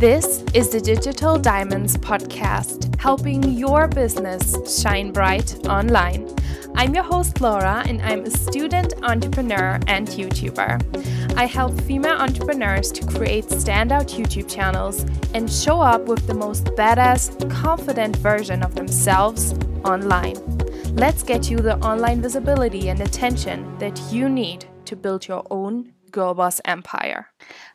This 0.00 0.42
is 0.54 0.70
the 0.70 0.80
Digital 0.80 1.38
Diamonds 1.38 1.98
podcast, 1.98 2.98
helping 2.98 3.42
your 3.42 3.86
business 3.86 4.80
shine 4.80 5.12
bright 5.12 5.68
online. 5.68 6.26
I'm 6.74 6.94
your 6.94 7.04
host, 7.04 7.42
Laura, 7.42 7.82
and 7.86 8.00
I'm 8.00 8.22
a 8.22 8.30
student 8.30 8.94
entrepreneur 9.02 9.78
and 9.88 10.08
YouTuber. 10.08 11.36
I 11.36 11.44
help 11.44 11.78
female 11.82 12.16
entrepreneurs 12.16 12.90
to 12.92 13.06
create 13.06 13.44
standout 13.48 14.18
YouTube 14.18 14.50
channels 14.50 15.04
and 15.34 15.52
show 15.52 15.82
up 15.82 16.06
with 16.06 16.26
the 16.26 16.32
most 16.32 16.64
badass, 16.80 17.50
confident 17.50 18.16
version 18.16 18.62
of 18.62 18.74
themselves 18.74 19.52
online. 19.84 20.38
Let's 20.94 21.22
get 21.22 21.50
you 21.50 21.58
the 21.58 21.76
online 21.80 22.22
visibility 22.22 22.88
and 22.88 23.02
attention 23.02 23.76
that 23.80 24.00
you 24.10 24.30
need 24.30 24.64
to 24.86 24.96
build 24.96 25.28
your 25.28 25.46
own 25.50 25.92
Girl 26.10 26.34
Boss 26.34 26.60
Empire. 26.64 27.28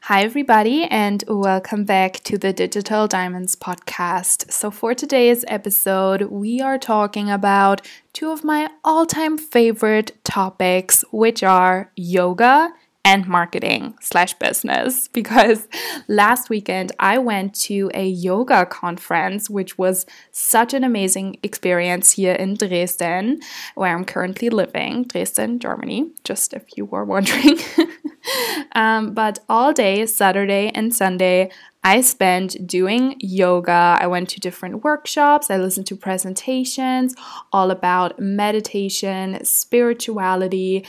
Hi, 0.04 0.23
everybody, 0.23 0.84
and 0.84 1.23
welcome 1.27 1.84
back 1.84 2.21
to 2.25 2.38
the 2.38 2.54
Digital 2.54 3.08
Diamonds 3.08 3.55
podcast. 3.55 4.52
So, 4.52 4.71
for 4.71 4.94
today's 4.94 5.45
episode, 5.48 6.23
we 6.23 6.61
are 6.61 6.77
talking 6.77 7.30
about 7.30 7.88
two 8.13 8.31
of 8.31 8.44
my 8.44 8.70
all 8.84 9.05
time 9.05 9.38
favorite 9.38 10.23
topics, 10.23 11.03
which 11.11 11.44
are 11.44 11.91
yoga 11.95 12.73
and 13.05 13.27
marketing 13.27 13.94
slash 14.02 14.34
business 14.34 15.08
because 15.20 15.68
last 16.08 16.50
weekend 16.50 16.91
I 17.00 17.20
went 17.20 17.54
to 17.66 17.91
a 17.94 18.05
yoga 18.05 18.66
conference, 18.66 19.50
which 19.50 19.78
was 19.78 20.05
such 20.31 20.73
an 20.73 20.84
amazing 20.84 21.38
experience 21.44 22.14
here 22.14 22.34
in 22.34 22.55
Dresden, 22.55 23.40
where 23.76 23.95
I'm 23.95 24.04
currently 24.04 24.50
living, 24.50 25.04
Dresden, 25.04 25.59
Germany, 25.59 26.09
just 26.23 26.54
if 26.54 26.66
you 26.76 26.86
were 26.86 27.05
wondering. 27.16 27.59
um, 28.73 29.14
but 29.14 29.40
all 29.48 29.72
day, 29.72 30.06
Saturday 30.08 30.72
and 30.73 30.94
Sunday, 30.94 31.52
I 31.86 32.02
spent 32.02 32.66
doing 32.66 33.16
yoga. 33.20 34.00
I 34.02 34.08
went 34.08 34.30
to 34.30 34.40
different 34.40 34.84
workshops. 34.84 35.52
I 35.52 35.58
listened 35.58 35.86
to 35.88 35.95
presentations 35.95 37.14
all 37.53 37.69
about 37.69 38.19
meditation, 38.19 39.45
spirituality, 39.45 40.84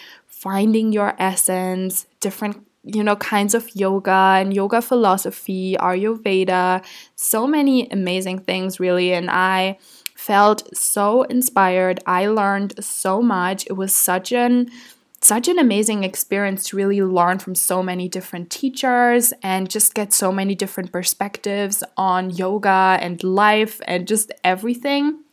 finding 0.46 0.92
your 0.92 1.12
essence, 1.18 2.06
different 2.20 2.56
you 2.84 3.02
know 3.02 3.16
kinds 3.16 3.52
of 3.52 3.68
yoga 3.74 4.38
and 4.40 4.54
yoga 4.54 4.80
philosophy, 4.80 5.76
Ayurveda, 5.80 6.84
so 7.16 7.48
many 7.48 7.90
amazing 7.90 8.38
things 8.38 8.78
really 8.78 9.12
and 9.12 9.28
I 9.28 9.76
felt 10.14 10.62
so 10.72 11.24
inspired. 11.24 11.98
I 12.06 12.28
learned 12.28 12.72
so 12.84 13.20
much. 13.20 13.66
It 13.66 13.72
was 13.72 13.92
such 13.92 14.30
an 14.30 14.70
such 15.20 15.48
an 15.48 15.58
amazing 15.58 16.04
experience 16.04 16.68
to 16.68 16.76
really 16.76 17.02
learn 17.02 17.40
from 17.40 17.56
so 17.56 17.82
many 17.82 18.08
different 18.08 18.48
teachers 18.48 19.32
and 19.42 19.68
just 19.68 19.94
get 19.94 20.12
so 20.12 20.30
many 20.30 20.54
different 20.54 20.92
perspectives 20.92 21.82
on 21.96 22.30
yoga 22.30 22.98
and 23.00 23.24
life 23.24 23.80
and 23.88 24.06
just 24.06 24.30
everything. 24.44 25.25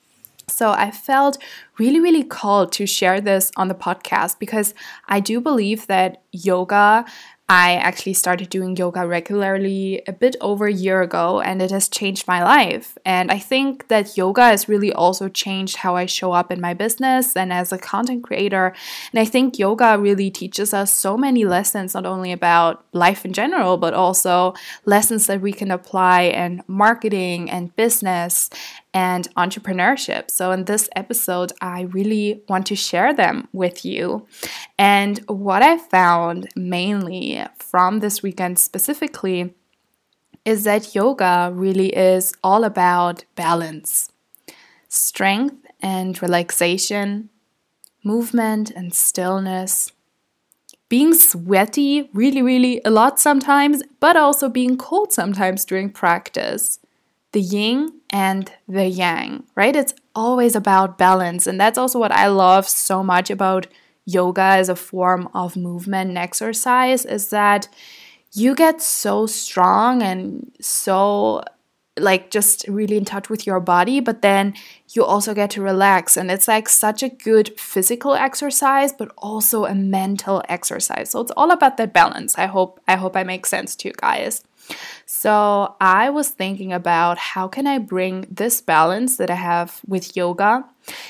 So 0.47 0.71
I 0.71 0.91
felt 0.91 1.37
really, 1.79 1.99
really 1.99 2.23
called 2.23 2.71
to 2.73 2.85
share 2.85 3.21
this 3.21 3.51
on 3.55 3.67
the 3.67 3.75
podcast 3.75 4.39
because 4.39 4.73
I 5.07 5.19
do 5.19 5.39
believe 5.39 5.87
that 5.87 6.21
yoga 6.31 7.05
I 7.49 7.75
actually 7.75 8.13
started 8.13 8.49
doing 8.49 8.77
yoga 8.77 9.05
regularly 9.05 10.01
a 10.07 10.13
bit 10.13 10.37
over 10.39 10.65
a 10.65 10.73
year 10.73 11.01
ago, 11.01 11.41
and 11.41 11.61
it 11.61 11.71
has 11.71 11.89
changed 11.89 12.25
my 12.25 12.41
life. 12.41 12.97
And 13.05 13.29
I 13.29 13.37
think 13.37 13.89
that 13.89 14.15
yoga 14.15 14.43
has 14.43 14.69
really 14.69 14.93
also 14.93 15.27
changed 15.27 15.77
how 15.77 15.97
I 15.97 16.05
show 16.05 16.31
up 16.31 16.51
in 16.53 16.61
my 16.61 16.73
business 16.73 17.35
and 17.35 17.51
as 17.51 17.73
a 17.73 17.77
content 17.77 18.23
creator. 18.23 18.73
And 19.11 19.19
I 19.19 19.25
think 19.25 19.59
yoga 19.59 19.99
really 19.99 20.31
teaches 20.31 20.73
us 20.73 20.93
so 20.93 21.17
many 21.17 21.43
lessons, 21.43 21.93
not 21.93 22.05
only 22.05 22.31
about 22.31 22.85
life 22.93 23.25
in 23.25 23.33
general, 23.33 23.75
but 23.77 23.93
also 23.93 24.53
lessons 24.85 25.27
that 25.27 25.41
we 25.41 25.51
can 25.51 25.69
apply 25.69 26.21
in 26.21 26.63
marketing 26.67 27.51
and 27.51 27.75
business 27.75 28.49
and 28.93 29.33
entrepreneurship. 29.35 30.29
So, 30.29 30.51
in 30.51 30.65
this 30.65 30.89
episode, 30.95 31.51
I 31.61 31.81
really 31.81 32.43
want 32.47 32.67
to 32.67 32.75
share 32.75 33.13
them 33.13 33.47
with 33.51 33.83
you. 33.83 34.27
And 34.77 35.19
what 35.27 35.63
I 35.63 35.77
found 35.77 36.49
mainly 36.55 37.43
from 37.57 37.99
this 37.99 38.21
weekend 38.21 38.59
specifically 38.59 39.53
is 40.45 40.65
that 40.65 40.93
yoga 40.93 41.51
really 41.53 41.89
is 41.95 42.33
all 42.43 42.63
about 42.63 43.23
balance, 43.35 44.11
strength 44.89 45.55
and 45.81 46.21
relaxation, 46.21 47.29
movement 48.03 48.69
and 48.71 48.93
stillness. 48.93 49.91
Being 50.89 51.15
sweaty 51.15 52.09
really, 52.13 52.43
really 52.43 52.81
a 52.85 52.91
lot 52.91 53.19
sometimes, 53.19 53.81
but 53.99 54.15
also 54.15 54.47
being 54.49 54.77
cold 54.77 55.11
sometimes 55.11 55.65
during 55.65 55.89
practice 55.89 56.77
the 57.33 57.41
yin 57.41 57.91
and 58.09 58.51
the 58.67 58.87
yang, 58.87 59.43
right? 59.55 59.75
It's 59.75 59.93
always 60.15 60.55
about 60.55 60.97
balance. 60.97 61.45
And 61.47 61.59
that's 61.59 61.77
also 61.77 61.99
what 61.99 62.11
I 62.11 62.27
love 62.27 62.67
so 62.69 63.03
much 63.03 63.29
about 63.29 63.67
yoga 64.05 64.41
as 64.41 64.69
a 64.69 64.75
form 64.75 65.29
of 65.33 65.57
movement 65.57 66.09
and 66.09 66.17
exercise 66.17 67.05
is 67.05 67.29
that 67.29 67.67
you 68.33 68.55
get 68.55 68.81
so 68.81 69.25
strong 69.25 70.01
and 70.01 70.51
so 70.59 71.43
like 71.97 72.31
just 72.31 72.67
really 72.67 72.97
in 72.97 73.05
touch 73.05 73.29
with 73.29 73.45
your 73.45 73.59
body, 73.59 73.99
but 73.99 74.21
then 74.21 74.53
you 74.89 75.03
also 75.03 75.33
get 75.33 75.51
to 75.51 75.61
relax. 75.61 76.17
And 76.17 76.31
it's 76.31 76.47
like 76.47 76.67
such 76.67 77.03
a 77.03 77.09
good 77.09 77.59
physical 77.59 78.15
exercise, 78.15 78.91
but 78.91 79.11
also 79.17 79.65
a 79.65 79.75
mental 79.75 80.43
exercise. 80.49 81.11
So 81.11 81.21
it's 81.21 81.31
all 81.31 81.51
about 81.51 81.77
that 81.77 81.93
balance. 81.93 82.37
I 82.37 82.47
hope 82.47 82.79
I 82.87 82.95
hope 82.95 83.15
I 83.15 83.23
make 83.23 83.45
sense 83.45 83.75
to 83.77 83.89
you 83.89 83.93
guys. 83.97 84.43
So 85.05 85.75
I 85.81 86.09
was 86.09 86.29
thinking 86.29 86.71
about 86.71 87.17
how 87.17 87.47
can 87.47 87.67
I 87.67 87.77
bring 87.77 88.25
this 88.29 88.61
balance 88.61 89.17
that 89.17 89.29
I 89.29 89.35
have 89.35 89.81
with 89.85 90.15
yoga 90.15 90.63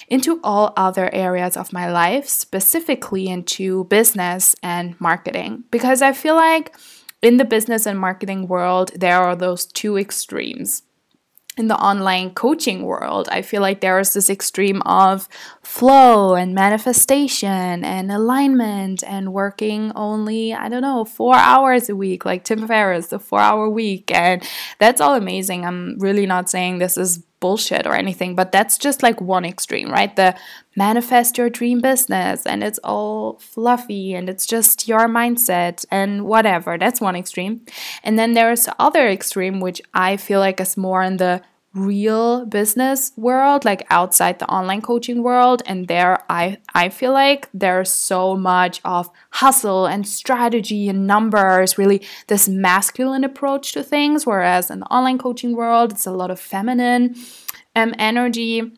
into 0.07 0.39
all 0.43 0.73
other 0.75 1.13
areas 1.13 1.55
of 1.55 1.71
my 1.71 1.89
life, 1.89 2.27
specifically 2.27 3.27
into 3.27 3.85
business 3.85 4.55
and 4.63 4.99
marketing. 4.99 5.65
Because 5.71 6.01
I 6.01 6.13
feel 6.13 6.35
like 6.35 6.75
in 7.23 7.37
the 7.37 7.45
business 7.45 7.85
and 7.85 7.97
marketing 7.97 8.47
world, 8.47 8.91
there 8.95 9.21
are 9.21 9.35
those 9.35 9.65
two 9.65 9.97
extremes 9.97 10.83
in 11.55 11.67
the 11.67 11.77
online 11.77 12.31
coaching 12.31 12.83
world, 12.83 13.29
I 13.31 13.43
feel 13.43 13.61
like 13.61 13.81
there 13.81 13.99
is 13.99 14.13
this 14.13 14.29
extreme 14.29 14.81
of 14.83 15.29
flow 15.61 16.33
and 16.33 16.55
manifestation 16.55 17.85
and 17.85 18.11
alignment 18.11 19.03
and 19.03 19.33
working 19.33 19.91
only, 19.95 20.53
I 20.53 20.67
don't 20.67 20.81
know, 20.81 21.05
four 21.05 21.35
hours 21.35 21.89
a 21.89 21.95
week, 21.95 22.25
like 22.25 22.43
Tim 22.43 22.67
Ferriss, 22.67 23.07
the 23.07 23.19
four 23.19 23.39
hour 23.39 23.69
week. 23.69 24.09
And 24.11 24.47
that's 24.79 24.99
all 24.99 25.13
amazing. 25.13 25.63
I'm 25.63 25.99
really 25.99 26.25
not 26.25 26.49
saying 26.49 26.79
this 26.79 26.97
is 26.97 27.23
bullshit 27.43 27.85
or 27.85 27.93
anything, 27.93 28.35
but 28.35 28.53
that's 28.53 28.77
just 28.77 29.03
like 29.03 29.19
one 29.19 29.43
extreme, 29.43 29.91
right? 29.91 30.15
The 30.15 30.33
manifest 30.77 31.37
your 31.37 31.49
dream 31.49 31.81
business 31.81 32.45
and 32.45 32.63
it's 32.63 32.79
all 32.85 33.37
fluffy 33.39 34.13
and 34.13 34.29
it's 34.29 34.45
just 34.45 34.87
your 34.87 35.09
mindset 35.09 35.83
and 35.91 36.23
whatever. 36.23 36.77
That's 36.77 37.01
one 37.01 37.17
extreme. 37.17 37.59
And 38.01 38.17
then 38.17 38.33
there's 38.33 38.63
the 38.63 38.75
other 38.79 39.09
extreme, 39.09 39.59
which 39.59 39.81
I 39.93 40.15
feel 40.15 40.39
like 40.39 40.61
is 40.61 40.77
more 40.77 41.03
in 41.03 41.17
the 41.17 41.41
real 41.73 42.45
business 42.45 43.11
world 43.15 43.65
like 43.65 43.85
outside 43.89 44.39
the 44.39 44.47
online 44.47 44.81
coaching 44.81 45.23
world. 45.23 45.61
And 45.65 45.87
there 45.87 46.23
i 46.29 46.57
i 46.73 46.89
feel 46.89 47.13
like 47.13 47.49
there's 47.53 47.91
so 47.91 48.35
much 48.35 48.79
of 48.85 49.09
hustle 49.31 49.85
and 49.85 50.07
strategy 50.07 50.87
and 50.89 51.07
numbers 51.07 51.77
really 51.77 52.01
this 52.27 52.47
masculine 52.47 53.23
approach 53.23 53.71
to 53.73 53.83
things 53.83 54.25
whereas 54.25 54.69
in 54.69 54.79
the 54.79 54.85
online 54.85 55.17
coaching 55.17 55.55
world 55.55 55.91
it's 55.91 56.05
a 56.05 56.11
lot 56.11 56.31
of 56.31 56.39
feminine 56.39 57.15
um, 57.75 57.93
energy. 57.97 58.71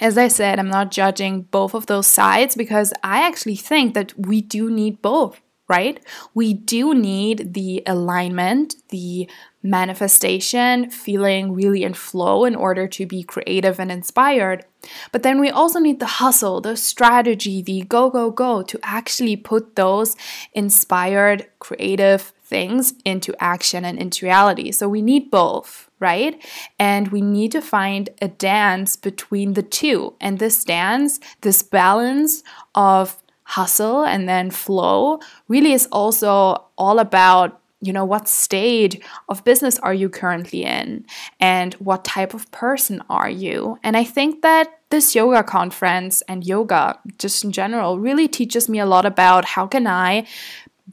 As 0.00 0.18
I 0.18 0.28
said, 0.28 0.58
I'm 0.58 0.68
not 0.68 0.90
judging 0.90 1.42
both 1.42 1.74
of 1.74 1.86
those 1.86 2.06
sides 2.06 2.54
because 2.54 2.92
I 3.02 3.26
actually 3.26 3.56
think 3.56 3.94
that 3.94 4.12
we 4.18 4.42
do 4.42 4.70
need 4.70 5.00
both 5.00 5.40
right? 5.68 6.00
We 6.34 6.54
do 6.54 6.94
need 6.94 7.54
the 7.54 7.82
alignment, 7.86 8.76
the 8.90 9.28
manifestation, 9.62 10.90
feeling 10.90 11.52
really 11.52 11.82
in 11.82 11.94
flow 11.94 12.44
in 12.44 12.54
order 12.54 12.86
to 12.86 13.04
be 13.06 13.24
creative 13.24 13.80
and 13.80 13.90
inspired. 13.90 14.64
But 15.10 15.24
then 15.24 15.40
we 15.40 15.50
also 15.50 15.80
need 15.80 15.98
the 15.98 16.06
hustle, 16.06 16.60
the 16.60 16.76
strategy, 16.76 17.62
the 17.62 17.82
go, 17.82 18.08
go, 18.10 18.30
go 18.30 18.62
to 18.62 18.78
actually 18.84 19.36
put 19.36 19.74
those 19.74 20.14
inspired, 20.54 21.48
creative 21.58 22.32
things 22.44 22.94
into 23.04 23.34
action 23.40 23.84
and 23.84 23.98
into 23.98 24.24
reality. 24.24 24.70
So 24.70 24.88
we 24.88 25.02
need 25.02 25.32
both, 25.32 25.90
right? 25.98 26.40
And 26.78 27.08
we 27.08 27.20
need 27.20 27.50
to 27.52 27.60
find 27.60 28.08
a 28.22 28.28
dance 28.28 28.94
between 28.94 29.54
the 29.54 29.64
two. 29.64 30.14
And 30.20 30.38
this 30.38 30.64
dance, 30.64 31.18
this 31.40 31.64
balance 31.64 32.44
of 32.76 33.20
hustle 33.46 34.04
and 34.04 34.28
then 34.28 34.50
flow 34.50 35.20
really 35.48 35.72
is 35.72 35.86
also 35.92 36.64
all 36.76 36.98
about 36.98 37.60
you 37.80 37.92
know 37.92 38.04
what 38.04 38.28
stage 38.28 38.98
of 39.28 39.44
business 39.44 39.78
are 39.80 39.94
you 39.94 40.08
currently 40.08 40.64
in 40.64 41.04
and 41.38 41.74
what 41.74 42.04
type 42.04 42.34
of 42.34 42.50
person 42.50 43.02
are 43.08 43.30
you 43.30 43.78
and 43.82 43.96
i 43.96 44.02
think 44.02 44.42
that 44.42 44.80
this 44.90 45.14
yoga 45.14 45.42
conference 45.42 46.22
and 46.22 46.46
yoga 46.46 46.98
just 47.18 47.44
in 47.44 47.52
general 47.52 47.98
really 47.98 48.26
teaches 48.26 48.68
me 48.68 48.78
a 48.78 48.86
lot 48.86 49.06
about 49.06 49.44
how 49.44 49.66
can 49.66 49.86
i 49.86 50.26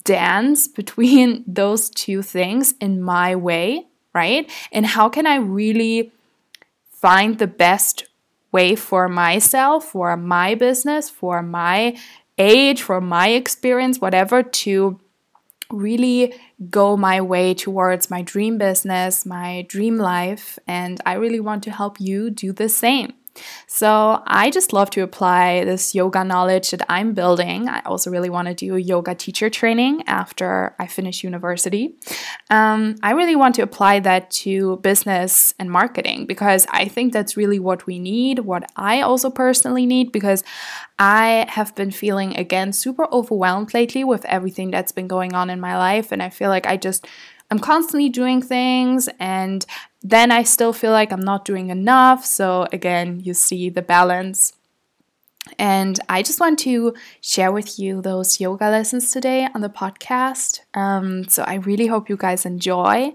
dance 0.03 0.67
between 0.67 1.43
those 1.47 1.89
two 1.89 2.21
things 2.21 2.75
in 2.79 3.01
my 3.01 3.35
way 3.35 3.87
right? 4.13 4.49
And 4.71 4.85
how 4.85 5.09
can 5.09 5.27
I 5.27 5.35
really 5.35 6.11
find 6.91 7.37
the 7.37 7.47
best 7.47 8.05
way 8.51 8.75
for 8.75 9.09
myself, 9.09 9.85
for 9.85 10.15
my 10.15 10.55
business, 10.55 11.09
for 11.09 11.41
my 11.41 11.97
age, 12.37 12.81
for 12.81 13.01
my 13.01 13.29
experience, 13.29 13.99
whatever, 13.99 14.43
to 14.43 14.99
really 15.69 16.33
go 16.69 16.95
my 16.95 17.21
way 17.21 17.53
towards 17.53 18.09
my 18.09 18.21
dream 18.21 18.57
business, 18.57 19.25
my 19.25 19.65
dream 19.67 19.97
life. 19.97 20.59
And 20.67 20.99
I 21.05 21.13
really 21.13 21.39
want 21.39 21.63
to 21.63 21.71
help 21.71 21.99
you 21.99 22.29
do 22.29 22.53
the 22.53 22.69
same. 22.69 23.13
So 23.67 24.21
I 24.27 24.49
just 24.51 24.73
love 24.73 24.89
to 24.91 25.01
apply 25.01 25.63
this 25.65 25.95
yoga 25.95 26.23
knowledge 26.23 26.71
that 26.71 26.85
I'm 26.89 27.13
building. 27.13 27.67
I 27.67 27.81
also 27.85 28.11
really 28.11 28.29
want 28.29 28.47
to 28.47 28.53
do 28.53 28.77
yoga 28.77 29.15
teacher 29.15 29.49
training 29.49 30.03
after 30.07 30.75
I 30.79 30.87
finish 30.87 31.23
university. 31.23 31.95
Um, 32.49 32.95
I 33.01 33.11
really 33.11 33.35
want 33.35 33.55
to 33.55 33.61
apply 33.63 33.99
that 34.01 34.29
to 34.31 34.77
business 34.77 35.53
and 35.57 35.71
marketing 35.71 36.25
because 36.25 36.67
I 36.69 36.87
think 36.87 37.13
that's 37.13 37.35
really 37.35 37.59
what 37.59 37.85
we 37.85 37.99
need, 37.99 38.39
what 38.39 38.69
I 38.75 39.01
also 39.01 39.29
personally 39.29 39.85
need, 39.85 40.11
because 40.11 40.43
I 40.99 41.45
have 41.49 41.73
been 41.75 41.91
feeling 41.91 42.37
again 42.37 42.73
super 42.73 43.11
overwhelmed 43.11 43.73
lately 43.73 44.03
with 44.03 44.25
everything 44.25 44.71
that's 44.71 44.91
been 44.91 45.07
going 45.07 45.33
on 45.33 45.49
in 45.49 45.59
my 45.59 45.77
life. 45.77 46.11
And 46.11 46.21
I 46.21 46.29
feel 46.29 46.49
like 46.49 46.67
I 46.67 46.77
just 46.77 47.07
I'm 47.53 47.59
constantly 47.59 48.09
doing 48.09 48.41
things 48.41 49.07
and 49.19 49.63
then 50.01 50.31
I 50.31 50.41
still 50.41 50.73
feel 50.73 50.89
like 50.89 51.11
I'm 51.11 51.21
not 51.21 51.45
doing 51.45 51.69
enough. 51.69 52.25
So, 52.25 52.65
again, 52.73 53.19
you 53.19 53.35
see 53.35 53.69
the 53.69 53.83
balance 53.83 54.53
and 55.59 55.99
I 56.07 56.23
just 56.23 56.39
want 56.39 56.57
to 56.59 56.93
share 57.19 57.51
with 57.51 57.77
you 57.77 58.01
those 58.01 58.39
yoga 58.39 58.69
lessons 58.69 59.11
today 59.11 59.47
on 59.53 59.59
the 59.59 59.69
podcast. 59.69 60.61
Um, 60.73 61.27
so 61.27 61.43
I 61.43 61.55
really 61.55 61.87
hope 61.87 62.09
you 62.09 62.15
guys 62.15 62.45
enjoy. 62.45 63.13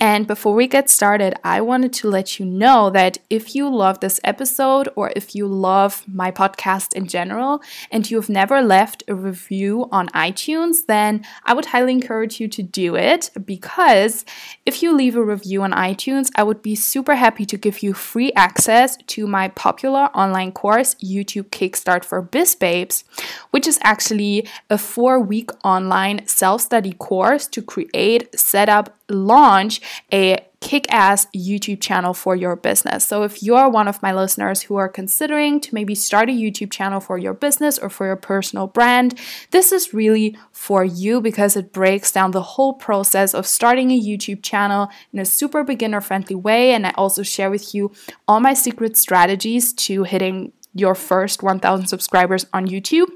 And 0.00 0.26
before 0.26 0.54
we 0.54 0.66
get 0.66 0.90
started, 0.90 1.34
I 1.44 1.60
wanted 1.60 1.92
to 1.94 2.10
let 2.10 2.38
you 2.38 2.46
know 2.46 2.90
that 2.90 3.18
if 3.30 3.54
you 3.54 3.68
love 3.68 4.00
this 4.00 4.18
episode 4.24 4.88
or 4.96 5.12
if 5.14 5.36
you 5.36 5.46
love 5.46 6.04
my 6.08 6.32
podcast 6.32 6.94
in 6.94 7.06
general 7.06 7.62
and 7.92 8.10
you've 8.10 8.28
never 8.28 8.60
left 8.60 9.04
a 9.06 9.14
review 9.14 9.88
on 9.92 10.08
iTunes, 10.08 10.86
then 10.86 11.24
I 11.44 11.54
would 11.54 11.66
highly 11.66 11.92
encourage 11.92 12.40
you 12.40 12.48
to 12.48 12.62
do 12.62 12.96
it 12.96 13.30
because 13.44 14.24
if 14.66 14.82
you 14.82 14.94
leave 14.94 15.14
a 15.14 15.24
review 15.24 15.62
on 15.62 15.70
iTunes, 15.72 16.28
I 16.34 16.42
would 16.42 16.60
be 16.60 16.74
super 16.74 17.14
happy 17.14 17.46
to 17.46 17.56
give 17.56 17.84
you 17.84 17.94
free 17.94 18.32
access 18.32 18.96
to 18.96 19.28
my 19.28 19.48
popular 19.48 20.10
online 20.14 20.50
course, 20.50 20.96
YouTube 20.96 21.50
Kick 21.52 21.67
Kickstart 21.68 22.04
for 22.04 22.22
Biz 22.22 22.54
Babes, 22.54 23.04
which 23.50 23.66
is 23.66 23.78
actually 23.82 24.48
a 24.70 24.78
four 24.78 25.20
week 25.20 25.50
online 25.64 26.26
self 26.26 26.62
study 26.62 26.92
course 26.92 27.46
to 27.48 27.62
create, 27.62 28.38
set 28.38 28.68
up, 28.68 28.96
launch 29.08 29.80
a 30.12 30.38
kick 30.60 30.92
ass 30.92 31.26
YouTube 31.26 31.80
channel 31.80 32.12
for 32.12 32.34
your 32.34 32.56
business. 32.56 33.06
So, 33.06 33.22
if 33.22 33.42
you're 33.42 33.68
one 33.68 33.88
of 33.88 34.02
my 34.02 34.12
listeners 34.12 34.62
who 34.62 34.76
are 34.76 34.88
considering 34.88 35.60
to 35.60 35.74
maybe 35.74 35.94
start 35.94 36.28
a 36.28 36.32
YouTube 36.32 36.70
channel 36.70 37.00
for 37.00 37.16
your 37.16 37.34
business 37.34 37.78
or 37.78 37.88
for 37.88 38.06
your 38.06 38.16
personal 38.16 38.66
brand, 38.66 39.18
this 39.50 39.72
is 39.72 39.94
really 39.94 40.36
for 40.52 40.84
you 40.84 41.20
because 41.20 41.56
it 41.56 41.72
breaks 41.72 42.10
down 42.10 42.32
the 42.32 42.42
whole 42.42 42.74
process 42.74 43.34
of 43.34 43.46
starting 43.46 43.90
a 43.90 44.00
YouTube 44.00 44.42
channel 44.42 44.88
in 45.12 45.18
a 45.18 45.24
super 45.24 45.62
beginner 45.62 46.00
friendly 46.00 46.36
way. 46.36 46.72
And 46.72 46.86
I 46.86 46.92
also 46.96 47.22
share 47.22 47.50
with 47.50 47.74
you 47.74 47.92
all 48.26 48.40
my 48.40 48.54
secret 48.54 48.96
strategies 48.96 49.72
to 49.74 50.02
hitting 50.04 50.52
your 50.78 50.94
first 50.94 51.42
1000 51.42 51.86
subscribers 51.86 52.46
on 52.52 52.66
YouTube. 52.66 53.08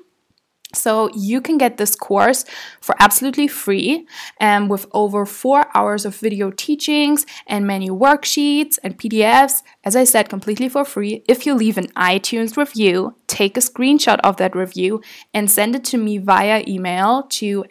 So 0.75 1.11
you 1.15 1.41
can 1.41 1.59
get 1.59 1.77
this 1.77 1.95
course 1.95 2.45
for 2.81 2.95
absolutely 2.99 3.47
free 3.47 4.07
and 4.41 4.71
with 4.71 4.87
over 4.93 5.27
four 5.27 5.67
hours 5.77 6.05
of 6.05 6.17
video 6.17 6.51
teachings 6.51 7.27
and 7.47 7.67
many 7.67 7.91
worksheets 7.91 8.79
and 8.83 8.99
PDFs, 8.99 9.63
as 9.85 9.97
I 9.97 10.05
said, 10.05 10.29
completely 10.29 10.69
for 10.69 10.85
free. 10.85 11.25
If 11.29 11.47
you 11.47 11.55
leave 11.55 11.77
an 11.77 11.89
iTunes 11.89 12.57
review, 12.57 13.17
take 13.27 13.57
a 13.57 13.61
screenshot 13.61 14.19
of 14.25 14.39
that 14.39 14.57
review 14.57 15.03
and 15.35 15.51
send 15.51 15.77
it 15.77 15.85
to 15.85 15.99
me 15.99 16.19
via 16.19 16.65
email 16.67 17.25
to 17.25 17.65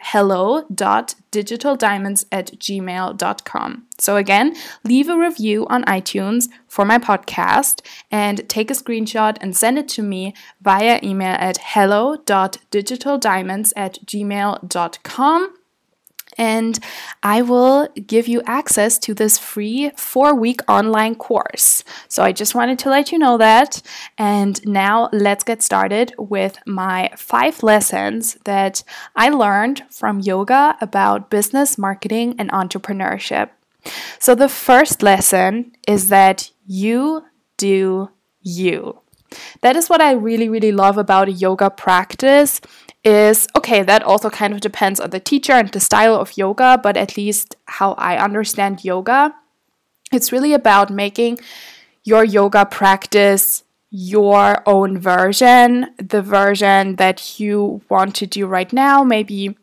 hello.digitaldiamonds 1.32 2.26
at 2.30 2.52
gmail.com. 2.58 3.86
So, 3.98 4.16
again, 4.16 4.54
leave 4.84 5.08
a 5.08 5.18
review 5.18 5.66
on 5.68 5.82
iTunes 5.84 6.50
for 6.66 6.84
my 6.84 6.98
podcast 6.98 7.80
and 8.10 8.46
take 8.48 8.70
a 8.70 8.74
screenshot 8.74 9.38
and 9.40 9.56
send 9.56 9.78
it 9.78 9.88
to 9.88 10.02
me 10.02 10.34
via 10.60 11.00
email 11.02 11.34
at 11.38 11.56
hello.digitaldiamonds 11.58 13.72
at 13.76 13.98
gmail.com 14.04 15.54
and 16.38 16.78
I 17.22 17.42
will 17.42 17.88
give 18.06 18.28
you 18.28 18.42
access 18.46 18.98
to 19.00 19.14
this 19.14 19.38
free 19.38 19.90
four 19.96 20.34
week 20.34 20.60
online 20.68 21.14
course. 21.14 21.84
So 22.08 22.22
I 22.22 22.32
just 22.32 22.54
wanted 22.54 22.78
to 22.80 22.90
let 22.90 23.12
you 23.12 23.18
know 23.18 23.38
that. 23.38 23.82
And 24.18 24.64
now 24.66 25.08
let's 25.12 25.44
get 25.44 25.62
started 25.62 26.14
with 26.18 26.58
my 26.66 27.10
five 27.16 27.62
lessons 27.62 28.36
that 28.44 28.82
I 29.14 29.28
learned 29.28 29.84
from 29.90 30.20
yoga 30.20 30.76
about 30.80 31.30
business, 31.30 31.76
marketing, 31.78 32.34
and 32.38 32.50
entrepreneurship. 32.50 33.50
So 34.18 34.34
the 34.34 34.48
first 34.48 35.02
lesson 35.02 35.72
is 35.88 36.08
that 36.08 36.50
you 36.66 37.24
do 37.56 38.10
you. 38.40 39.01
That 39.60 39.76
is 39.76 39.88
what 39.88 40.00
I 40.00 40.12
really, 40.12 40.48
really 40.48 40.72
love 40.72 40.98
about 40.98 41.28
a 41.28 41.32
yoga 41.32 41.70
practice 41.70 42.60
is 43.04 43.48
okay, 43.56 43.82
that 43.82 44.02
also 44.02 44.30
kind 44.30 44.54
of 44.54 44.60
depends 44.60 45.00
on 45.00 45.10
the 45.10 45.20
teacher 45.20 45.52
and 45.52 45.68
the 45.70 45.80
style 45.80 46.14
of 46.14 46.36
yoga, 46.36 46.78
but 46.82 46.96
at 46.96 47.16
least 47.16 47.56
how 47.66 47.92
I 47.92 48.16
understand 48.16 48.84
yoga, 48.84 49.34
it's 50.12 50.30
really 50.30 50.52
about 50.52 50.90
making 50.90 51.38
your 52.04 52.24
yoga 52.24 52.64
practice 52.64 53.64
your 53.94 54.62
own 54.66 54.98
version, 54.98 55.86
the 55.98 56.22
version 56.22 56.96
that 56.96 57.38
you 57.38 57.82
want 57.90 58.14
to 58.16 58.26
do 58.26 58.46
right 58.46 58.72
now. 58.72 59.04
Maybe 59.04 59.54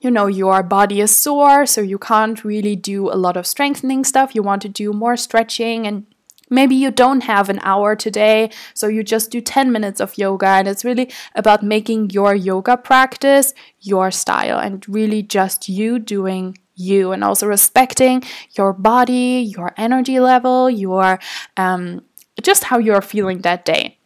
you 0.00 0.10
know 0.10 0.26
your 0.26 0.62
body 0.62 1.00
is 1.00 1.14
sore, 1.14 1.64
so 1.66 1.80
you 1.80 1.98
can't 1.98 2.44
really 2.44 2.74
do 2.74 3.08
a 3.08 3.14
lot 3.14 3.36
of 3.36 3.46
strengthening 3.46 4.04
stuff. 4.04 4.34
You 4.34 4.42
want 4.42 4.62
to 4.62 4.68
do 4.68 4.92
more 4.92 5.16
stretching 5.16 5.86
and 5.86 6.06
Maybe 6.50 6.74
you 6.74 6.90
don't 6.90 7.22
have 7.22 7.48
an 7.48 7.60
hour 7.62 7.96
today, 7.96 8.50
so 8.74 8.88
you 8.88 9.02
just 9.02 9.30
do 9.30 9.40
10 9.40 9.72
minutes 9.72 10.00
of 10.00 10.16
yoga, 10.18 10.46
and 10.46 10.68
it's 10.68 10.84
really 10.84 11.10
about 11.34 11.62
making 11.62 12.10
your 12.10 12.34
yoga 12.34 12.76
practice 12.76 13.54
your 13.80 14.10
style 14.10 14.58
and 14.58 14.88
really 14.88 15.22
just 15.22 15.68
you 15.68 15.98
doing 15.98 16.58
you, 16.74 17.12
and 17.12 17.24
also 17.24 17.46
respecting 17.46 18.22
your 18.56 18.72
body, 18.72 19.52
your 19.56 19.72
energy 19.76 20.20
level, 20.20 20.70
your 20.70 21.18
um, 21.56 22.02
just 22.42 22.64
how 22.64 22.78
you're 22.78 23.02
feeling 23.02 23.40
that 23.42 23.64
day. 23.64 23.98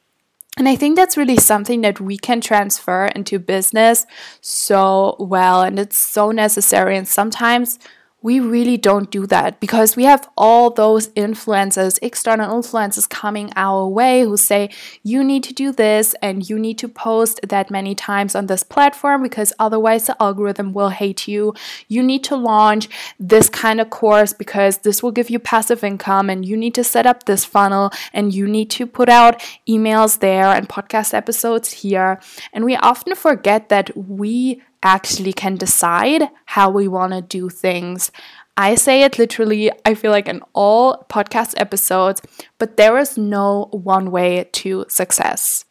And 0.58 0.68
I 0.68 0.76
think 0.76 0.96
that's 0.96 1.16
really 1.16 1.38
something 1.38 1.80
that 1.80 1.98
we 1.98 2.18
can 2.18 2.40
transfer 2.40 3.06
into 3.06 3.38
business 3.38 4.06
so 4.40 5.16
well, 5.18 5.62
and 5.62 5.78
it's 5.78 5.96
so 5.96 6.30
necessary. 6.30 6.96
And 6.96 7.08
sometimes 7.08 7.78
we 8.22 8.38
really 8.40 8.76
don't 8.76 9.10
do 9.10 9.26
that 9.26 9.60
because 9.60 9.96
we 9.96 10.04
have 10.04 10.28
all 10.36 10.70
those 10.70 11.10
influences, 11.14 11.98
external 12.02 12.56
influences 12.56 13.06
coming 13.06 13.52
our 13.56 13.86
way 13.86 14.22
who 14.22 14.36
say, 14.36 14.70
you 15.02 15.24
need 15.24 15.42
to 15.44 15.52
do 15.52 15.72
this 15.72 16.14
and 16.22 16.48
you 16.48 16.58
need 16.58 16.78
to 16.78 16.88
post 16.88 17.40
that 17.48 17.70
many 17.70 17.94
times 17.94 18.34
on 18.34 18.46
this 18.46 18.62
platform 18.62 19.22
because 19.22 19.52
otherwise 19.58 20.06
the 20.06 20.22
algorithm 20.22 20.72
will 20.72 20.90
hate 20.90 21.26
you. 21.26 21.52
You 21.88 22.02
need 22.02 22.22
to 22.24 22.36
launch 22.36 22.88
this 23.18 23.48
kind 23.48 23.80
of 23.80 23.90
course 23.90 24.32
because 24.32 24.78
this 24.78 25.02
will 25.02 25.12
give 25.12 25.28
you 25.28 25.38
passive 25.38 25.82
income 25.82 26.30
and 26.30 26.44
you 26.44 26.56
need 26.56 26.74
to 26.74 26.84
set 26.84 27.06
up 27.06 27.24
this 27.24 27.44
funnel 27.44 27.90
and 28.12 28.32
you 28.32 28.46
need 28.46 28.70
to 28.70 28.86
put 28.86 29.08
out 29.08 29.42
emails 29.68 30.20
there 30.20 30.46
and 30.46 30.68
podcast 30.68 31.12
episodes 31.12 31.72
here. 31.72 32.20
And 32.52 32.64
we 32.64 32.76
often 32.76 33.14
forget 33.14 33.68
that 33.68 33.96
we 33.96 34.62
actually 34.82 35.32
can 35.32 35.56
decide 35.56 36.28
how 36.46 36.70
we 36.70 36.88
want 36.88 37.12
to 37.12 37.22
do 37.22 37.48
things. 37.48 38.10
I 38.56 38.74
say 38.74 39.02
it 39.02 39.18
literally, 39.18 39.70
I 39.86 39.94
feel 39.94 40.10
like 40.10 40.28
in 40.28 40.42
all 40.52 41.06
podcast 41.08 41.54
episodes, 41.56 42.20
but 42.58 42.76
there 42.76 42.98
is 42.98 43.16
no 43.16 43.68
one 43.70 44.10
way 44.10 44.48
to 44.52 44.84
success. 44.88 45.64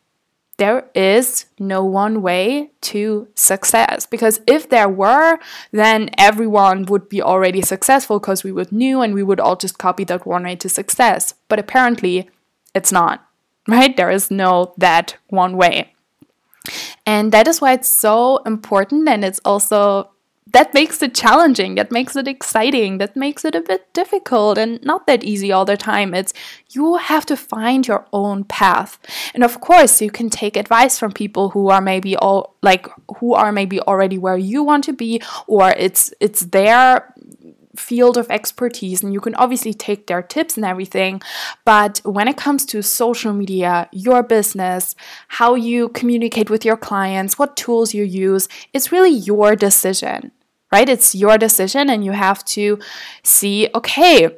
There 0.58 0.90
is 0.94 1.46
no 1.58 1.84
one 1.84 2.22
way 2.22 2.72
to 2.82 3.28
success 3.34 4.06
because 4.06 4.42
if 4.46 4.70
there 4.70 4.90
were, 4.90 5.40
then 5.72 6.10
everyone 6.18 6.86
would 6.86 7.10
be 7.10 7.22
already 7.22 7.62
successful 7.62 8.20
because 8.20 8.44
we 8.44 8.52
would 8.52 8.72
know 8.72 9.02
and 9.02 9.14
we 9.14 9.24
would 9.24 9.40
all 9.40 9.56
just 9.56 9.80
copy 9.80 10.04
that 10.04 10.26
one 10.26 10.44
way 10.44 10.56
to 10.58 10.70
success. 10.70 11.34
But 11.48 11.58
apparently, 11.58 12.30
it's 12.76 12.92
not, 12.92 13.28
right? 13.68 13.96
There 13.98 14.12
is 14.12 14.30
no 14.30 14.74
that 14.78 15.18
one 15.30 15.58
way. 15.58 15.91
And 17.06 17.32
that 17.32 17.48
is 17.48 17.62
why 17.62 17.74
it's 17.74 17.90
so 17.90 18.38
important. 18.46 19.08
And 19.08 19.26
it's 19.26 19.40
also 19.44 20.12
that 20.54 20.74
makes 20.74 21.02
it 21.02 21.14
challenging, 21.16 21.76
that 21.76 21.92
makes 21.92 22.16
it 22.16 22.28
exciting, 22.28 22.98
that 22.98 23.16
makes 23.16 23.46
it 23.46 23.56
a 23.56 23.62
bit 23.62 23.94
difficult 23.94 24.58
and 24.58 24.84
not 24.84 25.08
that 25.08 25.24
easy 25.24 25.52
all 25.52 25.66
the 25.66 25.78
time. 25.78 26.14
It's 26.14 26.34
you 26.72 26.96
have 26.96 27.26
to 27.28 27.38
find 27.38 27.88
your 27.88 28.06
own 28.12 28.44
path. 28.44 29.00
And 29.34 29.44
of 29.44 29.62
course, 29.62 30.02
you 30.02 30.12
can 30.12 30.30
take 30.30 30.58
advice 30.58 31.00
from 31.00 31.12
people 31.12 31.50
who 31.50 31.70
are 31.70 31.82
maybe 31.82 32.16
all 32.16 32.56
like 32.62 32.88
who 33.18 33.34
are 33.34 33.52
maybe 33.52 33.80
already 33.82 34.18
where 34.18 34.38
you 34.38 34.64
want 34.64 34.84
to 34.86 34.94
be 34.94 35.22
or 35.48 35.72
it's 35.78 36.14
it's 36.20 36.42
their 36.42 37.14
field 37.76 38.18
of 38.18 38.30
expertise 38.30 39.04
and 39.04 39.14
you 39.14 39.20
can 39.20 39.36
obviously 39.36 39.74
take 39.74 40.08
their 40.08 40.22
tips 40.22 40.58
and 40.58 40.66
everything. 40.66 41.22
But 41.66 42.02
when 42.04 42.28
it 42.28 42.38
comes 42.38 42.66
to 42.68 42.82
social 42.82 43.34
media, 43.34 43.88
your 43.92 44.24
business, 44.24 44.96
how 45.28 45.56
you 45.56 45.90
communicate 45.90 46.50
with 46.50 46.66
your 46.66 46.78
clients, 46.78 47.40
what 47.40 47.56
tools 47.56 47.94
you 47.94 48.04
use, 48.04 48.48
it's 48.74 48.92
really 48.92 49.12
your 49.12 49.56
decision, 49.56 50.32
right? 50.72 50.90
It's 50.90 51.14
your 51.14 51.38
decision, 51.38 51.90
and 51.90 52.04
you 52.04 52.12
have 52.12 52.44
to 52.46 52.80
see, 53.24 53.70
okay, 53.76 54.30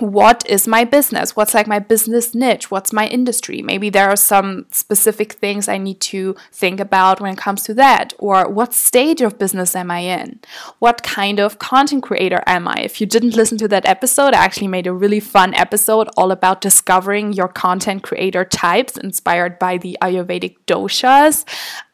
what 0.00 0.44
is 0.48 0.66
my 0.66 0.82
business? 0.82 1.36
What's 1.36 1.54
like 1.54 1.68
my 1.68 1.78
business 1.78 2.34
niche? 2.34 2.68
What's 2.68 2.92
my 2.92 3.06
industry? 3.06 3.62
Maybe 3.62 3.90
there 3.90 4.10
are 4.10 4.16
some 4.16 4.66
specific 4.72 5.34
things 5.34 5.68
I 5.68 5.78
need 5.78 6.00
to 6.00 6.34
think 6.50 6.80
about 6.80 7.20
when 7.20 7.32
it 7.32 7.38
comes 7.38 7.62
to 7.64 7.74
that. 7.74 8.12
Or 8.18 8.48
what 8.48 8.74
stage 8.74 9.20
of 9.20 9.38
business 9.38 9.76
am 9.76 9.92
I 9.92 10.00
in? 10.00 10.40
What 10.80 11.04
kind 11.04 11.38
of 11.38 11.60
content 11.60 12.02
creator 12.02 12.42
am 12.44 12.66
I? 12.66 12.80
If 12.82 13.00
you 13.00 13.06
didn't 13.06 13.36
listen 13.36 13.56
to 13.58 13.68
that 13.68 13.86
episode, 13.86 14.34
I 14.34 14.44
actually 14.44 14.66
made 14.66 14.88
a 14.88 14.92
really 14.92 15.20
fun 15.20 15.54
episode 15.54 16.08
all 16.16 16.32
about 16.32 16.60
discovering 16.60 17.32
your 17.32 17.48
content 17.48 18.02
creator 18.02 18.44
types 18.44 18.96
inspired 18.96 19.60
by 19.60 19.78
the 19.78 19.96
Ayurvedic 20.02 20.56
doshas. 20.66 21.44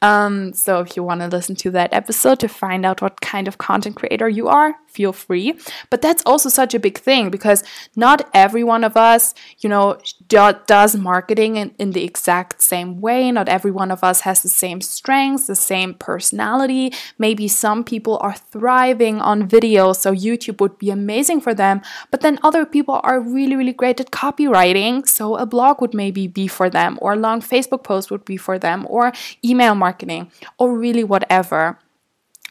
Um, 0.01 0.55
so 0.55 0.81
if 0.81 0.97
you 0.97 1.03
want 1.03 1.21
to 1.21 1.29
listen 1.29 1.55
to 1.57 1.71
that 1.73 1.93
episode 1.93 2.41
to 2.41 2.49
find 2.49 2.87
out 2.87 3.03
what 3.03 3.21
kind 3.21 3.47
of 3.47 3.59
content 3.59 3.97
creator 3.97 4.29
you 4.29 4.49
are, 4.49 4.77
feel 4.91 5.13
free. 5.13 5.59
But 5.89 6.03
that's 6.03 6.23
also 6.27 6.49
such 6.49 6.75
a 6.75 6.81
big 6.81 6.99
thing 6.99 7.31
because 7.31 7.63
not 7.97 8.29
every 8.35 8.65
one 8.65 8.85
of 8.85 8.97
us, 8.97 9.35
you 9.59 9.69
know, 9.69 9.99
do, 10.29 10.53
does 10.67 10.97
marketing 10.97 11.57
in, 11.57 11.75
in 11.79 11.91
the 11.93 12.05
exact 12.05 12.61
same 12.63 13.01
way. 13.01 13.31
Not 13.31 13.49
every 13.49 13.71
one 13.71 13.91
of 13.91 14.03
us 14.03 14.23
has 14.23 14.43
the 14.43 14.49
same 14.49 14.81
strengths, 14.81 15.47
the 15.47 15.57
same 15.57 15.95
personality. 15.95 16.93
Maybe 17.19 17.49
some 17.49 17.85
people 17.85 18.19
are 18.21 18.35
thriving 18.35 19.21
on 19.21 19.49
video, 19.49 19.93
so 19.93 20.13
YouTube 20.13 20.61
would 20.61 20.79
be 20.79 20.91
amazing 20.91 21.41
for 21.41 21.55
them. 21.55 21.83
But 22.11 22.21
then 22.21 22.39
other 22.43 22.67
people 22.67 23.01
are 23.03 23.21
really, 23.21 23.57
really 23.57 23.73
great 23.73 24.01
at 24.01 24.11
copywriting, 24.11 25.07
so 25.07 25.37
a 25.37 25.47
blog 25.47 25.81
would 25.81 25.95
maybe 25.95 26.27
be 26.27 26.47
for 26.47 26.69
them, 26.69 26.99
or 27.01 27.13
a 27.13 27.17
long 27.17 27.41
Facebook 27.41 27.85
post 27.85 28.11
would 28.11 28.25
be 28.25 28.37
for 28.37 28.59
them, 28.59 28.87
or 28.89 29.13
email 29.45 29.75
marketing, 29.75 30.31
or 30.59 30.77
really 30.77 31.05
whatever. 31.05 31.79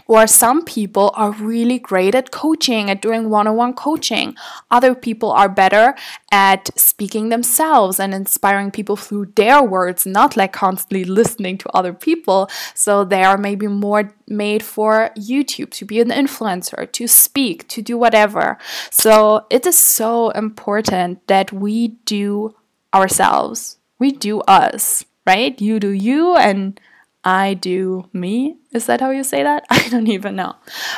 Or 0.09 0.25
some 0.25 0.65
people 0.65 1.11
are 1.13 1.29
really 1.33 1.77
great 1.77 2.15
at 2.15 2.31
coaching, 2.31 2.89
at 2.89 2.99
doing 2.99 3.29
one 3.29 3.45
on 3.45 3.55
one 3.55 3.73
coaching. 3.75 4.35
Other 4.71 4.95
people 4.95 5.31
are 5.31 5.47
better 5.47 5.93
at 6.31 6.71
speaking 6.75 7.29
themselves 7.29 7.99
and 7.99 8.11
inspiring 8.11 8.71
people 8.71 8.95
through 8.95 9.33
their 9.35 9.61
words, 9.61 10.07
not 10.07 10.35
like 10.35 10.51
constantly 10.51 11.03
listening 11.19 11.59
to 11.59 11.69
other 11.75 11.93
people. 11.93 12.49
So 12.73 13.05
they 13.05 13.23
are 13.23 13.37
maybe 13.37 13.67
more 13.67 14.11
made 14.27 14.63
for 14.63 15.11
YouTube 15.15 15.69
to 15.77 15.85
be 15.85 16.01
an 16.01 16.09
influencer, 16.09 16.91
to 16.91 17.07
speak, 17.07 17.67
to 17.67 17.83
do 17.83 17.95
whatever. 17.95 18.57
So 18.89 19.45
it 19.51 19.67
is 19.67 19.77
so 19.77 20.31
important 20.31 21.27
that 21.27 21.53
we 21.53 21.89
do 22.05 22.55
ourselves. 22.95 23.77
We 23.99 24.09
do 24.09 24.41
us, 24.41 25.05
right? 25.27 25.61
You 25.61 25.79
do 25.79 25.89
you 25.89 26.35
and 26.35 26.79
I 27.23 27.53
do 27.53 28.09
me. 28.13 28.57
Is 28.71 28.85
that 28.85 29.01
how 29.01 29.11
you 29.11 29.23
say 29.23 29.43
that? 29.43 29.65
I 29.69 29.89
don't 29.89 30.07
even 30.07 30.35
know. 30.35 30.55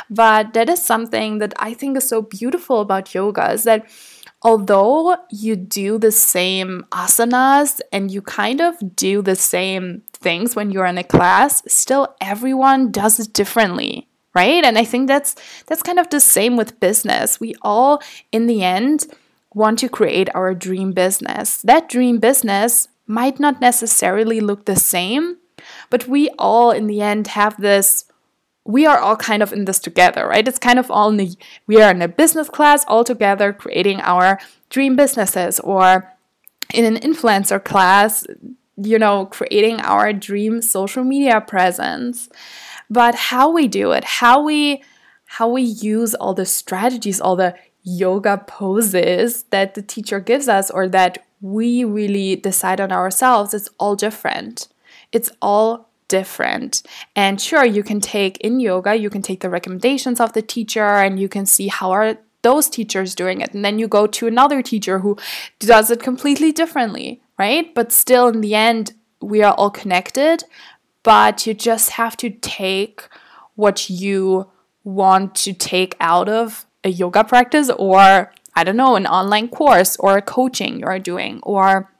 But 0.08 0.52
that 0.54 0.68
is 0.68 0.84
something 0.84 1.38
that 1.38 1.52
I 1.56 1.74
think 1.74 1.96
is 1.96 2.08
so 2.08 2.22
beautiful 2.22 2.80
about 2.80 3.14
yoga 3.14 3.52
is 3.52 3.64
that 3.64 3.88
although 4.42 5.16
you 5.30 5.56
do 5.56 5.98
the 5.98 6.12
same 6.12 6.84
asanas 6.90 7.80
and 7.92 8.10
you 8.10 8.22
kind 8.22 8.60
of 8.60 8.96
do 8.96 9.22
the 9.22 9.36
same 9.36 10.02
things 10.12 10.54
when 10.54 10.70
you're 10.70 10.86
in 10.86 10.98
a 10.98 11.04
class, 11.04 11.62
still 11.66 12.14
everyone 12.20 12.90
does 12.90 13.18
it 13.18 13.32
differently 13.32 14.08
right 14.34 14.64
and 14.64 14.78
i 14.78 14.84
think 14.84 15.08
that's 15.08 15.34
that's 15.66 15.82
kind 15.82 15.98
of 15.98 16.08
the 16.10 16.20
same 16.20 16.56
with 16.56 16.80
business 16.80 17.38
we 17.38 17.54
all 17.62 18.02
in 18.30 18.46
the 18.46 18.62
end 18.62 19.06
want 19.54 19.78
to 19.78 19.88
create 19.88 20.28
our 20.34 20.54
dream 20.54 20.92
business 20.92 21.60
that 21.62 21.88
dream 21.88 22.18
business 22.18 22.88
might 23.06 23.38
not 23.38 23.60
necessarily 23.60 24.40
look 24.40 24.64
the 24.64 24.76
same 24.76 25.36
but 25.92 26.08
we 26.08 26.30
all, 26.38 26.70
in 26.70 26.86
the 26.86 27.02
end, 27.02 27.26
have 27.26 27.60
this. 27.60 28.06
We 28.64 28.86
are 28.86 28.98
all 28.98 29.14
kind 29.14 29.42
of 29.42 29.52
in 29.52 29.66
this 29.66 29.78
together, 29.78 30.26
right? 30.26 30.48
It's 30.48 30.58
kind 30.58 30.78
of 30.78 30.90
all 30.90 31.10
in 31.10 31.18
the, 31.18 31.36
we 31.66 31.82
are 31.82 31.90
in 31.90 32.00
a 32.00 32.08
business 32.08 32.48
class 32.48 32.82
all 32.88 33.04
together 33.04 33.52
creating 33.52 34.00
our 34.00 34.40
dream 34.70 34.96
businesses, 34.96 35.60
or 35.60 36.10
in 36.72 36.86
an 36.86 36.96
influencer 36.96 37.62
class, 37.62 38.26
you 38.78 38.98
know, 38.98 39.26
creating 39.26 39.80
our 39.80 40.14
dream 40.14 40.62
social 40.62 41.04
media 41.04 41.42
presence. 41.42 42.30
But 42.88 43.14
how 43.14 43.50
we 43.50 43.68
do 43.68 43.92
it, 43.92 44.04
how 44.04 44.42
we 44.42 44.82
how 45.36 45.48
we 45.48 45.62
use 45.62 46.14
all 46.14 46.32
the 46.32 46.46
strategies, 46.46 47.20
all 47.20 47.36
the 47.36 47.54
yoga 47.82 48.38
poses 48.46 49.42
that 49.50 49.74
the 49.74 49.82
teacher 49.82 50.20
gives 50.20 50.48
us 50.48 50.70
or 50.70 50.88
that 50.88 51.18
we 51.42 51.84
really 51.84 52.36
decide 52.36 52.80
on 52.80 52.92
ourselves, 52.92 53.52
it's 53.52 53.68
all 53.78 53.94
different 53.94 54.68
it's 55.12 55.30
all 55.40 55.90
different. 56.08 56.82
And 57.16 57.40
sure, 57.40 57.64
you 57.64 57.82
can 57.82 58.00
take 58.00 58.36
in 58.38 58.60
yoga, 58.60 58.94
you 58.94 59.10
can 59.10 59.22
take 59.22 59.40
the 59.40 59.50
recommendations 59.50 60.20
of 60.20 60.32
the 60.34 60.42
teacher 60.42 60.84
and 60.84 61.18
you 61.18 61.28
can 61.28 61.46
see 61.46 61.68
how 61.68 61.90
are 61.90 62.18
those 62.42 62.68
teachers 62.68 63.14
doing 63.14 63.40
it. 63.40 63.54
And 63.54 63.64
then 63.64 63.78
you 63.78 63.88
go 63.88 64.06
to 64.06 64.26
another 64.26 64.62
teacher 64.62 64.98
who 64.98 65.16
does 65.58 65.90
it 65.90 66.02
completely 66.02 66.52
differently, 66.52 67.22
right? 67.38 67.74
But 67.74 67.92
still, 67.92 68.28
in 68.28 68.40
the 68.40 68.54
end, 68.54 68.92
we 69.20 69.42
are 69.42 69.54
all 69.54 69.70
connected, 69.70 70.44
but 71.02 71.46
you 71.46 71.54
just 71.54 71.90
have 71.90 72.16
to 72.18 72.30
take 72.30 73.08
what 73.54 73.88
you 73.88 74.50
want 74.84 75.34
to 75.36 75.52
take 75.52 75.96
out 76.00 76.28
of 76.28 76.66
a 76.84 76.88
yoga 76.88 77.22
practice 77.22 77.70
or 77.78 78.32
I 78.54 78.64
don't 78.64 78.76
know, 78.76 78.96
an 78.96 79.06
online 79.06 79.48
course 79.48 79.96
or 79.96 80.18
a 80.18 80.22
coaching 80.22 80.80
you 80.80 80.86
are 80.86 80.98
doing 80.98 81.40
or 81.42 81.91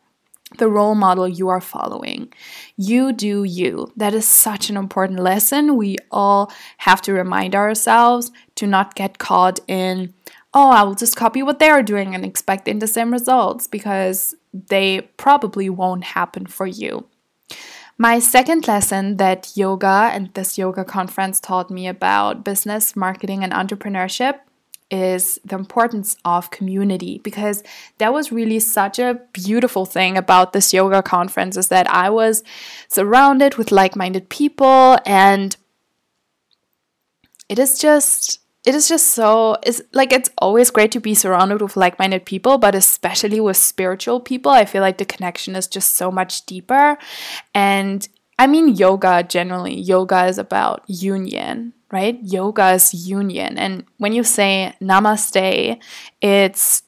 the 0.59 0.68
role 0.68 0.94
model 0.94 1.28
you 1.28 1.49
are 1.49 1.61
following. 1.61 2.32
You 2.76 3.12
do 3.12 3.44
you. 3.44 3.92
That 3.97 4.14
is 4.14 4.26
such 4.26 4.71
an 4.71 4.76
important 4.76 5.21
lesson. 5.21 5.76
We 5.76 5.97
all 6.11 6.52
have 6.78 7.02
to 7.02 7.12
remind 7.12 7.54
ourselves 7.54 8.30
to 8.56 8.66
not 8.66 8.94
get 8.94 9.18
caught 9.18 9.61
in, 9.68 10.14
oh, 10.54 10.71
I 10.71 10.82
will 10.82 10.94
just 10.94 11.16
copy 11.16 11.42
what 11.42 11.59
they're 11.59 11.82
doing 11.82 12.14
and 12.14 12.25
expecting 12.25 12.78
the 12.78 12.87
same 12.87 13.12
results 13.12 13.66
because 13.66 14.35
they 14.52 15.02
probably 15.16 15.71
won't 15.71 16.04
happen 16.04 16.47
for 16.47 16.66
you. 16.66 17.06
My 17.99 18.18
second 18.18 18.66
lesson 18.66 19.18
that 19.18 19.52
yoga 19.54 20.11
and 20.12 20.32
this 20.35 20.59
yoga 20.59 20.85
conference 20.85 21.40
taught 21.40 21.71
me 21.71 21.87
about 21.87 22.44
business, 22.44 22.97
marketing, 22.97 23.44
and 23.44 23.52
entrepreneurship 23.52 24.40
is 24.92 25.40
the 25.42 25.56
importance 25.56 26.16
of 26.25 26.50
community 26.50 27.18
because 27.25 27.64
that 27.96 28.12
was 28.12 28.30
really 28.30 28.61
such 28.61 28.99
a 28.99 29.18
beautiful 29.32 29.87
thing 29.87 30.18
about 30.18 30.52
this 30.52 30.75
yoga 30.75 31.02
conference 31.02 31.56
is 31.56 31.68
that 31.68 31.90
I 31.90 32.11
was 32.11 32.44
surrounded 32.88 33.54
with 33.54 33.72
like-minded 33.72 34.28
people 34.28 34.99
and 35.06 35.56
it 37.49 37.58
is 37.58 37.78
just 37.78 38.40
it 38.64 38.75
is 38.75 38.87
just 38.88 39.08
so 39.08 39.56
it's 39.62 39.80
like 39.92 40.12
it's 40.12 40.30
always 40.38 40.70
great 40.70 40.92
to 40.92 41.00
be 41.00 41.14
surrounded 41.14 41.62
with 41.62 41.76
like-minded 41.76 42.25
people 42.25 42.58
but 42.58 42.75
especially 42.75 43.40
with 43.40 43.56
spiritual 43.56 44.20
people 44.20 44.52
i 44.52 44.64
feel 44.64 44.82
like 44.82 44.99
the 44.99 45.04
connection 45.04 45.56
is 45.56 45.66
just 45.66 45.96
so 45.96 46.11
much 46.11 46.46
deeper. 46.46 46.96
And 47.54 48.06
i 48.38 48.46
mean 48.46 48.68
yoga 48.68 49.22
generally 49.22 49.75
yoga 49.75 50.26
is 50.26 50.38
about 50.38 50.84
union 50.87 51.72
right? 51.92 52.18
Yoga 52.22 52.72
is 52.72 52.94
union. 53.06 53.58
And 53.58 53.84
when 53.99 54.12
you 54.12 54.25
say 54.25 54.75
namaste, 54.80 55.78
it's 56.20 56.82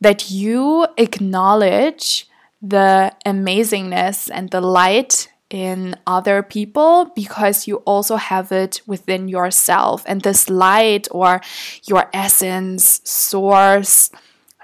that 0.00 0.30
you 0.30 0.86
acknowledge 0.96 2.28
the 2.62 3.12
amazingness 3.26 4.30
and 4.32 4.50
the 4.50 4.60
light 4.60 5.28
in 5.50 5.94
other 6.06 6.42
people 6.42 7.10
because 7.14 7.66
you 7.66 7.76
also 7.78 8.16
have 8.16 8.50
it 8.52 8.80
within 8.86 9.28
yourself. 9.28 10.02
And 10.06 10.22
this 10.22 10.48
light 10.48 11.08
or 11.10 11.40
your 11.84 12.08
essence, 12.12 13.00
source, 13.04 14.10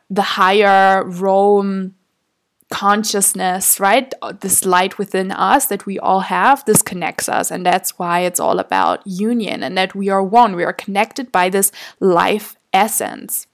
the 0.09 0.23
higher 0.23 1.05
Rome 1.05 1.95
consciousness, 2.71 3.81
right? 3.81 4.13
This 4.41 4.65
light 4.65 4.97
within 4.97 5.33
us 5.33 5.67
that 5.67 5.87
we 5.87 5.99
all 5.99 6.21
have, 6.21 6.65
this 6.65 6.83
connects 6.83 7.29
us. 7.29 7.51
And 7.51 7.67
that's 7.67 7.99
why 7.99 8.21
it's 8.21 8.41
all 8.41 8.59
about 8.59 9.07
union 9.07 9.63
and 9.63 9.77
that 9.77 9.95
we 9.95 10.09
are 10.09 10.23
one. 10.23 10.57
We 10.57 10.65
are 10.65 10.73
connected 10.73 11.31
by 11.33 11.51
this 11.51 11.73
life 11.99 12.57
essence. 12.73 13.47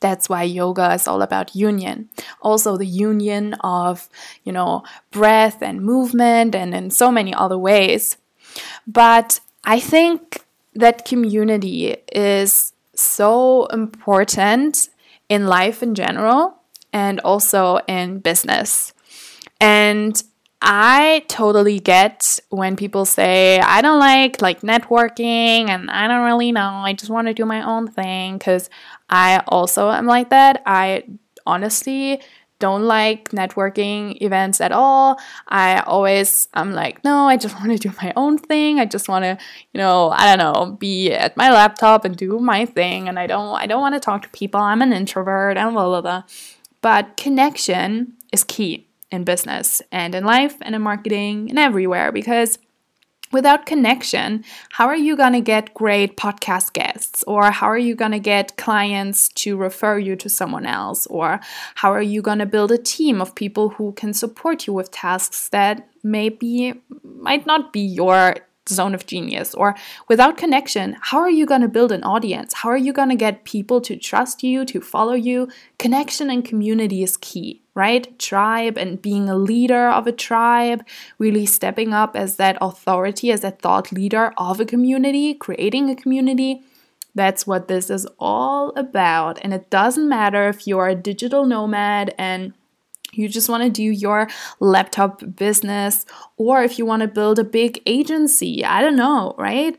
That's 0.00 0.28
why 0.28 0.44
yoga 0.44 0.94
is 0.94 1.06
all 1.06 1.20
about 1.20 1.54
union. 1.54 2.08
Also, 2.40 2.76
the 2.76 2.86
union 2.86 3.54
of, 3.60 4.08
you 4.44 4.52
know, 4.52 4.82
breath 5.10 5.60
and 5.60 5.82
movement 5.82 6.54
and 6.54 6.74
in 6.74 6.90
so 6.90 7.10
many 7.10 7.34
other 7.34 7.58
ways. 7.58 8.16
But 8.86 9.40
I 9.64 9.78
think 9.78 10.44
that 10.74 11.04
community 11.04 11.96
is 12.12 12.72
so 12.94 13.66
important 13.66 14.88
in 15.28 15.46
life 15.46 15.82
in 15.82 15.94
general 15.94 16.59
and 16.92 17.20
also 17.20 17.78
in 17.86 18.18
business. 18.18 18.92
And 19.60 20.22
I 20.62 21.24
totally 21.28 21.80
get 21.80 22.38
when 22.50 22.76
people 22.76 23.06
say 23.06 23.60
I 23.60 23.80
don't 23.80 23.98
like 23.98 24.42
like 24.42 24.60
networking 24.60 25.70
and 25.70 25.90
I 25.90 26.06
don't 26.06 26.24
really 26.26 26.52
know. 26.52 26.82
I 26.84 26.92
just 26.92 27.10
want 27.10 27.28
to 27.28 27.34
do 27.34 27.46
my 27.46 27.62
own 27.62 27.88
thing 27.88 28.38
cuz 28.38 28.68
I 29.08 29.42
also 29.48 29.90
am 29.90 30.06
like 30.06 30.28
that. 30.30 30.62
I 30.66 31.04
honestly 31.46 32.20
don't 32.58 32.82
like 32.82 33.30
networking 33.30 34.20
events 34.20 34.60
at 34.60 34.70
all. 34.70 35.18
I 35.48 35.80
always 35.80 36.48
I'm 36.52 36.72
like, 36.72 37.02
no, 37.04 37.26
I 37.26 37.38
just 37.38 37.54
want 37.58 37.70
to 37.72 37.88
do 37.88 37.94
my 38.02 38.12
own 38.14 38.36
thing. 38.36 38.78
I 38.78 38.84
just 38.84 39.08
want 39.08 39.24
to, 39.24 39.38
you 39.72 39.78
know, 39.78 40.10
I 40.10 40.36
don't 40.36 40.38
know, 40.38 40.72
be 40.72 41.10
at 41.12 41.38
my 41.38 41.50
laptop 41.50 42.04
and 42.04 42.14
do 42.14 42.38
my 42.38 42.66
thing 42.66 43.08
and 43.08 43.18
I 43.18 43.26
don't 43.26 43.56
I 43.56 43.66
don't 43.66 43.80
want 43.80 43.94
to 43.94 44.00
talk 44.00 44.22
to 44.22 44.28
people. 44.28 44.60
I'm 44.60 44.82
an 44.82 44.92
introvert 44.92 45.56
and 45.56 45.72
blah 45.72 45.86
blah 45.86 46.02
blah. 46.02 46.22
But 46.82 47.16
connection 47.16 48.14
is 48.32 48.44
key 48.44 48.86
in 49.10 49.24
business 49.24 49.82
and 49.90 50.14
in 50.14 50.24
life 50.24 50.56
and 50.62 50.74
in 50.74 50.82
marketing 50.82 51.50
and 51.50 51.58
everywhere 51.58 52.12
because 52.12 52.58
without 53.32 53.66
connection, 53.66 54.44
how 54.70 54.86
are 54.86 54.96
you 54.96 55.16
going 55.16 55.32
to 55.32 55.40
get 55.40 55.74
great 55.74 56.16
podcast 56.16 56.72
guests? 56.72 57.22
Or 57.26 57.50
how 57.50 57.66
are 57.66 57.78
you 57.78 57.94
going 57.94 58.10
to 58.12 58.18
get 58.18 58.56
clients 58.56 59.28
to 59.28 59.56
refer 59.56 59.98
you 59.98 60.16
to 60.16 60.28
someone 60.28 60.66
else? 60.66 61.06
Or 61.06 61.40
how 61.76 61.92
are 61.92 62.02
you 62.02 62.22
going 62.22 62.38
to 62.38 62.46
build 62.46 62.72
a 62.72 62.78
team 62.78 63.20
of 63.20 63.34
people 63.34 63.70
who 63.70 63.92
can 63.92 64.12
support 64.12 64.66
you 64.66 64.72
with 64.72 64.90
tasks 64.90 65.48
that 65.50 65.88
maybe 66.02 66.74
might 67.04 67.46
not 67.46 67.72
be 67.72 67.80
your 67.80 68.36
zone 68.68 68.94
of 68.94 69.06
genius. 69.06 69.54
Or 69.54 69.74
without 70.08 70.36
connection 70.36 70.96
how 71.00 71.18
are 71.18 71.30
you 71.30 71.46
going 71.46 71.62
to 71.62 71.68
build 71.68 71.92
an 71.92 72.04
audience? 72.04 72.54
How 72.54 72.68
are 72.68 72.76
you 72.76 72.92
going 72.92 73.08
to 73.08 73.16
get 73.16 73.44
people 73.44 73.80
to 73.82 73.96
trust 73.96 74.42
you 74.42 74.64
to 74.66 74.80
follow 74.80 75.14
you? 75.14 75.48
Connection 75.78 76.30
and 76.30 76.44
community 76.44 77.02
is 77.02 77.16
key 77.16 77.62
right? 77.74 78.18
Tribe 78.18 78.76
and 78.76 79.00
being 79.00 79.28
a 79.28 79.36
leader 79.36 79.88
of 79.88 80.06
a 80.06 80.12
tribe 80.12 80.84
really 81.18 81.46
stepping 81.46 81.94
up 81.94 82.16
as 82.16 82.36
that 82.36 82.58
authority 82.60 83.30
as 83.32 83.40
that 83.40 83.62
thought 83.62 83.92
leader 83.92 84.32
of 84.36 84.60
a 84.60 84.66
community 84.66 85.34
creating 85.34 85.88
a 85.88 85.96
community. 85.96 86.62
That's 87.14 87.46
what 87.46 87.68
this 87.68 87.90
is 87.90 88.06
all 88.18 88.70
about. 88.76 89.38
And 89.42 89.54
it 89.54 89.70
doesn't 89.70 90.08
matter 90.08 90.48
if 90.48 90.66
you're 90.66 90.88
a 90.88 90.94
digital 90.94 91.46
nomad 91.46 92.14
and 92.18 92.52
you 93.12 93.28
just 93.28 93.48
want 93.48 93.62
to 93.62 93.70
do 93.70 93.82
your 93.82 94.28
laptop 94.60 95.22
business, 95.36 96.06
or 96.36 96.62
if 96.62 96.78
you 96.78 96.86
want 96.86 97.02
to 97.02 97.08
build 97.08 97.38
a 97.38 97.44
big 97.44 97.80
agency, 97.86 98.64
I 98.64 98.80
don't 98.80 98.96
know, 98.96 99.34
right? 99.38 99.76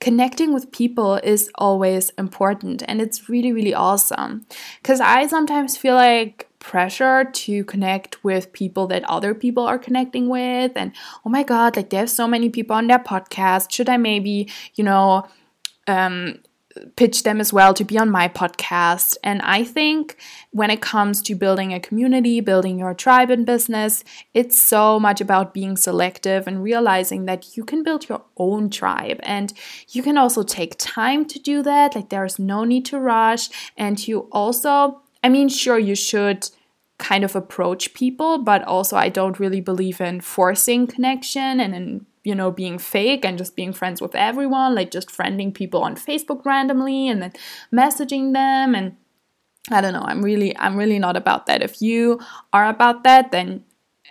Connecting 0.00 0.52
with 0.52 0.70
people 0.70 1.14
is 1.16 1.50
always 1.54 2.10
important 2.18 2.82
and 2.86 3.00
it's 3.00 3.28
really, 3.28 3.52
really 3.52 3.72
awesome. 3.72 4.44
Because 4.82 5.00
I 5.00 5.26
sometimes 5.26 5.76
feel 5.76 5.94
like 5.94 6.48
pressure 6.58 7.24
to 7.24 7.64
connect 7.64 8.22
with 8.24 8.52
people 8.52 8.86
that 8.86 9.04
other 9.04 9.34
people 9.34 9.64
are 9.64 9.78
connecting 9.78 10.28
with, 10.28 10.72
and 10.76 10.92
oh 11.24 11.30
my 11.30 11.42
god, 11.42 11.76
like 11.76 11.90
they 11.90 11.96
have 11.98 12.10
so 12.10 12.26
many 12.26 12.48
people 12.48 12.76
on 12.76 12.86
their 12.86 12.98
podcast. 12.98 13.70
Should 13.70 13.88
I 13.88 13.96
maybe, 13.96 14.50
you 14.74 14.84
know, 14.84 15.26
um, 15.86 16.38
pitch 16.96 17.22
them 17.22 17.40
as 17.40 17.52
well 17.52 17.74
to 17.74 17.84
be 17.84 17.98
on 17.98 18.10
my 18.10 18.28
podcast. 18.28 19.16
And 19.22 19.40
I 19.42 19.64
think 19.64 20.16
when 20.50 20.70
it 20.70 20.80
comes 20.80 21.22
to 21.22 21.34
building 21.34 21.72
a 21.72 21.80
community, 21.80 22.40
building 22.40 22.78
your 22.78 22.94
tribe 22.94 23.30
in 23.30 23.44
business, 23.44 24.04
it's 24.32 24.60
so 24.60 24.98
much 24.98 25.20
about 25.20 25.54
being 25.54 25.76
selective 25.76 26.46
and 26.46 26.62
realizing 26.62 27.26
that 27.26 27.56
you 27.56 27.64
can 27.64 27.82
build 27.82 28.08
your 28.08 28.22
own 28.36 28.70
tribe 28.70 29.20
and 29.22 29.52
you 29.90 30.02
can 30.02 30.18
also 30.18 30.42
take 30.42 30.74
time 30.78 31.24
to 31.26 31.38
do 31.38 31.62
that. 31.62 31.94
Like 31.94 32.08
there's 32.08 32.38
no 32.38 32.64
need 32.64 32.84
to 32.86 32.98
rush. 32.98 33.48
And 33.76 34.06
you 34.06 34.28
also, 34.32 35.02
I 35.22 35.28
mean, 35.28 35.48
sure, 35.48 35.78
you 35.78 35.94
should 35.94 36.48
kind 36.98 37.24
of 37.24 37.34
approach 37.34 37.94
people, 37.94 38.38
but 38.38 38.62
also 38.62 38.96
I 38.96 39.08
don't 39.08 39.40
really 39.40 39.60
believe 39.60 40.00
in 40.00 40.20
forcing 40.20 40.86
connection 40.86 41.60
and 41.60 41.74
in 41.74 42.06
you 42.24 42.34
know, 42.34 42.50
being 42.50 42.78
fake 42.78 43.24
and 43.24 43.38
just 43.38 43.54
being 43.54 43.72
friends 43.72 44.00
with 44.00 44.14
everyone, 44.14 44.74
like 44.74 44.90
just 44.90 45.08
friending 45.10 45.54
people 45.54 45.82
on 45.82 45.94
Facebook 45.94 46.44
randomly 46.44 47.08
and 47.08 47.22
then 47.22 47.32
messaging 47.72 48.32
them 48.32 48.74
and 48.74 48.96
I 49.70 49.80
don't 49.80 49.94
know, 49.94 50.04
I'm 50.04 50.22
really 50.22 50.56
I'm 50.58 50.76
really 50.76 50.98
not 50.98 51.16
about 51.16 51.46
that. 51.46 51.62
If 51.62 51.80
you 51.80 52.20
are 52.52 52.68
about 52.68 53.02
that, 53.04 53.30
then 53.30 53.64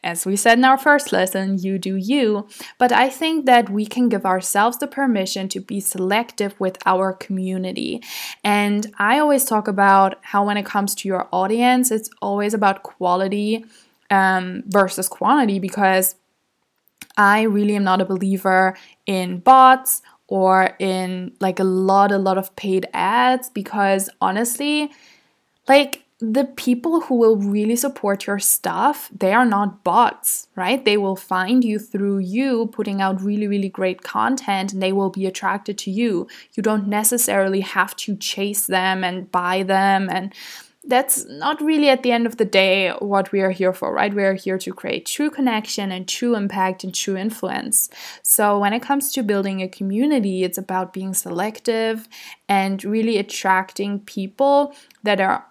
as 0.03 0.25
we 0.25 0.35
said 0.35 0.57
in 0.57 0.65
our 0.65 0.77
first 0.77 1.13
lesson, 1.13 1.57
you 1.59 1.79
do 1.79 1.95
you. 1.95 2.47
But 2.77 2.91
I 2.91 3.09
think 3.09 3.45
that 3.45 3.69
we 3.69 3.85
can 3.85 4.09
give 4.09 4.25
ourselves 4.25 4.77
the 4.77 4.87
permission 4.87 5.47
to 5.49 5.61
be 5.61 5.79
selective 5.79 6.59
with 6.59 6.77
our 6.85 7.13
community. 7.13 8.03
And 8.43 8.91
I 8.97 9.19
always 9.19 9.45
talk 9.45 9.67
about 9.67 10.19
how, 10.21 10.45
when 10.45 10.57
it 10.57 10.65
comes 10.65 10.93
to 10.95 11.07
your 11.07 11.29
audience, 11.31 11.89
it's 11.89 12.09
always 12.21 12.53
about 12.53 12.83
quality 12.83 13.65
um, 14.09 14.63
versus 14.67 15.07
quantity 15.07 15.59
because 15.59 16.15
I 17.17 17.43
really 17.43 17.75
am 17.75 17.83
not 17.83 18.01
a 18.01 18.05
believer 18.05 18.75
in 19.05 19.39
bots 19.39 20.01
or 20.27 20.75
in 20.79 21.33
like 21.39 21.59
a 21.59 21.63
lot, 21.63 22.11
a 22.11 22.17
lot 22.17 22.37
of 22.37 22.55
paid 22.55 22.87
ads 22.93 23.49
because 23.49 24.09
honestly, 24.21 24.91
like 25.67 26.03
the 26.19 26.45
people 26.45 27.01
who 27.01 27.15
will 27.15 27.35
really 27.35 27.75
support 27.75 28.25
your 28.27 28.39
stuff, 28.39 29.09
they 29.13 29.33
are 29.33 29.45
not 29.45 29.83
bots, 29.83 30.47
right? 30.55 30.83
They 30.85 30.95
will 30.95 31.17
find 31.17 31.65
you 31.65 31.79
through 31.79 32.19
you 32.19 32.67
putting 32.67 33.01
out 33.01 33.21
really, 33.21 33.45
really 33.45 33.67
great 33.67 34.03
content 34.03 34.71
and 34.71 34.81
they 34.81 34.93
will 34.93 35.09
be 35.09 35.25
attracted 35.25 35.77
to 35.79 35.91
you. 35.91 36.27
You 36.53 36.63
don't 36.63 36.87
necessarily 36.87 37.59
have 37.59 37.93
to 37.97 38.15
chase 38.15 38.67
them 38.67 39.03
and 39.03 39.29
buy 39.31 39.63
them 39.63 40.09
and 40.09 40.33
that's 40.85 41.25
not 41.25 41.61
really 41.61 41.89
at 41.89 42.03
the 42.03 42.11
end 42.11 42.25
of 42.25 42.37
the 42.37 42.45
day 42.45 42.91
what 42.99 43.31
we 43.31 43.41
are 43.41 43.51
here 43.51 43.73
for, 43.73 43.93
right? 43.93 44.13
We 44.13 44.23
are 44.23 44.33
here 44.33 44.57
to 44.57 44.73
create 44.73 45.05
true 45.05 45.29
connection 45.29 45.91
and 45.91 46.07
true 46.07 46.35
impact 46.35 46.83
and 46.83 46.93
true 46.93 47.15
influence. 47.15 47.89
So, 48.21 48.59
when 48.59 48.73
it 48.73 48.81
comes 48.81 49.11
to 49.13 49.23
building 49.23 49.61
a 49.61 49.69
community, 49.69 50.43
it's 50.43 50.57
about 50.57 50.93
being 50.93 51.13
selective 51.13 52.07
and 52.49 52.83
really 52.83 53.17
attracting 53.17 53.99
people 54.01 54.75
that 55.03 55.21
are 55.21 55.45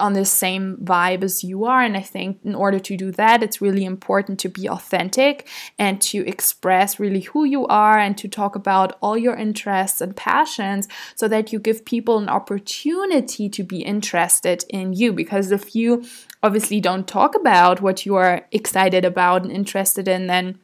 on 0.00 0.12
the 0.12 0.24
same 0.24 0.76
vibe 0.78 1.22
as 1.22 1.42
you 1.42 1.64
are. 1.64 1.82
And 1.82 1.96
I 1.96 2.02
think 2.02 2.38
in 2.44 2.54
order 2.54 2.78
to 2.78 2.96
do 2.96 3.10
that, 3.12 3.42
it's 3.42 3.60
really 3.60 3.84
important 3.84 4.38
to 4.40 4.48
be 4.48 4.68
authentic 4.68 5.48
and 5.78 6.00
to 6.02 6.26
express 6.26 7.00
really 7.00 7.20
who 7.20 7.44
you 7.44 7.66
are 7.66 7.98
and 7.98 8.16
to 8.18 8.28
talk 8.28 8.54
about 8.54 8.96
all 9.00 9.18
your 9.18 9.34
interests 9.34 10.00
and 10.00 10.14
passions 10.14 10.88
so 11.16 11.26
that 11.28 11.52
you 11.52 11.58
give 11.58 11.84
people 11.84 12.18
an 12.18 12.28
opportunity 12.28 13.48
to 13.48 13.62
be 13.62 13.82
interested 13.82 14.64
in 14.68 14.92
you. 14.92 15.12
Because 15.12 15.50
if 15.50 15.74
you 15.74 16.04
obviously 16.42 16.80
don't 16.80 17.08
talk 17.08 17.34
about 17.34 17.80
what 17.80 18.06
you 18.06 18.14
are 18.14 18.46
excited 18.52 19.04
about 19.04 19.42
and 19.42 19.52
interested 19.52 20.06
in, 20.06 20.28
then 20.28 20.58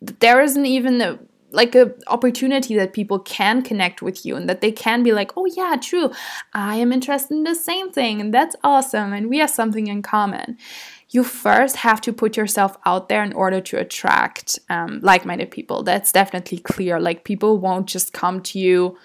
there 0.00 0.40
isn't 0.40 0.66
even 0.66 1.00
a 1.00 1.18
like 1.52 1.74
a 1.74 1.92
opportunity 2.06 2.76
that 2.76 2.92
people 2.92 3.18
can 3.18 3.62
connect 3.62 4.02
with 4.02 4.24
you 4.24 4.36
and 4.36 4.48
that 4.48 4.60
they 4.60 4.72
can 4.72 5.02
be 5.02 5.12
like, 5.12 5.32
oh 5.36 5.46
yeah, 5.46 5.76
true, 5.80 6.10
I 6.52 6.76
am 6.76 6.92
interested 6.92 7.34
in 7.34 7.44
the 7.44 7.54
same 7.54 7.90
thing 7.90 8.20
and 8.20 8.32
that's 8.32 8.56
awesome 8.62 9.12
and 9.12 9.28
we 9.28 9.38
have 9.38 9.50
something 9.50 9.86
in 9.86 10.02
common. 10.02 10.58
You 11.10 11.24
first 11.24 11.76
have 11.76 12.00
to 12.02 12.12
put 12.12 12.36
yourself 12.36 12.76
out 12.86 13.08
there 13.08 13.24
in 13.24 13.32
order 13.32 13.60
to 13.60 13.78
attract 13.78 14.60
um, 14.68 15.00
like-minded 15.02 15.50
people. 15.50 15.82
That's 15.82 16.12
definitely 16.12 16.58
clear. 16.58 17.00
Like 17.00 17.24
people 17.24 17.58
won't 17.58 17.86
just 17.86 18.12
come 18.12 18.40
to 18.42 18.60
you 18.60 18.96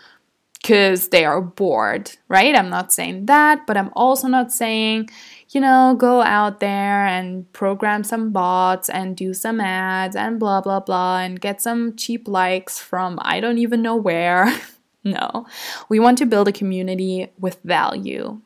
because 0.62 1.10
they 1.10 1.26
are 1.26 1.42
bored, 1.42 2.12
right? 2.28 2.56
I'm 2.56 2.70
not 2.70 2.92
saying 2.92 3.28
that, 3.28 3.68
but 3.68 3.78
I'm 3.78 3.92
also 3.96 4.28
not 4.28 4.52
saying 4.52 5.10
you 5.50 5.62
know, 5.62 5.96
go 5.98 6.22
out 6.22 6.60
there 6.60 7.06
and 7.06 7.52
program 7.54 8.04
some 8.04 8.32
bots 8.32 8.90
and 8.90 9.16
do 9.16 9.34
some 9.34 9.62
ads 9.62 10.16
and 10.16 10.40
blah, 10.40 10.62
blah, 10.62 10.80
blah, 10.80 11.20
and 11.20 11.40
get 11.40 11.62
some 11.62 11.96
cheap 11.96 12.28
likes 12.28 12.80
from 12.80 13.20
I 13.22 13.40
don't 13.40 13.60
even 13.60 13.82
know 13.82 13.96
where. 13.96 14.54
no, 15.04 15.46
we 15.88 16.00
want 16.00 16.18
to 16.18 16.26
build 16.26 16.48
a 16.48 16.52
community 16.52 17.32
with 17.40 17.60
value. 17.64 18.42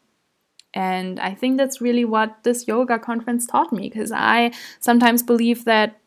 And 0.74 1.20
I 1.20 1.34
think 1.34 1.58
that's 1.58 1.82
really 1.82 2.06
what 2.06 2.44
this 2.44 2.68
yoga 2.68 3.00
conference 3.00 3.48
taught 3.48 3.74
me 3.74 3.90
because 3.90 4.12
I 4.12 4.52
sometimes 4.80 5.24
believe 5.24 5.66
that 5.66 6.00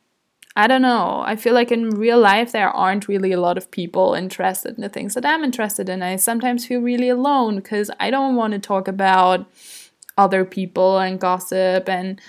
I 0.55 0.67
don't 0.67 0.83
know. 0.83 1.23
I 1.25 1.37
feel 1.37 1.55
like 1.55 1.73
in 1.73 1.91
real 1.91 2.21
life, 2.21 2.53
there 2.53 2.69
aren't 2.69 3.09
really 3.09 3.33
a 3.33 3.41
lot 3.41 3.57
of 3.57 3.71
people 3.71 4.13
interested 4.13 4.75
in 4.75 4.83
the 4.83 4.89
things 4.91 5.15
that 5.15 5.25
I'm 5.25 5.43
interested 5.43 5.89
in. 5.89 6.03
I 6.03 6.17
sometimes 6.17 6.67
feel 6.67 6.81
really 6.81 7.09
alone 7.09 7.57
because 7.57 7.91
I 7.99 8.11
don't 8.11 8.37
want 8.37 8.53
to 8.53 8.59
talk 8.59 8.87
about 8.87 9.47
other 10.17 10.45
people 10.45 10.99
and 10.99 11.21
gossip 11.21 11.89
and 11.89 12.21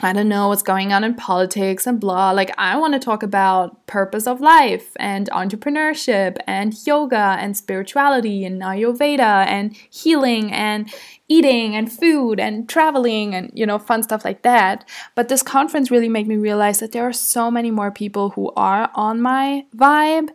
I 0.00 0.12
don't 0.12 0.28
know 0.28 0.48
what's 0.48 0.62
going 0.62 0.92
on 0.92 1.04
in 1.04 1.14
politics 1.14 1.86
and 1.86 2.00
blah. 2.00 2.32
Like, 2.32 2.52
I 2.58 2.76
want 2.76 2.94
to 2.94 2.98
talk 2.98 3.22
about 3.22 3.86
purpose 3.86 4.26
of 4.26 4.40
life 4.40 4.90
and 4.96 5.30
entrepreneurship 5.30 6.36
and 6.48 6.74
yoga 6.84 7.36
and 7.38 7.56
spirituality 7.56 8.44
and 8.44 8.60
Ayurveda 8.60 9.46
and 9.46 9.74
healing 9.90 10.52
and 10.52 10.92
eating 11.28 11.74
and 11.74 11.90
food 11.90 12.38
and 12.38 12.68
traveling 12.68 13.34
and, 13.34 13.50
you 13.54 13.64
know, 13.64 13.78
fun 13.78 14.02
stuff 14.02 14.24
like 14.24 14.42
that. 14.42 14.88
But 15.14 15.28
this 15.28 15.42
conference 15.42 15.90
really 15.90 16.08
made 16.08 16.28
me 16.28 16.36
realize 16.36 16.80
that 16.80 16.92
there 16.92 17.06
are 17.06 17.12
so 17.12 17.50
many 17.50 17.70
more 17.70 17.90
people 17.90 18.30
who 18.30 18.52
are 18.56 18.90
on 18.94 19.20
my 19.20 19.64
vibe. 19.74 20.28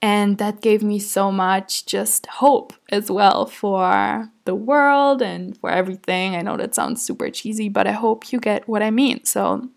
And 0.00 0.38
that 0.38 0.60
gave 0.60 0.82
me 0.82 0.98
so 0.98 1.32
much 1.32 1.86
just 1.86 2.26
hope 2.26 2.72
as 2.90 3.10
well 3.10 3.46
for 3.46 4.30
the 4.44 4.54
world 4.54 5.20
and 5.20 5.56
for 5.58 5.70
everything. 5.70 6.36
I 6.36 6.42
know 6.42 6.56
that 6.56 6.74
sounds 6.74 7.04
super 7.04 7.30
cheesy, 7.30 7.68
but 7.68 7.86
I 7.86 7.92
hope 7.92 8.32
you 8.32 8.38
get 8.38 8.68
what 8.68 8.82
I 8.82 8.90
mean. 8.90 9.24
So, 9.24 9.68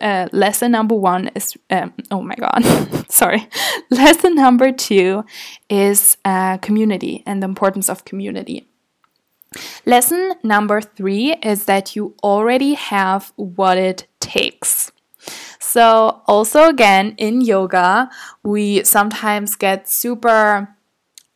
uh, 0.00 0.28
lesson 0.32 0.70
number 0.72 0.94
one 0.94 1.28
is 1.34 1.56
um, 1.70 1.94
oh 2.10 2.20
my 2.20 2.34
god 2.34 2.62
sorry 3.08 3.48
lesson 3.90 4.34
number 4.34 4.70
two 4.70 5.24
is 5.70 6.18
uh, 6.26 6.58
community 6.58 7.22
and 7.24 7.42
the 7.42 7.46
importance 7.46 7.88
of 7.88 8.04
community 8.04 8.68
lesson 9.84 10.34
number 10.42 10.80
three 10.80 11.34
is 11.42 11.64
that 11.64 11.96
you 11.96 12.14
already 12.22 12.74
have 12.74 13.32
what 13.36 13.78
it 13.78 14.06
takes 14.20 14.92
so 15.58 16.22
also 16.26 16.68
again 16.68 17.14
in 17.18 17.40
yoga 17.40 18.08
we 18.42 18.82
sometimes 18.84 19.54
get 19.56 19.88
super 19.88 20.76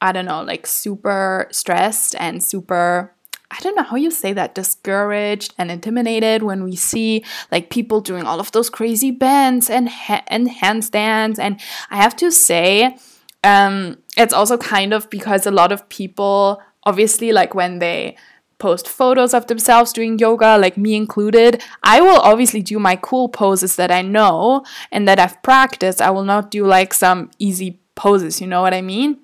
i 0.01 0.13
don't 0.13 0.27
know 0.27 0.43
like 0.43 0.67
super 0.67 1.49
stressed 1.51 2.15
and 2.19 2.43
super 2.43 3.15
I 3.51 3.59
don't 3.61 3.75
know 3.75 3.83
how 3.83 3.97
you 3.97 4.11
say 4.11 4.33
that, 4.33 4.55
discouraged 4.55 5.55
and 5.59 5.71
intimidated 5.71 6.43
when 6.45 6.63
we 6.63 6.77
see 6.77 7.25
like 7.51 7.69
people 7.69 8.01
doing 8.01 8.25
all 8.25 8.39
of 8.39 8.53
those 8.53 8.71
crazy 8.71 9.11
bends 9.11 9.69
and 9.69 9.89
ha- 9.89 10.23
and 10.29 10.49
handstands. 10.49 11.39
And 11.39 11.61
I 11.91 11.97
have 11.97 12.15
to 12.17 12.31
say, 12.31 12.97
um, 13.43 13.99
it's 14.17 14.33
also 14.33 14.57
kind 14.57 14.93
of 14.95 15.11
because 15.11 15.47
a 15.47 15.51
lot 15.51 15.73
of 15.73 15.89
people, 15.89 16.63
obviously, 16.85 17.33
like 17.33 17.55
when 17.55 17.79
they 17.79 18.17
post 18.59 18.89
photos 18.89 19.35
of 19.35 19.47
themselves 19.47 19.93
doing 19.93 20.19
yoga, 20.19 20.59
like 20.59 20.77
me 20.77 20.95
included, 20.95 21.63
I 21.83 22.01
will 22.01 22.21
obviously 22.21 22.63
do 22.63 22.79
my 22.79 22.97
cool 22.97 23.29
poses 23.29 23.77
that 23.77 23.91
I 23.91 24.03
know 24.03 24.65
and 24.93 25.09
that 25.09 25.19
I've 25.19 25.43
practiced. 25.43 26.01
I 26.01 26.11
will 26.11 26.25
not 26.25 26.51
do 26.51 26.67
like 26.67 26.95
some 26.95 27.31
easy 27.39 27.81
poses, 27.95 28.41
you 28.41 28.47
know 28.47 28.63
what 28.63 28.75
I 28.75 28.83
mean? 28.83 29.19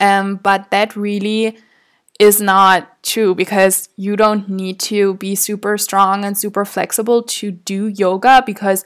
Um, 0.00 0.36
but 0.36 0.70
that 0.70 0.96
really 0.96 1.58
is 2.20 2.40
not 2.40 3.02
true 3.02 3.34
because 3.34 3.88
you 3.96 4.16
don't 4.16 4.48
need 4.48 4.78
to 4.78 5.14
be 5.14 5.34
super 5.34 5.76
strong 5.76 6.24
and 6.24 6.38
super 6.38 6.64
flexible 6.64 7.22
to 7.22 7.50
do 7.50 7.88
yoga 7.88 8.42
because 8.46 8.84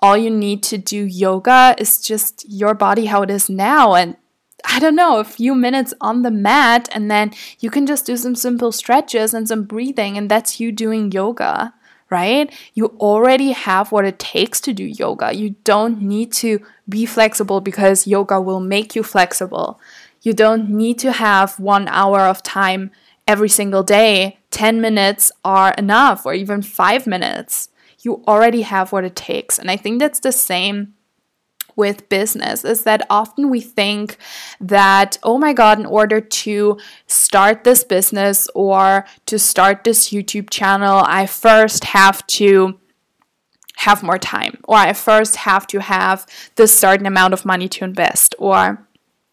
all 0.00 0.16
you 0.16 0.30
need 0.30 0.62
to 0.62 0.78
do 0.78 1.04
yoga 1.04 1.74
is 1.78 1.98
just 1.98 2.44
your 2.48 2.74
body 2.74 3.06
how 3.06 3.22
it 3.22 3.30
is 3.30 3.48
now 3.50 3.94
and 3.94 4.16
I 4.64 4.78
don't 4.78 4.96
know, 4.96 5.18
a 5.18 5.24
few 5.24 5.54
minutes 5.54 5.92
on 6.00 6.22
the 6.22 6.30
mat, 6.30 6.88
and 6.92 7.10
then 7.10 7.32
you 7.60 7.70
can 7.70 7.86
just 7.86 8.06
do 8.06 8.16
some 8.16 8.34
simple 8.34 8.72
stretches 8.72 9.34
and 9.34 9.46
some 9.46 9.64
breathing, 9.64 10.16
and 10.16 10.30
that's 10.30 10.58
you 10.60 10.72
doing 10.72 11.12
yoga, 11.12 11.74
right? 12.10 12.52
You 12.74 12.86
already 12.98 13.52
have 13.52 13.92
what 13.92 14.04
it 14.04 14.18
takes 14.18 14.60
to 14.62 14.72
do 14.72 14.84
yoga. 14.84 15.34
You 15.34 15.56
don't 15.64 16.00
need 16.00 16.32
to 16.34 16.60
be 16.88 17.06
flexible 17.06 17.60
because 17.60 18.06
yoga 18.06 18.40
will 18.40 18.60
make 18.60 18.96
you 18.96 19.02
flexible. 19.02 19.80
You 20.22 20.32
don't 20.32 20.70
need 20.70 20.98
to 21.00 21.12
have 21.12 21.60
one 21.60 21.86
hour 21.88 22.20
of 22.20 22.42
time 22.42 22.90
every 23.28 23.48
single 23.48 23.82
day. 23.82 24.38
10 24.50 24.80
minutes 24.80 25.30
are 25.44 25.74
enough, 25.74 26.24
or 26.24 26.32
even 26.34 26.62
five 26.62 27.06
minutes. 27.06 27.68
You 28.00 28.22
already 28.26 28.62
have 28.62 28.90
what 28.90 29.04
it 29.04 29.16
takes. 29.16 29.58
And 29.58 29.70
I 29.70 29.76
think 29.76 30.00
that's 30.00 30.20
the 30.20 30.32
same 30.32 30.94
with 31.76 32.08
business 32.08 32.64
is 32.64 32.82
that 32.84 33.06
often 33.10 33.50
we 33.50 33.60
think 33.60 34.16
that, 34.60 35.18
oh 35.22 35.38
my 35.38 35.52
God, 35.52 35.78
in 35.78 35.86
order 35.86 36.20
to 36.20 36.78
start 37.06 37.64
this 37.64 37.84
business 37.84 38.48
or 38.54 39.06
to 39.26 39.38
start 39.38 39.84
this 39.84 40.08
YouTube 40.08 40.50
channel, 40.50 41.02
I 41.06 41.26
first 41.26 41.84
have 41.84 42.26
to 42.28 42.78
have 43.76 44.02
more 44.02 44.18
time, 44.18 44.58
or 44.64 44.76
I 44.76 44.94
first 44.94 45.36
have 45.36 45.66
to 45.68 45.80
have 45.80 46.26
this 46.56 46.76
certain 46.76 47.06
amount 47.06 47.34
of 47.34 47.44
money 47.44 47.68
to 47.68 47.84
invest, 47.84 48.34
or 48.38 48.86